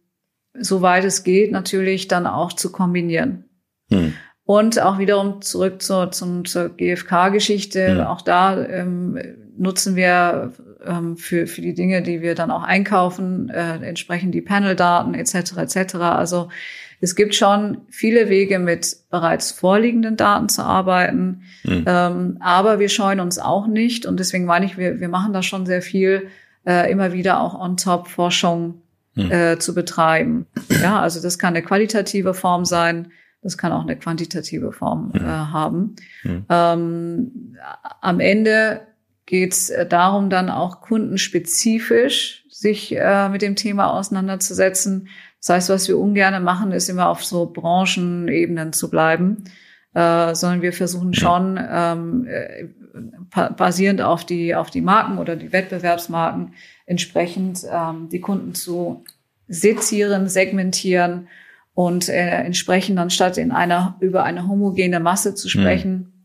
soweit 0.59 1.05
es 1.05 1.23
geht, 1.23 1.53
natürlich 1.53 2.09
dann 2.09 2.27
auch 2.27 2.53
zu 2.53 2.73
kombinieren. 2.73 3.45
Hm. 3.93 4.15
Und 4.43 4.83
auch 4.83 4.99
wiederum 4.99 5.41
zurück 5.41 5.83
zur, 5.83 6.11
zum, 6.11 6.47
zur 6.47 6.71
GfK-Geschichte. 6.71 7.91
Hm. 7.91 8.01
Auch 8.01 8.23
da 8.23 8.61
ähm, 8.67 9.17
nutzen 9.57 9.95
wir 9.95 10.53
ähm, 10.85 11.17
für, 11.17 11.47
für 11.47 11.61
die 11.61 11.75
Dinge, 11.75 12.03
die 12.03 12.23
wir 12.23 12.35
dann 12.35 12.51
auch 12.51 12.63
einkaufen, 12.63 13.49
äh, 13.49 13.77
entsprechend 13.77 14.35
die 14.35 14.43
Panel-Daten 14.43 15.15
etc. 15.15 15.57
etc. 15.59 15.95
Also 15.97 16.49
es 17.01 17.15
gibt 17.15 17.35
schon 17.35 17.83
viele 17.91 18.29
Wege, 18.29 18.59
mit 18.59 18.97
bereits 19.11 19.53
vorliegenden 19.53 20.17
Daten 20.17 20.49
zu 20.49 20.63
arbeiten, 20.63 21.43
mhm. 21.65 21.85
ähm, 21.87 22.37
aber 22.41 22.79
wir 22.79 22.89
scheuen 22.89 23.21
uns 23.21 23.39
auch 23.39 23.67
nicht 23.67 24.07
und 24.07 24.19
deswegen 24.19 24.47
meine 24.47 24.67
ich, 24.67 24.79
wir, 24.79 25.01
wir 25.01 25.09
machen 25.09 25.33
da 25.33 25.43
schon 25.43 25.67
sehr 25.67 25.83
viel, 25.83 26.29
äh, 26.67 26.91
immer 26.91 27.13
wieder 27.13 27.41
auch 27.41 27.59
on-top 27.59 28.09
Forschung 28.09 28.83
mhm. 29.15 29.31
äh, 29.31 29.59
zu 29.59 29.75
betreiben. 29.75 30.47
Ja, 30.83 31.01
also 31.01 31.21
das 31.21 31.39
kann 31.39 31.55
eine 31.55 31.63
qualitative 31.63 32.33
Form 32.33 32.65
sein, 32.65 33.09
das 33.43 33.59
kann 33.59 33.73
auch 33.73 33.83
eine 33.83 33.97
quantitative 33.97 34.73
Form 34.73 35.13
mhm. 35.15 35.21
äh, 35.21 35.29
haben. 35.29 35.97
Mhm. 36.25 36.45
Ähm, 36.49 37.57
am 38.01 38.21
Ende 38.21 38.81
geht 39.27 39.53
es 39.53 39.71
äh, 39.71 39.87
darum, 39.87 40.31
dann 40.31 40.49
auch 40.49 40.81
kundenspezifisch 40.81 42.45
sich 42.49 42.97
äh, 42.97 43.29
mit 43.29 43.43
dem 43.43 43.57
Thema 43.57 43.93
auseinanderzusetzen. 43.93 45.09
Das 45.41 45.51
heißt, 45.51 45.69
was 45.69 45.89
wir 45.89 45.99
ungern 45.99 46.43
machen, 46.43 46.73
ist 46.73 46.89
immer 46.89 47.09
auf 47.09 47.25
so 47.25 47.47
Branchenebenen 47.47 48.73
zu 48.73 48.89
bleiben, 48.89 49.45
äh, 49.95 50.35
sondern 50.35 50.63
wir 50.63 50.73
versuchen 50.73 51.13
schon 51.13 51.61
ähm, 51.71 52.27
äh, 52.27 52.69
basierend 53.57 54.01
auf 54.01 54.25
die 54.25 54.55
auf 54.55 54.71
die 54.71 54.81
Marken 54.81 55.19
oder 55.19 55.37
die 55.37 55.53
Wettbewerbsmarken 55.53 56.55
entsprechend 56.87 57.61
ähm, 57.71 58.09
die 58.11 58.21
Kunden 58.21 58.55
zu 58.55 59.05
sezieren, 59.49 60.29
segmentieren 60.29 61.29
und 61.75 62.09
äh, 62.09 62.15
entsprechend 62.15 62.99
anstatt 62.99 63.37
in 63.37 63.53
einer 63.53 63.97
über 64.01 64.25
eine 64.25 64.49
homogene 64.49 65.01
Masse 65.01 65.35
zu 65.35 65.49
sprechen. 65.49 65.93
Mhm 65.93 66.16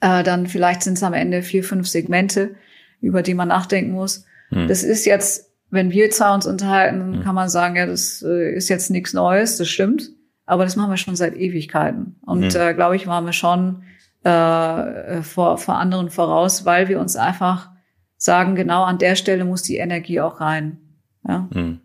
äh, 0.00 0.22
dann 0.22 0.46
vielleicht 0.46 0.82
sind 0.82 0.94
es 0.94 1.02
am 1.02 1.14
Ende 1.14 1.42
vier, 1.42 1.64
fünf 1.64 1.88
Segmente, 1.88 2.54
über 3.00 3.22
die 3.22 3.34
man 3.34 3.48
nachdenken 3.48 3.92
muss. 3.92 4.24
Mhm. 4.50 4.68
Das 4.68 4.82
ist 4.82 5.04
jetzt, 5.04 5.50
wenn 5.70 5.90
wir 5.90 6.10
zwei 6.10 6.34
uns 6.34 6.46
unterhalten, 6.46 7.18
mhm. 7.18 7.22
kann 7.22 7.34
man 7.34 7.48
sagen, 7.48 7.76
ja, 7.76 7.86
das 7.86 8.22
äh, 8.22 8.54
ist 8.54 8.68
jetzt 8.68 8.90
nichts 8.90 9.12
Neues, 9.12 9.56
das 9.56 9.68
stimmt. 9.68 10.10
Aber 10.44 10.64
das 10.64 10.76
machen 10.76 10.90
wir 10.90 10.96
schon 10.96 11.16
seit 11.16 11.36
Ewigkeiten. 11.36 12.16
Und 12.24 12.54
mhm. 12.54 12.60
äh, 12.60 12.74
glaube 12.74 12.96
ich, 12.96 13.06
waren 13.06 13.26
wir 13.26 13.32
schon 13.32 13.82
äh, 14.22 15.22
vor, 15.22 15.58
vor 15.58 15.76
anderen 15.76 16.10
voraus, 16.10 16.64
weil 16.64 16.88
wir 16.88 17.00
uns 17.00 17.16
einfach 17.16 17.70
sagen, 18.16 18.54
genau 18.54 18.84
an 18.84 18.98
der 18.98 19.16
Stelle 19.16 19.44
muss 19.44 19.62
die 19.62 19.76
Energie 19.76 20.20
auch 20.20 20.40
rein. 20.40 20.78
Ja. 21.26 21.48
Mhm. 21.52 21.80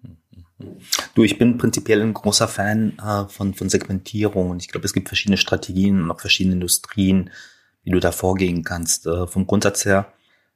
Du, 1.15 1.23
ich 1.23 1.39
bin 1.39 1.57
prinzipiell 1.57 2.01
ein 2.01 2.13
großer 2.13 2.47
Fan 2.47 2.93
äh, 3.03 3.25
von, 3.27 3.53
von 3.53 3.69
Segmentierung 3.69 4.51
und 4.51 4.61
ich 4.61 4.69
glaube, 4.69 4.85
es 4.85 4.93
gibt 4.93 5.07
verschiedene 5.07 5.37
Strategien 5.37 6.01
und 6.01 6.11
auch 6.11 6.19
verschiedene 6.19 6.53
Industrien, 6.53 7.31
wie 7.83 7.91
du 7.91 7.99
da 7.99 8.11
vorgehen 8.11 8.63
kannst. 8.63 9.07
Äh, 9.07 9.27
vom 9.27 9.47
Grundsatz 9.47 9.85
her 9.85 10.13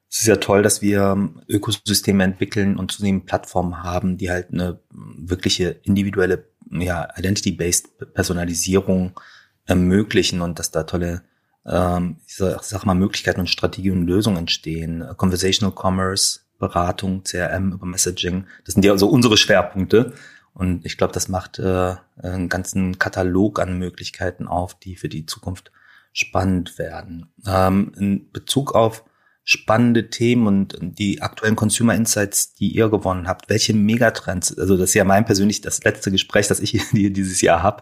es 0.10 0.22
ist 0.22 0.28
ja 0.28 0.38
toll, 0.38 0.64
dass 0.64 0.82
wir 0.82 1.30
Ökosysteme 1.50 2.24
entwickeln 2.24 2.78
und 2.78 2.92
zunehmend 2.92 3.26
Plattformen 3.26 3.84
haben, 3.84 4.18
die 4.18 4.30
halt 4.30 4.52
eine 4.52 4.80
wirkliche 4.90 5.70
individuelle, 5.84 6.48
ja, 6.72 7.08
Identity-based 7.18 8.14
Personalisierung 8.14 9.20
ermöglichen 9.66 10.42
und 10.42 10.60
dass 10.60 10.72
da 10.72 10.84
tolle, 10.84 11.24
ähm, 11.66 12.18
ich 12.28 12.36
sag 12.36 12.86
mal, 12.86 12.94
Möglichkeiten 12.94 13.42
und 13.42 13.50
Strategien 13.50 13.98
und 13.98 14.08
Lösungen 14.08 14.38
entstehen. 14.38 15.04
Conversational 15.18 15.76
Commerce, 15.76 16.42
Beratung, 16.60 17.24
CRM 17.24 17.74
über 17.74 17.86
Messaging, 17.86 18.46
das 18.64 18.76
sind 18.76 18.86
ja 18.86 18.98
so 18.98 19.10
unsere 19.10 19.36
Schwerpunkte. 19.36 20.14
Und 20.54 20.86
ich 20.86 20.98
glaube, 20.98 21.12
das 21.12 21.28
macht 21.28 21.60
äh, 21.60 21.96
einen 22.16 22.48
ganzen 22.48 22.98
Katalog 22.98 23.60
an 23.60 23.78
Möglichkeiten 23.78 24.48
auf, 24.48 24.80
die 24.80 24.96
für 24.96 25.10
die 25.10 25.26
Zukunft 25.26 25.74
spannend 26.16 26.80
werden. 26.80 27.30
Ähm, 27.46 27.92
in 27.98 28.32
Bezug 28.32 28.74
auf 28.74 29.04
spannende 29.44 30.10
Themen 30.10 30.48
und 30.48 30.76
die 30.98 31.22
aktuellen 31.22 31.56
Consumer 31.56 31.94
Insights, 31.94 32.56
die 32.56 32.70
ihr 32.70 32.90
gewonnen 32.90 33.28
habt, 33.28 33.48
welche 33.50 33.76
Megatrends, 33.76 34.58
also 34.58 34.76
das 34.76 34.90
ist 34.90 34.94
ja 34.96 35.04
mein 35.04 35.26
persönlich 35.26 35.62
das 35.62 35.84
letzte 35.84 36.10
Gespräch, 36.10 36.48
das 36.48 36.62
ich 36.62 36.82
hier 36.92 37.12
dieses 37.12 37.42
Jahr 37.42 37.62
habe, 37.62 37.82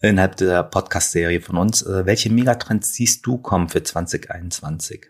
innerhalb 0.00 0.36
der 0.36 0.62
Podcast-Serie 0.62 1.40
von 1.40 1.56
uns, 1.56 1.82
äh, 1.82 2.06
welche 2.06 2.30
Megatrends 2.30 2.92
siehst 2.92 3.26
du 3.26 3.38
kommen 3.38 3.70
für 3.70 3.82
2021? 3.82 5.06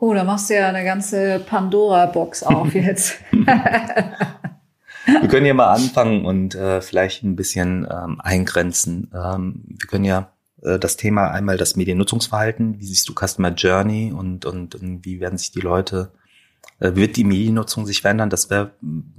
Oh, 0.00 0.12
da 0.12 0.24
machst 0.24 0.50
du 0.50 0.54
ja 0.54 0.68
eine 0.68 0.84
ganze 0.84 1.38
Pandora-Box 1.38 2.42
auf 2.42 2.74
jetzt. 2.74 3.18
Wir 5.06 5.28
können 5.28 5.46
ja 5.46 5.54
mal 5.54 5.72
anfangen 5.72 6.24
und 6.24 6.54
äh, 6.54 6.80
vielleicht 6.80 7.22
ein 7.22 7.36
bisschen 7.36 7.86
ähm, 7.90 8.20
eingrenzen. 8.20 9.10
Ähm, 9.14 9.62
wir 9.66 9.86
können 9.86 10.04
ja 10.04 10.32
äh, 10.62 10.78
das 10.78 10.96
Thema 10.96 11.30
einmal 11.30 11.56
das 11.56 11.76
Mediennutzungsverhalten. 11.76 12.80
Wie 12.80 12.86
siehst 12.86 13.08
du 13.08 13.14
Customer 13.14 13.50
Journey 13.50 14.12
und, 14.12 14.46
und, 14.46 14.74
und 14.74 15.04
wie 15.04 15.20
werden 15.20 15.38
sich 15.38 15.52
die 15.52 15.60
Leute, 15.60 16.12
äh, 16.80 16.94
wird 16.94 17.16
die 17.16 17.24
Mediennutzung 17.24 17.86
sich 17.86 18.00
verändern? 18.00 18.30
Das 18.30 18.50
wäre 18.50 18.72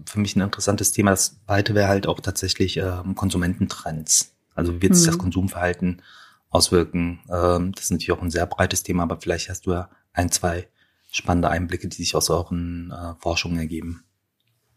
für 0.06 0.20
mich 0.20 0.36
ein 0.36 0.42
interessantes 0.42 0.92
Thema. 0.92 1.12
Das 1.12 1.40
zweite 1.46 1.76
wäre 1.76 1.88
halt 1.88 2.08
auch 2.08 2.20
tatsächlich 2.20 2.78
ähm, 2.78 3.16
Konsumententrends. 3.16 4.34
Also 4.56 4.76
wie 4.76 4.82
wird 4.82 4.96
sich 4.96 5.06
mhm. 5.06 5.12
das 5.12 5.18
Konsumverhalten 5.20 6.02
auswirken? 6.50 7.20
Ähm, 7.30 7.74
das 7.74 7.86
ist 7.86 7.92
natürlich 7.92 8.12
auch 8.12 8.22
ein 8.22 8.32
sehr 8.32 8.48
breites 8.48 8.84
Thema, 8.84 9.04
aber 9.04 9.18
vielleicht 9.22 9.50
hast 9.50 9.66
du 9.66 9.74
ja 9.74 9.90
ein, 10.14 10.32
zwei 10.32 10.68
spannende 11.12 11.50
Einblicke, 11.50 11.88
die 11.88 11.98
sich 11.98 12.16
aus 12.16 12.30
euren 12.30 12.92
äh, 12.92 13.14
Forschungen 13.20 13.60
ergeben. 13.60 14.04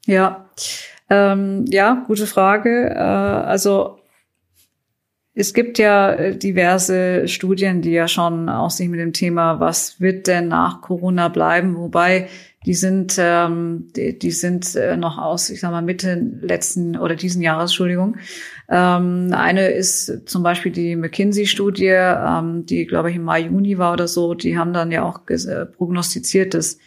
Ja, 0.08 0.48
ähm, 1.10 1.66
ja, 1.68 2.02
gute 2.06 2.26
Frage. 2.26 2.88
Äh, 2.94 2.98
also 2.98 3.98
es 5.34 5.52
gibt 5.52 5.78
ja 5.78 6.12
äh, 6.12 6.34
diverse 6.34 7.28
Studien, 7.28 7.82
die 7.82 7.90
ja 7.90 8.08
schon 8.08 8.48
auch 8.48 8.70
sich 8.70 8.88
mit 8.88 9.00
dem 9.00 9.12
Thema, 9.12 9.60
was 9.60 10.00
wird 10.00 10.26
denn 10.26 10.48
nach 10.48 10.80
Corona 10.80 11.28
bleiben, 11.28 11.76
wobei 11.76 12.28
die 12.64 12.72
sind, 12.72 13.16
ähm, 13.18 13.88
die, 13.94 14.18
die 14.18 14.30
sind 14.30 14.74
äh, 14.76 14.96
noch 14.96 15.18
aus, 15.18 15.50
ich 15.50 15.60
sag 15.60 15.72
mal, 15.72 15.82
Mitte 15.82 16.14
letzten 16.40 16.96
oder 16.96 17.14
diesen 17.14 17.42
Jahres, 17.42 17.70
Entschuldigung. 17.72 18.16
Ähm, 18.70 19.34
eine 19.34 19.68
ist 19.68 20.26
zum 20.26 20.42
Beispiel 20.42 20.72
die 20.72 20.96
McKinsey-Studie, 20.96 21.84
ähm, 21.84 22.64
die, 22.64 22.86
glaube 22.86 23.10
ich, 23.10 23.16
im 23.16 23.24
Mai, 23.24 23.40
Juni 23.42 23.76
war 23.76 23.92
oder 23.92 24.08
so. 24.08 24.32
Die 24.32 24.56
haben 24.56 24.72
dann 24.72 24.90
ja 24.90 25.02
auch 25.02 25.20
äh, 25.28 25.66
prognostiziert, 25.66 26.54
dass 26.54 26.78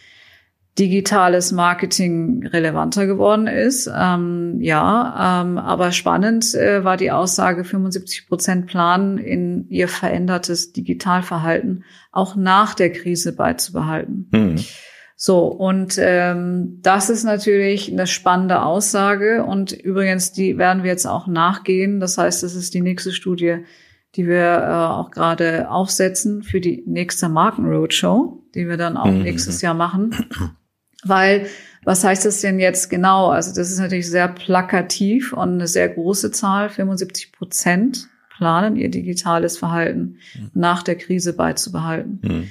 digitales 0.78 1.52
Marketing 1.52 2.46
relevanter 2.46 3.06
geworden 3.06 3.46
ist. 3.46 3.90
Ähm, 3.94 4.58
ja, 4.60 5.42
ähm, 5.42 5.58
aber 5.58 5.92
spannend 5.92 6.54
äh, 6.54 6.82
war 6.82 6.96
die 6.96 7.10
Aussage, 7.10 7.64
75 7.64 8.26
Prozent 8.26 8.66
planen, 8.66 9.18
in 9.18 9.66
ihr 9.68 9.88
verändertes 9.88 10.72
Digitalverhalten 10.72 11.84
auch 12.10 12.36
nach 12.36 12.74
der 12.74 12.90
Krise 12.90 13.36
beizubehalten. 13.36 14.28
Mhm. 14.32 14.64
So, 15.14 15.46
und 15.46 15.98
ähm, 15.98 16.78
das 16.82 17.10
ist 17.10 17.22
natürlich 17.22 17.92
eine 17.92 18.06
spannende 18.06 18.62
Aussage. 18.62 19.44
Und 19.44 19.72
übrigens, 19.72 20.32
die 20.32 20.56
werden 20.56 20.82
wir 20.82 20.90
jetzt 20.90 21.06
auch 21.06 21.26
nachgehen. 21.26 22.00
Das 22.00 22.16
heißt, 22.16 22.42
das 22.42 22.54
ist 22.54 22.72
die 22.72 22.80
nächste 22.80 23.12
Studie, 23.12 23.58
die 24.16 24.26
wir 24.26 24.40
äh, 24.40 24.72
auch 24.72 25.10
gerade 25.10 25.70
aufsetzen 25.70 26.42
für 26.42 26.60
die 26.60 26.82
nächste 26.86 27.28
Markenroadshow, 27.28 28.42
die 28.54 28.68
wir 28.68 28.78
dann 28.78 28.96
auch 28.96 29.06
mhm. 29.06 29.22
nächstes 29.22 29.60
Jahr 29.60 29.74
machen. 29.74 30.56
Weil, 31.04 31.46
was 31.84 32.04
heißt 32.04 32.24
das 32.24 32.40
denn 32.40 32.58
jetzt 32.58 32.90
genau? 32.90 33.28
Also 33.28 33.54
das 33.54 33.70
ist 33.70 33.78
natürlich 33.78 34.08
sehr 34.08 34.28
plakativ 34.28 35.32
und 35.32 35.54
eine 35.54 35.66
sehr 35.66 35.88
große 35.88 36.30
Zahl. 36.30 36.68
75 36.68 37.32
Prozent 37.32 38.08
planen 38.36 38.76
ihr 38.76 38.90
digitales 38.90 39.58
Verhalten 39.58 40.18
mhm. 40.34 40.50
nach 40.54 40.82
der 40.82 40.96
Krise 40.96 41.32
beizubehalten. 41.32 42.20
Mhm. 42.22 42.48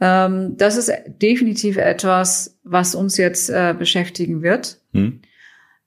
Ähm, 0.00 0.56
das 0.56 0.76
ist 0.76 0.92
definitiv 1.22 1.76
etwas, 1.76 2.58
was 2.64 2.94
uns 2.94 3.16
jetzt 3.16 3.50
äh, 3.50 3.74
beschäftigen 3.78 4.42
wird. 4.42 4.78
Mhm. 4.92 5.22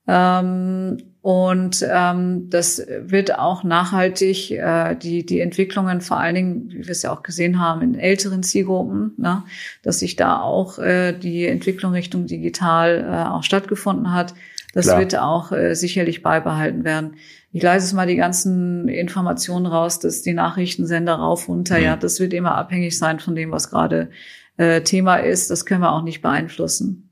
Ähm, 0.08 0.96
und 1.26 1.84
ähm, 1.90 2.50
das 2.50 2.80
wird 2.86 3.36
auch 3.36 3.64
nachhaltig 3.64 4.52
äh, 4.52 4.94
die, 4.94 5.26
die 5.26 5.40
Entwicklungen, 5.40 6.00
vor 6.00 6.20
allen 6.20 6.36
Dingen, 6.36 6.70
wie 6.70 6.84
wir 6.84 6.90
es 6.92 7.02
ja 7.02 7.12
auch 7.12 7.24
gesehen 7.24 7.58
haben, 7.58 7.82
in 7.82 7.98
älteren 7.98 8.44
Zielgruppen, 8.44 9.12
ne, 9.16 9.42
dass 9.82 9.98
sich 9.98 10.14
da 10.14 10.38
auch 10.40 10.78
äh, 10.78 11.12
die 11.12 11.48
Entwicklung 11.48 11.94
Richtung 11.94 12.26
digital 12.26 13.04
äh, 13.04 13.28
auch 13.28 13.42
stattgefunden 13.42 14.14
hat. 14.14 14.34
Das 14.72 14.86
Klar. 14.86 15.00
wird 15.00 15.16
auch 15.16 15.50
äh, 15.50 15.74
sicherlich 15.74 16.22
beibehalten 16.22 16.84
werden. 16.84 17.16
Ich 17.50 17.60
leise 17.60 17.86
es 17.86 17.92
mal 17.92 18.06
die 18.06 18.14
ganzen 18.14 18.86
Informationen 18.86 19.66
raus, 19.66 19.98
dass 19.98 20.22
die 20.22 20.32
Nachrichtensender 20.32 21.14
rauf 21.14 21.48
runter, 21.48 21.78
mhm. 21.78 21.84
ja, 21.84 21.96
das 21.96 22.20
wird 22.20 22.34
immer 22.34 22.54
abhängig 22.54 22.96
sein 22.96 23.18
von 23.18 23.34
dem, 23.34 23.50
was 23.50 23.68
gerade 23.68 24.10
äh, 24.58 24.82
Thema 24.82 25.16
ist. 25.16 25.50
Das 25.50 25.66
können 25.66 25.80
wir 25.80 25.90
auch 25.90 26.04
nicht 26.04 26.22
beeinflussen. 26.22 27.10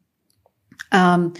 Ähm, 0.92 1.32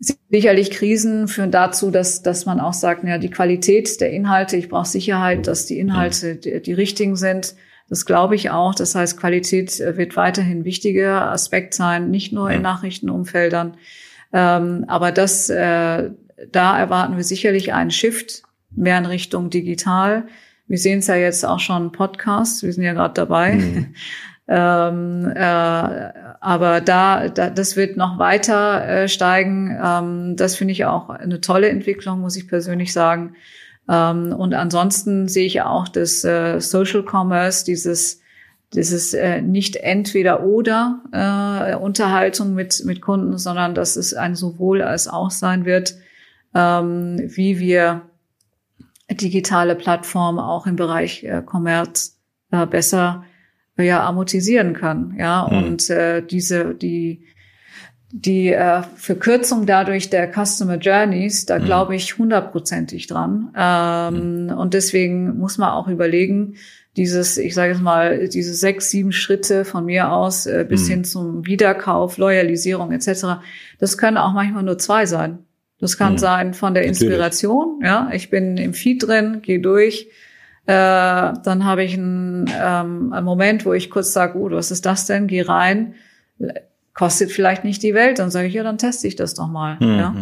Sicherlich 0.00 0.70
Krisen 0.70 1.28
führen 1.28 1.50
dazu, 1.50 1.90
dass, 1.90 2.22
dass 2.22 2.46
man 2.46 2.58
auch 2.58 2.72
sagt, 2.72 3.04
ja, 3.04 3.18
die 3.18 3.30
Qualität 3.30 4.00
der 4.00 4.10
Inhalte, 4.10 4.56
ich 4.56 4.68
brauche 4.68 4.88
Sicherheit, 4.88 5.46
dass 5.46 5.66
die 5.66 5.78
Inhalte 5.78 6.36
die, 6.36 6.62
die 6.62 6.72
richtigen 6.72 7.16
sind. 7.16 7.54
Das 7.90 8.06
glaube 8.06 8.36
ich 8.36 8.50
auch. 8.50 8.74
Das 8.74 8.94
heißt, 8.94 9.18
Qualität 9.18 9.78
äh, 9.80 9.98
wird 9.98 10.16
weiterhin 10.16 10.64
wichtiger 10.64 11.30
Aspekt 11.30 11.74
sein, 11.74 12.10
nicht 12.10 12.32
nur 12.32 12.50
in 12.50 12.62
Nachrichtenumfeldern. 12.62 13.76
Ähm, 14.32 14.84
aber 14.88 15.12
das, 15.12 15.50
äh, 15.50 16.10
da 16.50 16.78
erwarten 16.78 17.16
wir 17.16 17.24
sicherlich 17.24 17.74
einen 17.74 17.90
Shift 17.90 18.44
mehr 18.70 18.96
in 18.96 19.06
Richtung 19.06 19.50
digital. 19.50 20.28
Wir 20.66 20.78
sehen 20.78 21.00
es 21.00 21.08
ja 21.08 21.16
jetzt 21.16 21.44
auch 21.44 21.58
schon 21.58 21.90
Podcasts. 21.90 22.62
Wir 22.62 22.72
sind 22.72 22.84
ja 22.84 22.92
gerade 22.92 23.14
dabei. 23.14 23.54
Mhm. 23.54 23.94
Ähm, 24.52 25.30
äh, 25.32 26.12
aber 26.40 26.80
da, 26.80 27.28
da, 27.28 27.50
das 27.50 27.76
wird 27.76 27.96
noch 27.96 28.18
weiter 28.18 28.84
äh, 28.84 29.08
steigen. 29.08 29.78
Ähm, 29.80 30.34
das 30.36 30.56
finde 30.56 30.72
ich 30.72 30.86
auch 30.86 31.08
eine 31.08 31.40
tolle 31.40 31.68
Entwicklung, 31.68 32.20
muss 32.20 32.36
ich 32.36 32.48
persönlich 32.48 32.92
sagen. 32.92 33.36
Ähm, 33.88 34.32
und 34.32 34.54
ansonsten 34.54 35.28
sehe 35.28 35.46
ich 35.46 35.62
auch 35.62 35.86
das 35.86 36.24
äh, 36.24 36.60
Social 36.60 37.04
Commerce, 37.08 37.64
dieses 37.64 38.20
dieses 38.74 39.14
äh, 39.14 39.40
nicht 39.40 39.76
entweder 39.76 40.44
oder 40.44 41.00
äh, 41.12 41.76
Unterhaltung 41.76 42.54
mit 42.54 42.82
mit 42.84 43.00
Kunden, 43.00 43.38
sondern 43.38 43.76
dass 43.76 43.94
es 43.94 44.14
ein 44.14 44.34
sowohl 44.34 44.82
als 44.82 45.06
auch 45.06 45.30
sein 45.30 45.64
wird, 45.64 45.94
ähm, 46.56 47.20
wie 47.24 47.60
wir 47.60 48.02
digitale 49.10 49.76
Plattformen 49.76 50.40
auch 50.40 50.66
im 50.66 50.74
Bereich 50.74 51.22
äh, 51.22 51.42
Commerce 51.44 52.12
äh, 52.50 52.66
besser 52.66 53.24
ja 53.84 54.06
amortisieren 54.06 54.74
kann. 54.74 55.14
Ja, 55.18 55.48
mhm. 55.50 55.58
und 55.58 55.90
äh, 55.90 56.22
diese, 56.22 56.74
die, 56.74 57.24
die 58.12 58.48
äh, 58.48 58.82
Verkürzung 58.96 59.66
dadurch 59.66 60.10
der 60.10 60.30
Customer 60.32 60.76
Journeys, 60.76 61.46
da 61.46 61.58
mhm. 61.58 61.64
glaube 61.64 61.96
ich 61.96 62.18
hundertprozentig 62.18 63.06
dran. 63.06 63.52
Ähm, 63.56 64.44
mhm. 64.44 64.50
Und 64.50 64.74
deswegen 64.74 65.38
muss 65.38 65.58
man 65.58 65.70
auch 65.70 65.88
überlegen, 65.88 66.54
dieses, 66.96 67.38
ich 67.38 67.54
sage 67.54 67.72
jetzt 67.72 67.82
mal, 67.82 68.28
diese 68.28 68.52
sechs, 68.52 68.90
sieben 68.90 69.12
Schritte 69.12 69.64
von 69.64 69.84
mir 69.84 70.12
aus 70.12 70.46
äh, 70.46 70.66
bis 70.68 70.84
mhm. 70.84 70.88
hin 70.88 71.04
zum 71.04 71.46
Wiederkauf, 71.46 72.18
Loyalisierung 72.18 72.92
etc. 72.92 73.40
Das 73.78 73.96
können 73.96 74.16
auch 74.16 74.32
manchmal 74.32 74.64
nur 74.64 74.78
zwei 74.78 75.06
sein. 75.06 75.38
Das 75.78 75.96
kann 75.96 76.14
mhm. 76.14 76.18
sein 76.18 76.54
von 76.54 76.74
der 76.74 76.84
Inspiration, 76.84 77.78
Natürlich. 77.80 77.86
ja, 77.86 78.10
ich 78.12 78.30
bin 78.30 78.56
im 78.56 78.74
Feed 78.74 79.06
drin, 79.06 79.40
gehe 79.40 79.60
durch, 79.60 80.08
äh, 80.66 80.72
dann 81.42 81.64
habe 81.64 81.84
ich 81.84 81.94
einen, 81.94 82.48
ähm, 82.48 83.12
einen 83.12 83.24
Moment, 83.24 83.66
wo 83.66 83.72
ich 83.72 83.90
kurz 83.90 84.12
sage, 84.12 84.38
oh, 84.38 84.50
was 84.50 84.70
ist 84.70 84.86
das 84.86 85.06
denn? 85.06 85.26
Geh 85.26 85.42
rein, 85.42 85.94
kostet 86.94 87.32
vielleicht 87.32 87.64
nicht 87.64 87.82
die 87.82 87.94
Welt. 87.94 88.18
Dann 88.18 88.30
sage 88.30 88.48
ich, 88.48 88.54
ja, 88.54 88.62
dann 88.62 88.78
teste 88.78 89.08
ich 89.08 89.16
das 89.16 89.34
doch 89.34 89.48
mal. 89.48 89.76
Mhm. 89.80 89.98
Ja? 89.98 90.14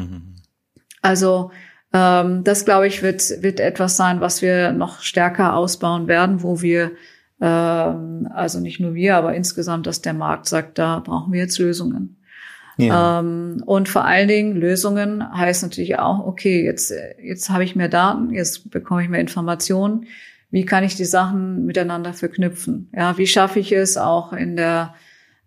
Also 1.03 1.51
ähm, 1.93 2.45
das, 2.45 2.65
glaube 2.65 2.87
ich, 2.87 3.03
wird, 3.03 3.43
wird 3.43 3.61
etwas 3.61 3.97
sein, 3.97 4.21
was 4.21 4.43
wir 4.43 4.73
noch 4.73 5.01
stärker 5.01 5.55
ausbauen 5.55 6.07
werden, 6.07 6.43
wo 6.43 6.61
wir, 6.61 6.93
ähm, 7.41 8.29
also 8.33 8.61
nicht 8.61 8.79
nur 8.81 8.95
wir, 8.95 9.17
aber 9.17 9.35
insgesamt, 9.35 9.87
dass 9.87 10.03
der 10.03 10.15
Markt 10.15 10.47
sagt, 10.47 10.79
da 10.79 11.01
brauchen 11.01 11.33
wir 11.33 11.41
jetzt 11.41 11.59
Lösungen. 11.59 12.18
Ja. 12.79 13.21
Ähm, 13.21 13.63
und 13.67 13.89
vor 13.89 14.05
allen 14.05 14.29
Dingen 14.29 14.57
Lösungen 14.57 15.23
heißt 15.37 15.63
natürlich 15.63 15.99
auch, 15.99 16.25
okay, 16.25 16.65
jetzt, 16.65 16.93
jetzt 17.23 17.51
habe 17.51 17.65
ich 17.65 17.77
mehr 17.77 17.89
Daten, 17.89 18.31
jetzt 18.31 18.71
bekomme 18.71 19.03
ich 19.03 19.09
mehr 19.09 19.21
Informationen. 19.21 20.07
Wie 20.51 20.65
kann 20.65 20.85
ich 20.85 20.95
die 20.95 21.05
Sachen 21.05 21.67
miteinander 21.67 22.15
verknüpfen? 22.15 22.89
Ja, 22.97 23.19
wie 23.19 23.27
schaffe 23.27 23.59
ich 23.59 23.73
es 23.73 23.99
auch 23.99 24.33
in 24.33 24.57
der 24.57 24.95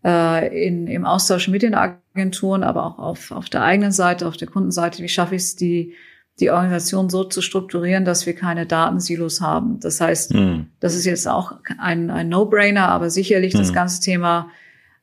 äh, 0.04 0.68
in, 0.68 0.88
im 0.88 1.06
Austausch 1.06 1.48
mit 1.48 1.62
den 1.62 1.76
Agenturen, 1.76 2.64
aber 2.64 2.86
auch 2.86 3.00
auf, 3.00 3.32
auf 3.32 3.50
der 3.50 3.64
eigenen 3.64 3.92
Seite, 3.92 4.28
auf 4.28 4.38
der 4.38 4.48
Kundenseite, 4.48 5.02
wie 5.04 5.10
schaffe 5.10 5.36
ich 5.36 5.44
es, 5.44 5.56
die, 5.56 5.94
die 6.40 6.50
Organisation 6.50 7.10
so 7.10 7.24
zu 7.24 7.42
strukturieren, 7.42 8.06
dass 8.06 8.26
wir 8.26 8.34
keine 8.34 8.66
Datensilos 8.66 9.42
haben. 9.42 9.80
Das 9.80 10.02
heißt, 10.02 10.34
mhm. 10.34 10.68
das 10.80 10.96
ist 10.96 11.06
jetzt 11.06 11.28
auch 11.28 11.54
ein, 11.78 12.10
ein 12.10 12.30
No-Brainer, 12.30 12.90
aber 12.90 13.10
sicherlich 13.10 13.54
mhm. 13.54 13.60
das 13.60 13.74
ganze 13.74 14.02
Thema 14.02 14.50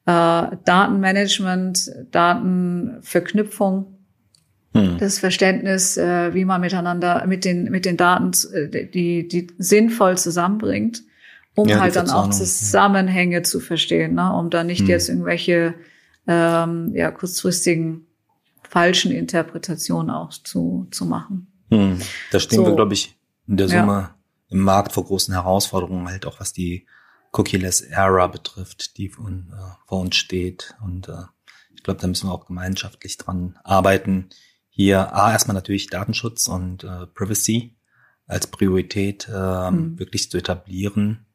Datenmanagement, 0.08 1.90
Datenverknüpfung, 2.12 3.98
hm. 4.72 4.96
das 4.98 5.18
Verständnis, 5.18 5.98
äh, 5.98 6.32
wie 6.32 6.46
man 6.46 6.62
miteinander 6.62 7.26
mit 7.26 7.44
den 7.44 7.64
mit 7.64 7.84
den 7.84 7.98
Daten 7.98 8.30
äh, 8.54 8.86
die 8.86 9.28
die 9.28 9.48
sinnvoll 9.58 10.16
zusammenbringt, 10.16 11.02
um 11.54 11.68
ja, 11.68 11.80
halt 11.80 11.96
dann 11.96 12.08
auch 12.08 12.30
Zusammenhänge 12.30 13.36
ja. 13.36 13.42
zu 13.42 13.60
verstehen, 13.60 14.14
ne? 14.14 14.32
um 14.32 14.48
da 14.48 14.64
nicht 14.64 14.80
hm. 14.80 14.88
jetzt 14.88 15.10
irgendwelche 15.10 15.74
ähm, 16.26 16.92
ja 16.94 17.10
kurzfristigen 17.10 18.06
falschen 18.62 19.12
Interpretationen 19.12 20.10
auch 20.10 20.30
zu 20.30 20.86
zu 20.90 21.04
machen. 21.04 21.48
Hm. 21.70 21.98
Da 22.32 22.40
stehen 22.40 22.60
so. 22.60 22.66
wir, 22.66 22.74
glaube 22.74 22.94
ich, 22.94 23.14
in 23.46 23.58
der 23.58 23.68
Summe 23.68 23.92
ja. 23.92 24.14
im 24.48 24.60
Markt 24.60 24.92
vor 24.92 25.04
großen 25.04 25.34
Herausforderungen, 25.34 26.08
halt 26.08 26.24
auch 26.24 26.40
was 26.40 26.54
die 26.54 26.86
Cookie-less 27.38 27.82
Era 27.82 28.26
betrifft, 28.26 28.98
die 28.98 29.08
von, 29.08 29.52
äh, 29.52 29.74
vor 29.86 30.00
uns 30.00 30.16
steht. 30.16 30.74
Und 30.82 31.08
äh, 31.08 31.22
ich 31.74 31.82
glaube, 31.82 32.00
da 32.00 32.06
müssen 32.06 32.28
wir 32.28 32.34
auch 32.34 32.46
gemeinschaftlich 32.46 33.16
dran 33.16 33.58
arbeiten. 33.62 34.30
Hier 34.68 35.14
A, 35.14 35.32
erstmal 35.32 35.54
natürlich 35.54 35.88
Datenschutz 35.88 36.48
und 36.48 36.84
äh, 36.84 37.06
Privacy 37.06 37.76
als 38.26 38.46
Priorität 38.46 39.28
äh, 39.32 39.70
mhm. 39.70 39.98
wirklich 39.98 40.30
zu 40.30 40.36
etablieren 40.36 41.26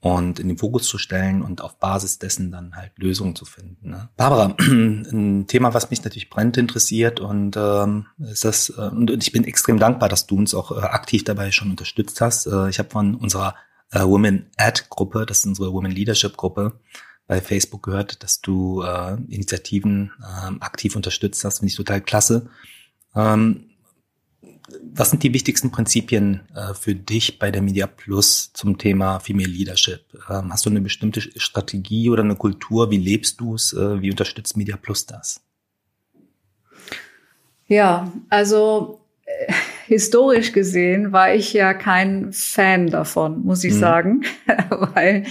und 0.00 0.38
in 0.38 0.48
den 0.48 0.58
Fokus 0.58 0.86
zu 0.86 0.98
stellen 0.98 1.40
und 1.40 1.62
auf 1.62 1.78
Basis 1.78 2.18
dessen 2.18 2.50
dann 2.50 2.76
halt 2.76 2.92
Lösungen 2.96 3.34
zu 3.34 3.46
finden. 3.46 3.90
Ne? 3.90 4.10
Barbara, 4.18 4.54
ein 4.60 5.46
Thema, 5.46 5.72
was 5.72 5.88
mich 5.88 6.04
natürlich 6.04 6.28
brennend 6.28 6.58
interessiert 6.58 7.20
und 7.20 7.56
ähm, 7.56 8.06
ist 8.18 8.44
das 8.44 8.68
äh, 8.76 8.82
und 8.82 9.10
ich 9.10 9.32
bin 9.32 9.44
extrem 9.44 9.78
dankbar, 9.78 10.10
dass 10.10 10.26
du 10.26 10.36
uns 10.36 10.54
auch 10.54 10.72
äh, 10.72 10.80
aktiv 10.80 11.24
dabei 11.24 11.52
schon 11.52 11.70
unterstützt 11.70 12.20
hast. 12.20 12.46
Äh, 12.46 12.68
ich 12.68 12.78
habe 12.78 12.90
von 12.90 13.14
unserer 13.14 13.54
äh, 13.94 14.04
Women 14.04 14.50
Ad 14.56 14.82
Gruppe, 14.90 15.24
das 15.26 15.38
ist 15.38 15.46
unsere 15.46 15.72
Women 15.72 15.92
Leadership 15.92 16.36
Gruppe, 16.36 16.72
bei 17.26 17.40
Facebook 17.40 17.82
gehört, 17.82 18.22
dass 18.22 18.40
du 18.40 18.82
äh, 18.82 19.14
Initiativen 19.28 20.12
äh, 20.20 20.52
aktiv 20.60 20.94
unterstützt 20.94 21.42
hast. 21.44 21.60
Finde 21.60 21.70
ich 21.70 21.76
total 21.76 22.02
klasse. 22.02 22.50
Ähm, 23.14 23.70
was 24.92 25.10
sind 25.10 25.22
die 25.22 25.32
wichtigsten 25.32 25.70
Prinzipien 25.70 26.40
äh, 26.54 26.74
für 26.74 26.94
dich 26.94 27.38
bei 27.38 27.50
der 27.50 27.62
Media 27.62 27.86
Plus 27.86 28.52
zum 28.52 28.78
Thema 28.78 29.20
Female 29.20 29.48
Leadership? 29.48 30.02
Ähm, 30.28 30.52
hast 30.52 30.66
du 30.66 30.70
eine 30.70 30.80
bestimmte 30.80 31.20
Strategie 31.20 32.10
oder 32.10 32.22
eine 32.22 32.36
Kultur? 32.36 32.90
Wie 32.90 32.98
lebst 32.98 33.40
du 33.40 33.54
es? 33.54 33.72
Äh, 33.72 34.02
wie 34.02 34.10
unterstützt 34.10 34.56
Media 34.56 34.76
Plus 34.76 35.06
das? 35.06 35.40
Ja, 37.66 38.12
also 38.28 39.03
historisch 39.86 40.52
gesehen 40.52 41.12
war 41.12 41.34
ich 41.34 41.52
ja 41.52 41.74
kein 41.74 42.32
Fan 42.32 42.88
davon, 42.88 43.44
muss 43.44 43.64
ich 43.64 43.74
mhm. 43.74 43.78
sagen, 43.78 44.22
weil 44.94 45.24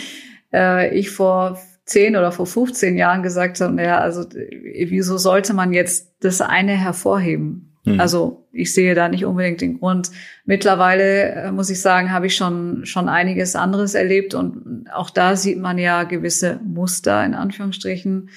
äh, 0.53 0.97
ich 0.97 1.09
vor 1.09 1.59
zehn 1.85 2.15
oder 2.15 2.31
vor 2.31 2.45
15 2.45 2.97
Jahren 2.97 3.23
gesagt 3.23 3.59
habe, 3.59 3.73
naja, 3.73 3.99
also 3.99 4.25
wieso 4.29 5.17
sollte 5.17 5.53
man 5.53 5.73
jetzt 5.73 6.13
das 6.21 6.41
eine 6.41 6.73
hervorheben? 6.73 7.73
Mhm. 7.85 7.99
Also 7.99 8.47
ich 8.51 8.73
sehe 8.73 8.95
da 8.95 9.09
nicht 9.09 9.25
unbedingt 9.25 9.61
den 9.61 9.79
Grund. 9.79 10.11
Mittlerweile 10.45 11.31
äh, 11.31 11.51
muss 11.51 11.69
ich 11.69 11.81
sagen, 11.81 12.11
habe 12.11 12.27
ich 12.27 12.35
schon 12.35 12.85
schon 12.85 13.09
einiges 13.09 13.55
anderes 13.55 13.95
erlebt 13.95 14.33
und 14.33 14.85
auch 14.93 15.09
da 15.09 15.35
sieht 15.35 15.59
man 15.59 15.77
ja 15.77 16.03
gewisse 16.03 16.59
Muster 16.63 17.25
in 17.25 17.33
Anführungsstrichen. 17.33 18.29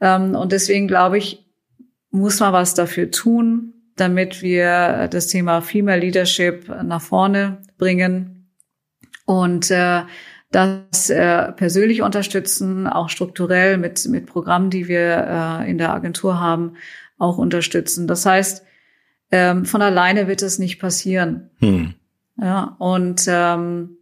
Ähm, 0.00 0.34
und 0.34 0.52
deswegen 0.52 0.86
glaube 0.86 1.18
ich, 1.18 1.44
muss 2.10 2.40
man 2.40 2.52
was 2.52 2.74
dafür 2.74 3.10
tun, 3.10 3.72
damit 3.96 4.42
wir 4.42 5.08
das 5.10 5.26
Thema 5.26 5.60
Female 5.62 6.00
Leadership 6.00 6.68
nach 6.82 7.02
vorne 7.02 7.62
bringen 7.78 8.50
und 9.24 9.70
äh, 9.70 10.02
das 10.52 11.10
äh, 11.10 11.52
persönlich 11.52 12.02
unterstützen, 12.02 12.86
auch 12.86 13.08
strukturell 13.08 13.78
mit 13.78 14.06
mit 14.08 14.26
Programmen, 14.26 14.70
die 14.70 14.88
wir 14.88 15.60
äh, 15.60 15.70
in 15.70 15.78
der 15.78 15.92
Agentur 15.92 16.38
haben, 16.38 16.76
auch 17.18 17.38
unterstützen. 17.38 18.06
Das 18.06 18.24
heißt, 18.24 18.64
ähm, 19.32 19.64
von 19.64 19.82
alleine 19.82 20.28
wird 20.28 20.42
es 20.42 20.58
nicht 20.58 20.78
passieren. 20.78 21.50
Hm. 21.58 21.94
Ja, 22.40 22.76
und 22.78 23.24
ähm, 23.28 23.96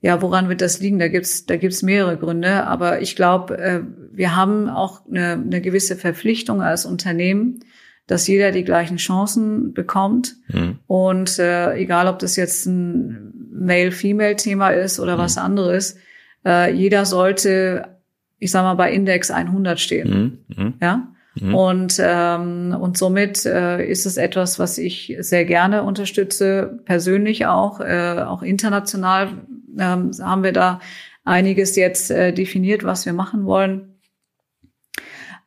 ja, 0.00 0.20
woran 0.20 0.48
wird 0.48 0.60
das 0.60 0.80
liegen? 0.80 0.98
Da 0.98 1.08
gibt's 1.08 1.46
da 1.46 1.56
gibt's 1.56 1.82
mehrere 1.82 2.18
Gründe, 2.18 2.66
aber 2.66 3.00
ich 3.00 3.16
glaube, 3.16 3.56
äh, 3.58 3.80
wir 4.12 4.36
haben 4.36 4.68
auch 4.68 5.06
eine, 5.06 5.32
eine 5.32 5.60
gewisse 5.60 5.96
Verpflichtung 5.96 6.60
als 6.60 6.86
Unternehmen, 6.86 7.60
dass 8.06 8.26
jeder 8.26 8.52
die 8.52 8.64
gleichen 8.64 8.96
Chancen 8.98 9.72
bekommt. 9.72 10.36
Mhm. 10.48 10.78
Und 10.86 11.38
äh, 11.38 11.74
egal, 11.76 12.08
ob 12.08 12.18
das 12.18 12.36
jetzt 12.36 12.66
ein 12.66 13.32
Male-Female-Thema 13.52 14.70
ist 14.70 15.00
oder 15.00 15.16
mhm. 15.16 15.20
was 15.20 15.38
anderes, 15.38 15.96
äh, 16.44 16.72
jeder 16.72 17.06
sollte, 17.06 17.98
ich 18.38 18.50
sag 18.50 18.62
mal, 18.62 18.74
bei 18.74 18.92
Index 18.92 19.30
100 19.30 19.80
stehen. 19.80 20.44
Mhm. 20.48 20.64
mhm. 20.64 20.74
Ja. 20.80 21.08
Mhm. 21.40 21.54
Und, 21.54 22.00
ähm, 22.00 22.76
und 22.78 22.96
somit 22.96 23.44
äh, 23.44 23.84
ist 23.84 24.06
es 24.06 24.16
etwas, 24.16 24.58
was 24.58 24.78
ich 24.78 25.16
sehr 25.18 25.44
gerne 25.44 25.82
unterstütze, 25.82 26.78
persönlich 26.84 27.46
auch, 27.46 27.80
äh, 27.80 28.22
auch 28.24 28.42
international 28.42 29.30
ähm, 29.76 30.12
haben 30.20 30.44
wir 30.44 30.52
da 30.52 30.78
einiges 31.24 31.74
jetzt 31.74 32.10
äh, 32.10 32.32
definiert, 32.32 32.84
was 32.84 33.04
wir 33.06 33.14
machen 33.14 33.46
wollen. 33.46 33.98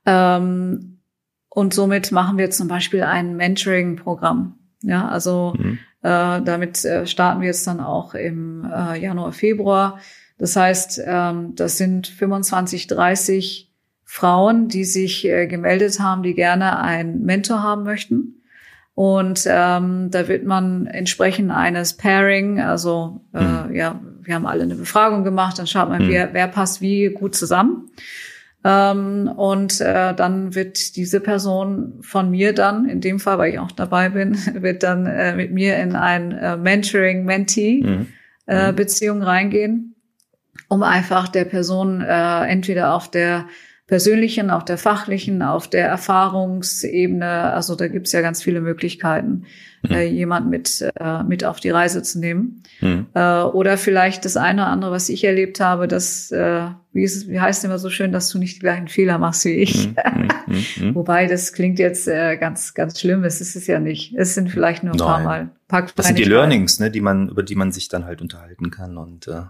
Ähm, 0.05 0.96
und 1.57 1.73
somit 1.73 2.11
machen 2.11 2.37
wir 2.37 2.51
zum 2.51 2.67
Beispiel 2.67 3.01
ein 3.01 3.35
Mentoring-Programm. 3.35 4.59
Ja, 4.83 5.07
also 5.07 5.55
mhm. 5.57 5.79
äh, 6.03 6.39
damit 6.43 6.85
äh, 6.85 7.07
starten 7.07 7.41
wir 7.41 7.47
jetzt 7.47 7.65
dann 7.65 7.79
auch 7.79 8.13
im 8.13 8.63
äh, 8.71 9.01
Januar, 9.01 9.31
Februar. 9.31 9.97
Das 10.37 10.55
heißt, 10.55 11.01
ähm, 11.03 11.55
das 11.55 11.79
sind 11.79 12.05
25, 12.05 12.85
30 12.85 13.73
Frauen, 14.03 14.67
die 14.67 14.85
sich 14.85 15.27
äh, 15.27 15.47
gemeldet 15.47 15.99
haben, 15.99 16.21
die 16.21 16.35
gerne 16.35 16.77
einen 16.79 17.23
Mentor 17.23 17.63
haben 17.63 17.81
möchten. 17.81 18.43
Und 18.93 19.47
ähm, 19.47 20.11
da 20.11 20.27
wird 20.27 20.45
man 20.45 20.85
entsprechend 20.85 21.49
eines 21.49 21.97
Pairing, 21.97 22.61
also 22.61 23.21
äh, 23.33 23.41
mhm. 23.41 23.73
ja, 23.73 23.99
wir 24.21 24.35
haben 24.35 24.45
alle 24.45 24.61
eine 24.61 24.75
Befragung 24.75 25.23
gemacht, 25.23 25.57
dann 25.57 25.65
schaut 25.65 25.89
man, 25.89 26.05
mhm. 26.05 26.09
wer, 26.09 26.33
wer 26.35 26.49
passt 26.49 26.81
wie 26.81 27.07
gut 27.07 27.33
zusammen. 27.33 27.89
Ähm, 28.63 29.31
und 29.35 29.81
äh, 29.81 30.15
dann 30.15 30.55
wird 30.55 30.95
diese 30.95 31.19
Person 31.19 31.99
von 32.01 32.31
mir 32.31 32.53
dann, 32.53 32.89
in 32.89 33.01
dem 33.01 33.19
Fall, 33.19 33.37
weil 33.37 33.53
ich 33.53 33.59
auch 33.59 33.71
dabei 33.71 34.09
bin, 34.09 34.35
wird 34.61 34.81
dann 34.83 35.05
äh, 35.05 35.35
mit 35.35 35.51
mir 35.51 35.77
in 35.77 35.95
ein 35.95 36.31
äh, 36.31 36.57
Mentoring-Mentee-Beziehung 36.57 39.17
mhm. 39.17 39.23
äh, 39.23 39.25
reingehen, 39.25 39.95
um 40.69 40.81
einfach 40.83 41.27
der 41.27 41.43
Person 41.45 42.01
äh, 42.01 42.45
entweder 42.45 42.93
auf 42.93 43.09
der 43.09 43.47
persönlichen, 43.87 44.51
auf 44.51 44.65
der 44.65 44.77
fachlichen, 44.77 45.41
auf 45.41 45.69
der 45.69 45.87
Erfahrungsebene. 45.87 47.53
Also 47.53 47.73
da 47.75 47.87
gibt's 47.87 48.11
ja 48.11 48.19
ganz 48.19 48.43
viele 48.43 48.59
Möglichkeiten, 48.59 49.45
mhm. 49.81 49.91
äh, 49.91 50.03
jemand 50.03 50.49
mit, 50.49 50.85
äh, 50.99 51.23
mit 51.23 51.45
auf 51.45 51.61
die 51.61 51.69
Reise 51.69 52.03
zu 52.03 52.19
nehmen. 52.19 52.63
Mhm. 52.81 53.07
Äh, 53.13 53.43
oder 53.43 53.77
vielleicht 53.77 54.25
das 54.25 54.35
eine 54.35 54.63
oder 54.63 54.71
andere, 54.71 54.91
was 54.91 55.07
ich 55.07 55.23
erlebt 55.23 55.61
habe, 55.61 55.87
dass, 55.87 56.31
äh, 56.31 56.67
wie, 56.91 57.03
ist, 57.03 57.29
wie 57.29 57.39
heißt 57.39 57.59
es 57.59 57.63
immer 57.63 57.79
so 57.79 57.89
schön, 57.89 58.11
dass 58.11 58.29
du 58.29 58.39
nicht 58.39 58.57
die 58.57 58.59
gleichen 58.59 58.89
Fehler 58.89 59.19
machst 59.19 59.45
wie 59.45 59.53
ich. 59.53 59.87
Mhm. 59.87 60.27
mhm, 60.47 60.65
mhm. 60.79 60.95
Wobei 60.95 61.27
das 61.27 61.53
klingt 61.53 61.79
jetzt 61.79 62.09
äh, 62.09 62.35
ganz, 62.35 62.73
ganz 62.73 62.99
schlimm. 62.99 63.23
Es 63.23 63.39
ist 63.39 63.55
es 63.55 63.67
ja 63.67 63.79
nicht. 63.79 64.13
Es 64.17 64.35
sind 64.35 64.49
vielleicht 64.49 64.83
nur 64.83 64.95
ein 64.95 64.97
Nein. 64.97 65.07
paar 65.07 65.23
Mal. 65.23 65.49
Paar 65.69 65.85
das 65.95 66.07
sind 66.07 66.19
die 66.19 66.25
Learnings, 66.25 66.81
ne, 66.81 66.91
die 66.91 67.01
man, 67.01 67.29
über 67.29 67.41
die 67.41 67.55
man 67.55 67.71
sich 67.71 67.87
dann 67.87 68.03
halt 68.03 68.21
unterhalten 68.21 68.69
kann 68.69 68.97
und 68.97 69.29
äh, 69.29 69.43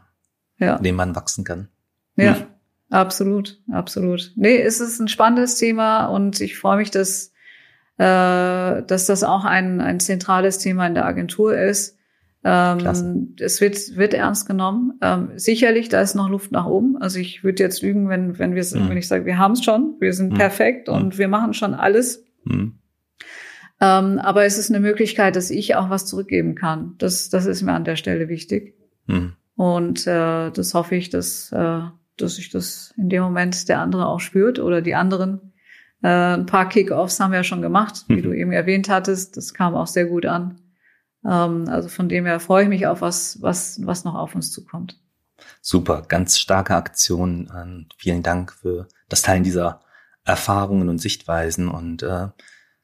ja. 0.59 0.77
dem 0.77 0.95
man 0.95 1.15
wachsen 1.15 1.43
kann. 1.43 1.69
Ja. 2.17 2.47
Absolut, 2.89 3.59
absolut. 3.71 4.31
Nee, 4.35 4.61
es 4.61 4.79
ist 4.79 4.99
ein 4.99 5.07
spannendes 5.07 5.55
Thema 5.55 6.05
und 6.05 6.39
ich 6.39 6.57
freue 6.57 6.77
mich, 6.77 6.91
dass, 6.91 7.33
äh, 7.97 8.83
dass 8.83 9.05
das 9.07 9.23
auch 9.23 9.43
ein, 9.43 9.81
ein 9.81 9.99
zentrales 9.99 10.59
Thema 10.59 10.87
in 10.87 10.93
der 10.93 11.05
Agentur 11.05 11.57
ist. 11.57 11.97
Ähm, 12.43 13.35
es 13.39 13.59
wird, 13.59 13.97
wird 13.97 14.13
ernst 14.13 14.47
genommen. 14.47 14.97
Ähm, 15.01 15.31
sicherlich, 15.35 15.89
da 15.89 16.01
ist 16.01 16.15
noch 16.15 16.29
Luft 16.29 16.51
nach 16.51 16.65
oben. 16.65 16.95
Also 16.97 17.19
ich 17.19 17.43
würde 17.43 17.61
jetzt 17.61 17.81
lügen, 17.81 18.07
wenn, 18.07 18.39
wenn 18.39 18.55
wir 18.55 18.63
mhm. 18.63 18.89
wenn 18.89 18.97
ich 18.97 19.07
sage, 19.07 19.25
wir 19.25 19.37
haben 19.37 19.53
es 19.53 19.63
schon, 19.65 19.95
wir 19.99 20.13
sind 20.13 20.33
mhm. 20.33 20.37
perfekt 20.37 20.87
und 20.87 21.15
mhm. 21.15 21.17
wir 21.17 21.27
machen 21.27 21.53
schon 21.53 21.73
alles. 21.73 22.23
Mhm. 22.45 22.79
Ähm, 23.81 24.19
aber 24.19 24.45
es 24.45 24.57
ist 24.57 24.69
eine 24.69 24.79
Möglichkeit, 24.79 25.35
dass 25.35 25.49
ich 25.49 25.75
auch 25.75 25.89
was 25.89 26.05
zurückgeben 26.05 26.55
kann. 26.55 26.95
Das, 26.99 27.29
das 27.29 27.45
ist 27.45 27.63
mir 27.63 27.73
an 27.73 27.83
der 27.83 27.95
Stelle 27.95 28.29
wichtig. 28.29 28.75
Mhm. 29.07 29.33
Und 29.55 30.07
äh, 30.07 30.51
das 30.51 30.73
hoffe 30.73 30.95
ich, 30.95 31.09
dass 31.09 31.51
äh, 31.51 31.81
dass 32.17 32.35
sich 32.35 32.49
das 32.49 32.93
in 32.97 33.09
dem 33.09 33.23
Moment 33.23 33.67
der 33.69 33.79
andere 33.79 34.07
auch 34.07 34.19
spürt 34.19 34.59
oder 34.59 34.81
die 34.81 34.95
anderen. 34.95 35.53
Äh, 36.01 36.07
ein 36.07 36.45
paar 36.45 36.69
Kick-Offs 36.69 37.19
haben 37.19 37.31
wir 37.31 37.39
ja 37.39 37.43
schon 37.43 37.61
gemacht, 37.61 38.05
wie 38.07 38.17
mhm. 38.17 38.23
du 38.23 38.33
eben 38.33 38.51
erwähnt 38.51 38.89
hattest. 38.89 39.37
Das 39.37 39.53
kam 39.53 39.75
auch 39.75 39.87
sehr 39.87 40.05
gut 40.05 40.25
an. 40.25 40.59
Ähm, 41.25 41.67
also 41.67 41.89
von 41.89 42.09
dem 42.09 42.25
her 42.25 42.39
freue 42.39 42.63
ich 42.63 42.69
mich 42.69 42.87
auf 42.87 43.01
was, 43.01 43.41
was, 43.41 43.79
was 43.83 44.03
noch 44.03 44.15
auf 44.15 44.35
uns 44.35 44.51
zukommt. 44.51 44.99
Super, 45.61 46.03
ganz 46.07 46.37
starke 46.37 46.75
Aktion. 46.75 47.47
Und 47.47 47.89
vielen 47.97 48.23
Dank 48.23 48.53
für 48.53 48.87
das 49.09 49.21
Teilen 49.21 49.43
dieser 49.43 49.81
Erfahrungen 50.23 50.89
und 50.89 50.99
Sichtweisen. 50.99 51.67
Und 51.67 52.03
äh, 52.03 52.27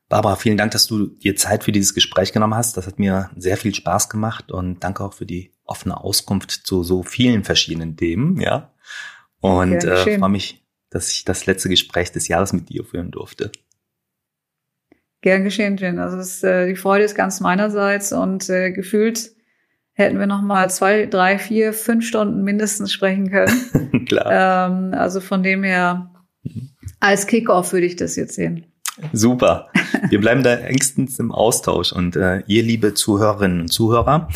Barbara, 0.09 0.35
vielen 0.35 0.57
Dank, 0.57 0.71
dass 0.71 0.87
du 0.87 1.07
dir 1.07 1.35
Zeit 1.35 1.63
für 1.63 1.71
dieses 1.71 1.93
Gespräch 1.93 2.33
genommen 2.33 2.55
hast. 2.55 2.77
Das 2.77 2.87
hat 2.87 2.99
mir 2.99 3.29
sehr 3.35 3.57
viel 3.57 3.73
Spaß 3.73 4.09
gemacht 4.09 4.51
und 4.51 4.83
danke 4.83 5.03
auch 5.03 5.13
für 5.13 5.25
die 5.25 5.53
offene 5.65 5.99
Auskunft 5.99 6.51
zu 6.51 6.83
so 6.83 7.03
vielen 7.03 7.43
verschiedenen 7.43 7.95
Themen. 7.97 8.39
Ja, 8.39 8.72
und 9.43 9.83
äh, 9.83 10.17
freue 10.17 10.29
mich, 10.29 10.63
dass 10.89 11.11
ich 11.11 11.25
das 11.25 11.45
letzte 11.45 11.69
Gespräch 11.69 12.11
des 12.11 12.27
Jahres 12.27 12.53
mit 12.53 12.69
dir 12.69 12.85
führen 12.85 13.11
durfte. 13.11 13.51
Gern 15.21 15.43
geschehen, 15.43 15.77
Jen. 15.77 15.99
Also 15.99 16.17
es, 16.17 16.43
äh, 16.43 16.67
die 16.67 16.75
Freude 16.75 17.03
ist 17.03 17.15
ganz 17.15 17.39
meinerseits 17.39 18.13
und 18.13 18.49
äh, 18.49 18.71
gefühlt 18.71 19.31
hätten 19.93 20.19
wir 20.19 20.27
noch 20.27 20.41
mal 20.41 20.69
zwei, 20.69 21.05
drei, 21.05 21.37
vier, 21.37 21.73
fünf 21.73 22.07
Stunden 22.07 22.43
mindestens 22.43 22.91
sprechen 22.91 23.29
können. 23.29 24.05
Klar. 24.05 24.69
Ähm, 24.69 24.93
also 24.93 25.19
von 25.19 25.43
dem 25.43 25.63
her 25.63 26.11
als 26.99 27.27
Kickoff 27.27 27.73
würde 27.73 27.85
ich 27.85 27.95
das 27.95 28.15
jetzt 28.15 28.35
sehen. 28.35 28.65
Super. 29.11 29.69
Wir 30.09 30.19
bleiben 30.19 30.43
da 30.43 30.55
engstens 30.55 31.19
im 31.19 31.31
Austausch 31.31 31.91
und 31.91 32.15
äh, 32.15 32.43
ihr 32.47 32.63
liebe 32.63 32.93
Zuhörerinnen 32.93 33.61
und 33.61 33.67
Zuhörer, 33.69 34.29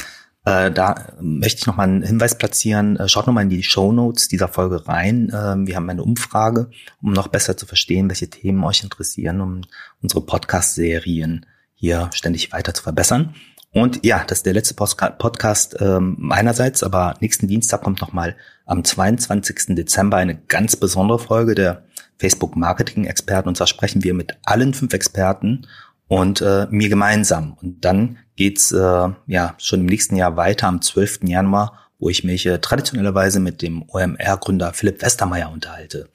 äh, 0.48 0.72
da 0.72 0.95
möchte 1.20 1.60
ich 1.60 1.68
noch 1.68 1.76
mal 1.76 1.84
einen 1.84 2.04
Hinweis 2.04 2.38
platzieren. 2.38 2.95
Äh, 2.95 3.10
schaut 3.10 3.28
noch 3.28 3.34
mal 3.34 3.41
in 3.41 3.50
die 3.50 3.64
Show 3.64 3.91
Notes 3.91 4.30
dieser 4.30 4.48
Folge 4.48 4.88
rein. 4.88 5.28
Äh, 5.30 5.68
wir 5.68 5.76
haben 5.76 5.89
eine 5.89 6.04
Umfrage, 6.04 6.70
um 7.02 7.12
noch 7.12 7.28
besser 7.28 7.58
zu 7.58 7.66
verstehen, 7.66 8.08
welche 8.08 8.30
Themen 8.30 8.64
euch 8.64 8.82
interessieren, 8.82 9.41
um 9.41 9.62
unsere 10.02 10.22
Podcast-Serien 10.22 11.45
hier 11.74 12.10
ständig 12.14 12.54
weiter 12.54 12.74
zu 12.74 12.82
verbessern. 12.82 13.36
Und 13.74 14.06
ja, 14.06 14.24
das 14.26 14.39
ist 14.39 14.45
der 14.45 14.54
letzte 14.54 14.74
Podcast 14.74 15.76
ähm, 15.82 16.16
meinerseits, 16.18 16.82
aber 16.82 17.16
nächsten 17.20 17.50
Dienstag 17.50 17.82
kommt 17.82 18.00
noch 18.00 18.14
mal 18.14 18.38
am 18.66 18.86
22. 18.86 19.76
Dezember 19.76 20.16
eine 20.16 20.38
ganz 20.38 20.78
besondere 20.78 21.20
Folge 21.20 21.56
der 21.56 21.84
Facebook 22.18 22.56
Marketing 22.56 23.04
Experten. 23.04 23.50
Und 23.50 23.58
zwar 23.58 23.68
sprechen 23.68 24.02
wir 24.06 24.14
mit 24.14 24.38
allen 24.43 24.74
fünf 24.74 24.93
Experten 24.93 25.68
und 26.08 26.39
äh, 26.39 26.68
mir 26.70 26.88
gemeinsam. 26.88 27.58
Und 27.62 27.84
dann 27.84 28.18
geht's 28.38 28.72
äh, 28.72 29.10
ja 29.28 29.56
schon 29.58 29.82
im 29.82 29.86
nächsten 29.88 30.16
Jahr 30.16 30.38
weiter 30.38 30.68
am 30.68 30.82
12. 30.82 31.20
Januar 31.24 31.88
wo 32.00 32.10
ich 32.10 32.24
mich 32.24 32.46
äh, 32.46 32.60
traditionellerweise 32.60 33.40
mit 33.40 33.62
dem 33.62 33.84
OMR-Gründer 33.90 34.74
Philipp 34.74 35.02
Westermeier 35.02 35.52
unterhalte. 35.52 36.10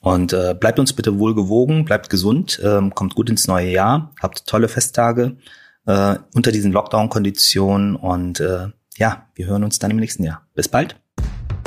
Und 0.00 0.32
äh, 0.32 0.54
bleibt 0.58 0.78
uns 0.78 0.92
bitte 0.92 1.18
wohl 1.18 1.34
gewogen, 1.34 1.84
bleibt 1.84 2.08
gesund, 2.08 2.60
äh, 2.62 2.88
kommt 2.90 3.14
gut 3.14 3.30
ins 3.30 3.46
neue 3.46 3.70
Jahr, 3.70 4.12
habt 4.22 4.46
tolle 4.46 4.68
Festtage 4.68 5.36
äh, 5.86 6.16
unter 6.34 6.52
diesen 6.52 6.72
Lockdown-Konditionen 6.72 7.96
und 7.96 8.40
äh, 8.40 8.68
ja, 8.96 9.26
wir 9.34 9.46
hören 9.46 9.64
uns 9.64 9.78
dann 9.78 9.90
im 9.90 9.98
nächsten 9.98 10.24
Jahr. 10.24 10.46
Bis 10.54 10.68
bald. 10.68 10.96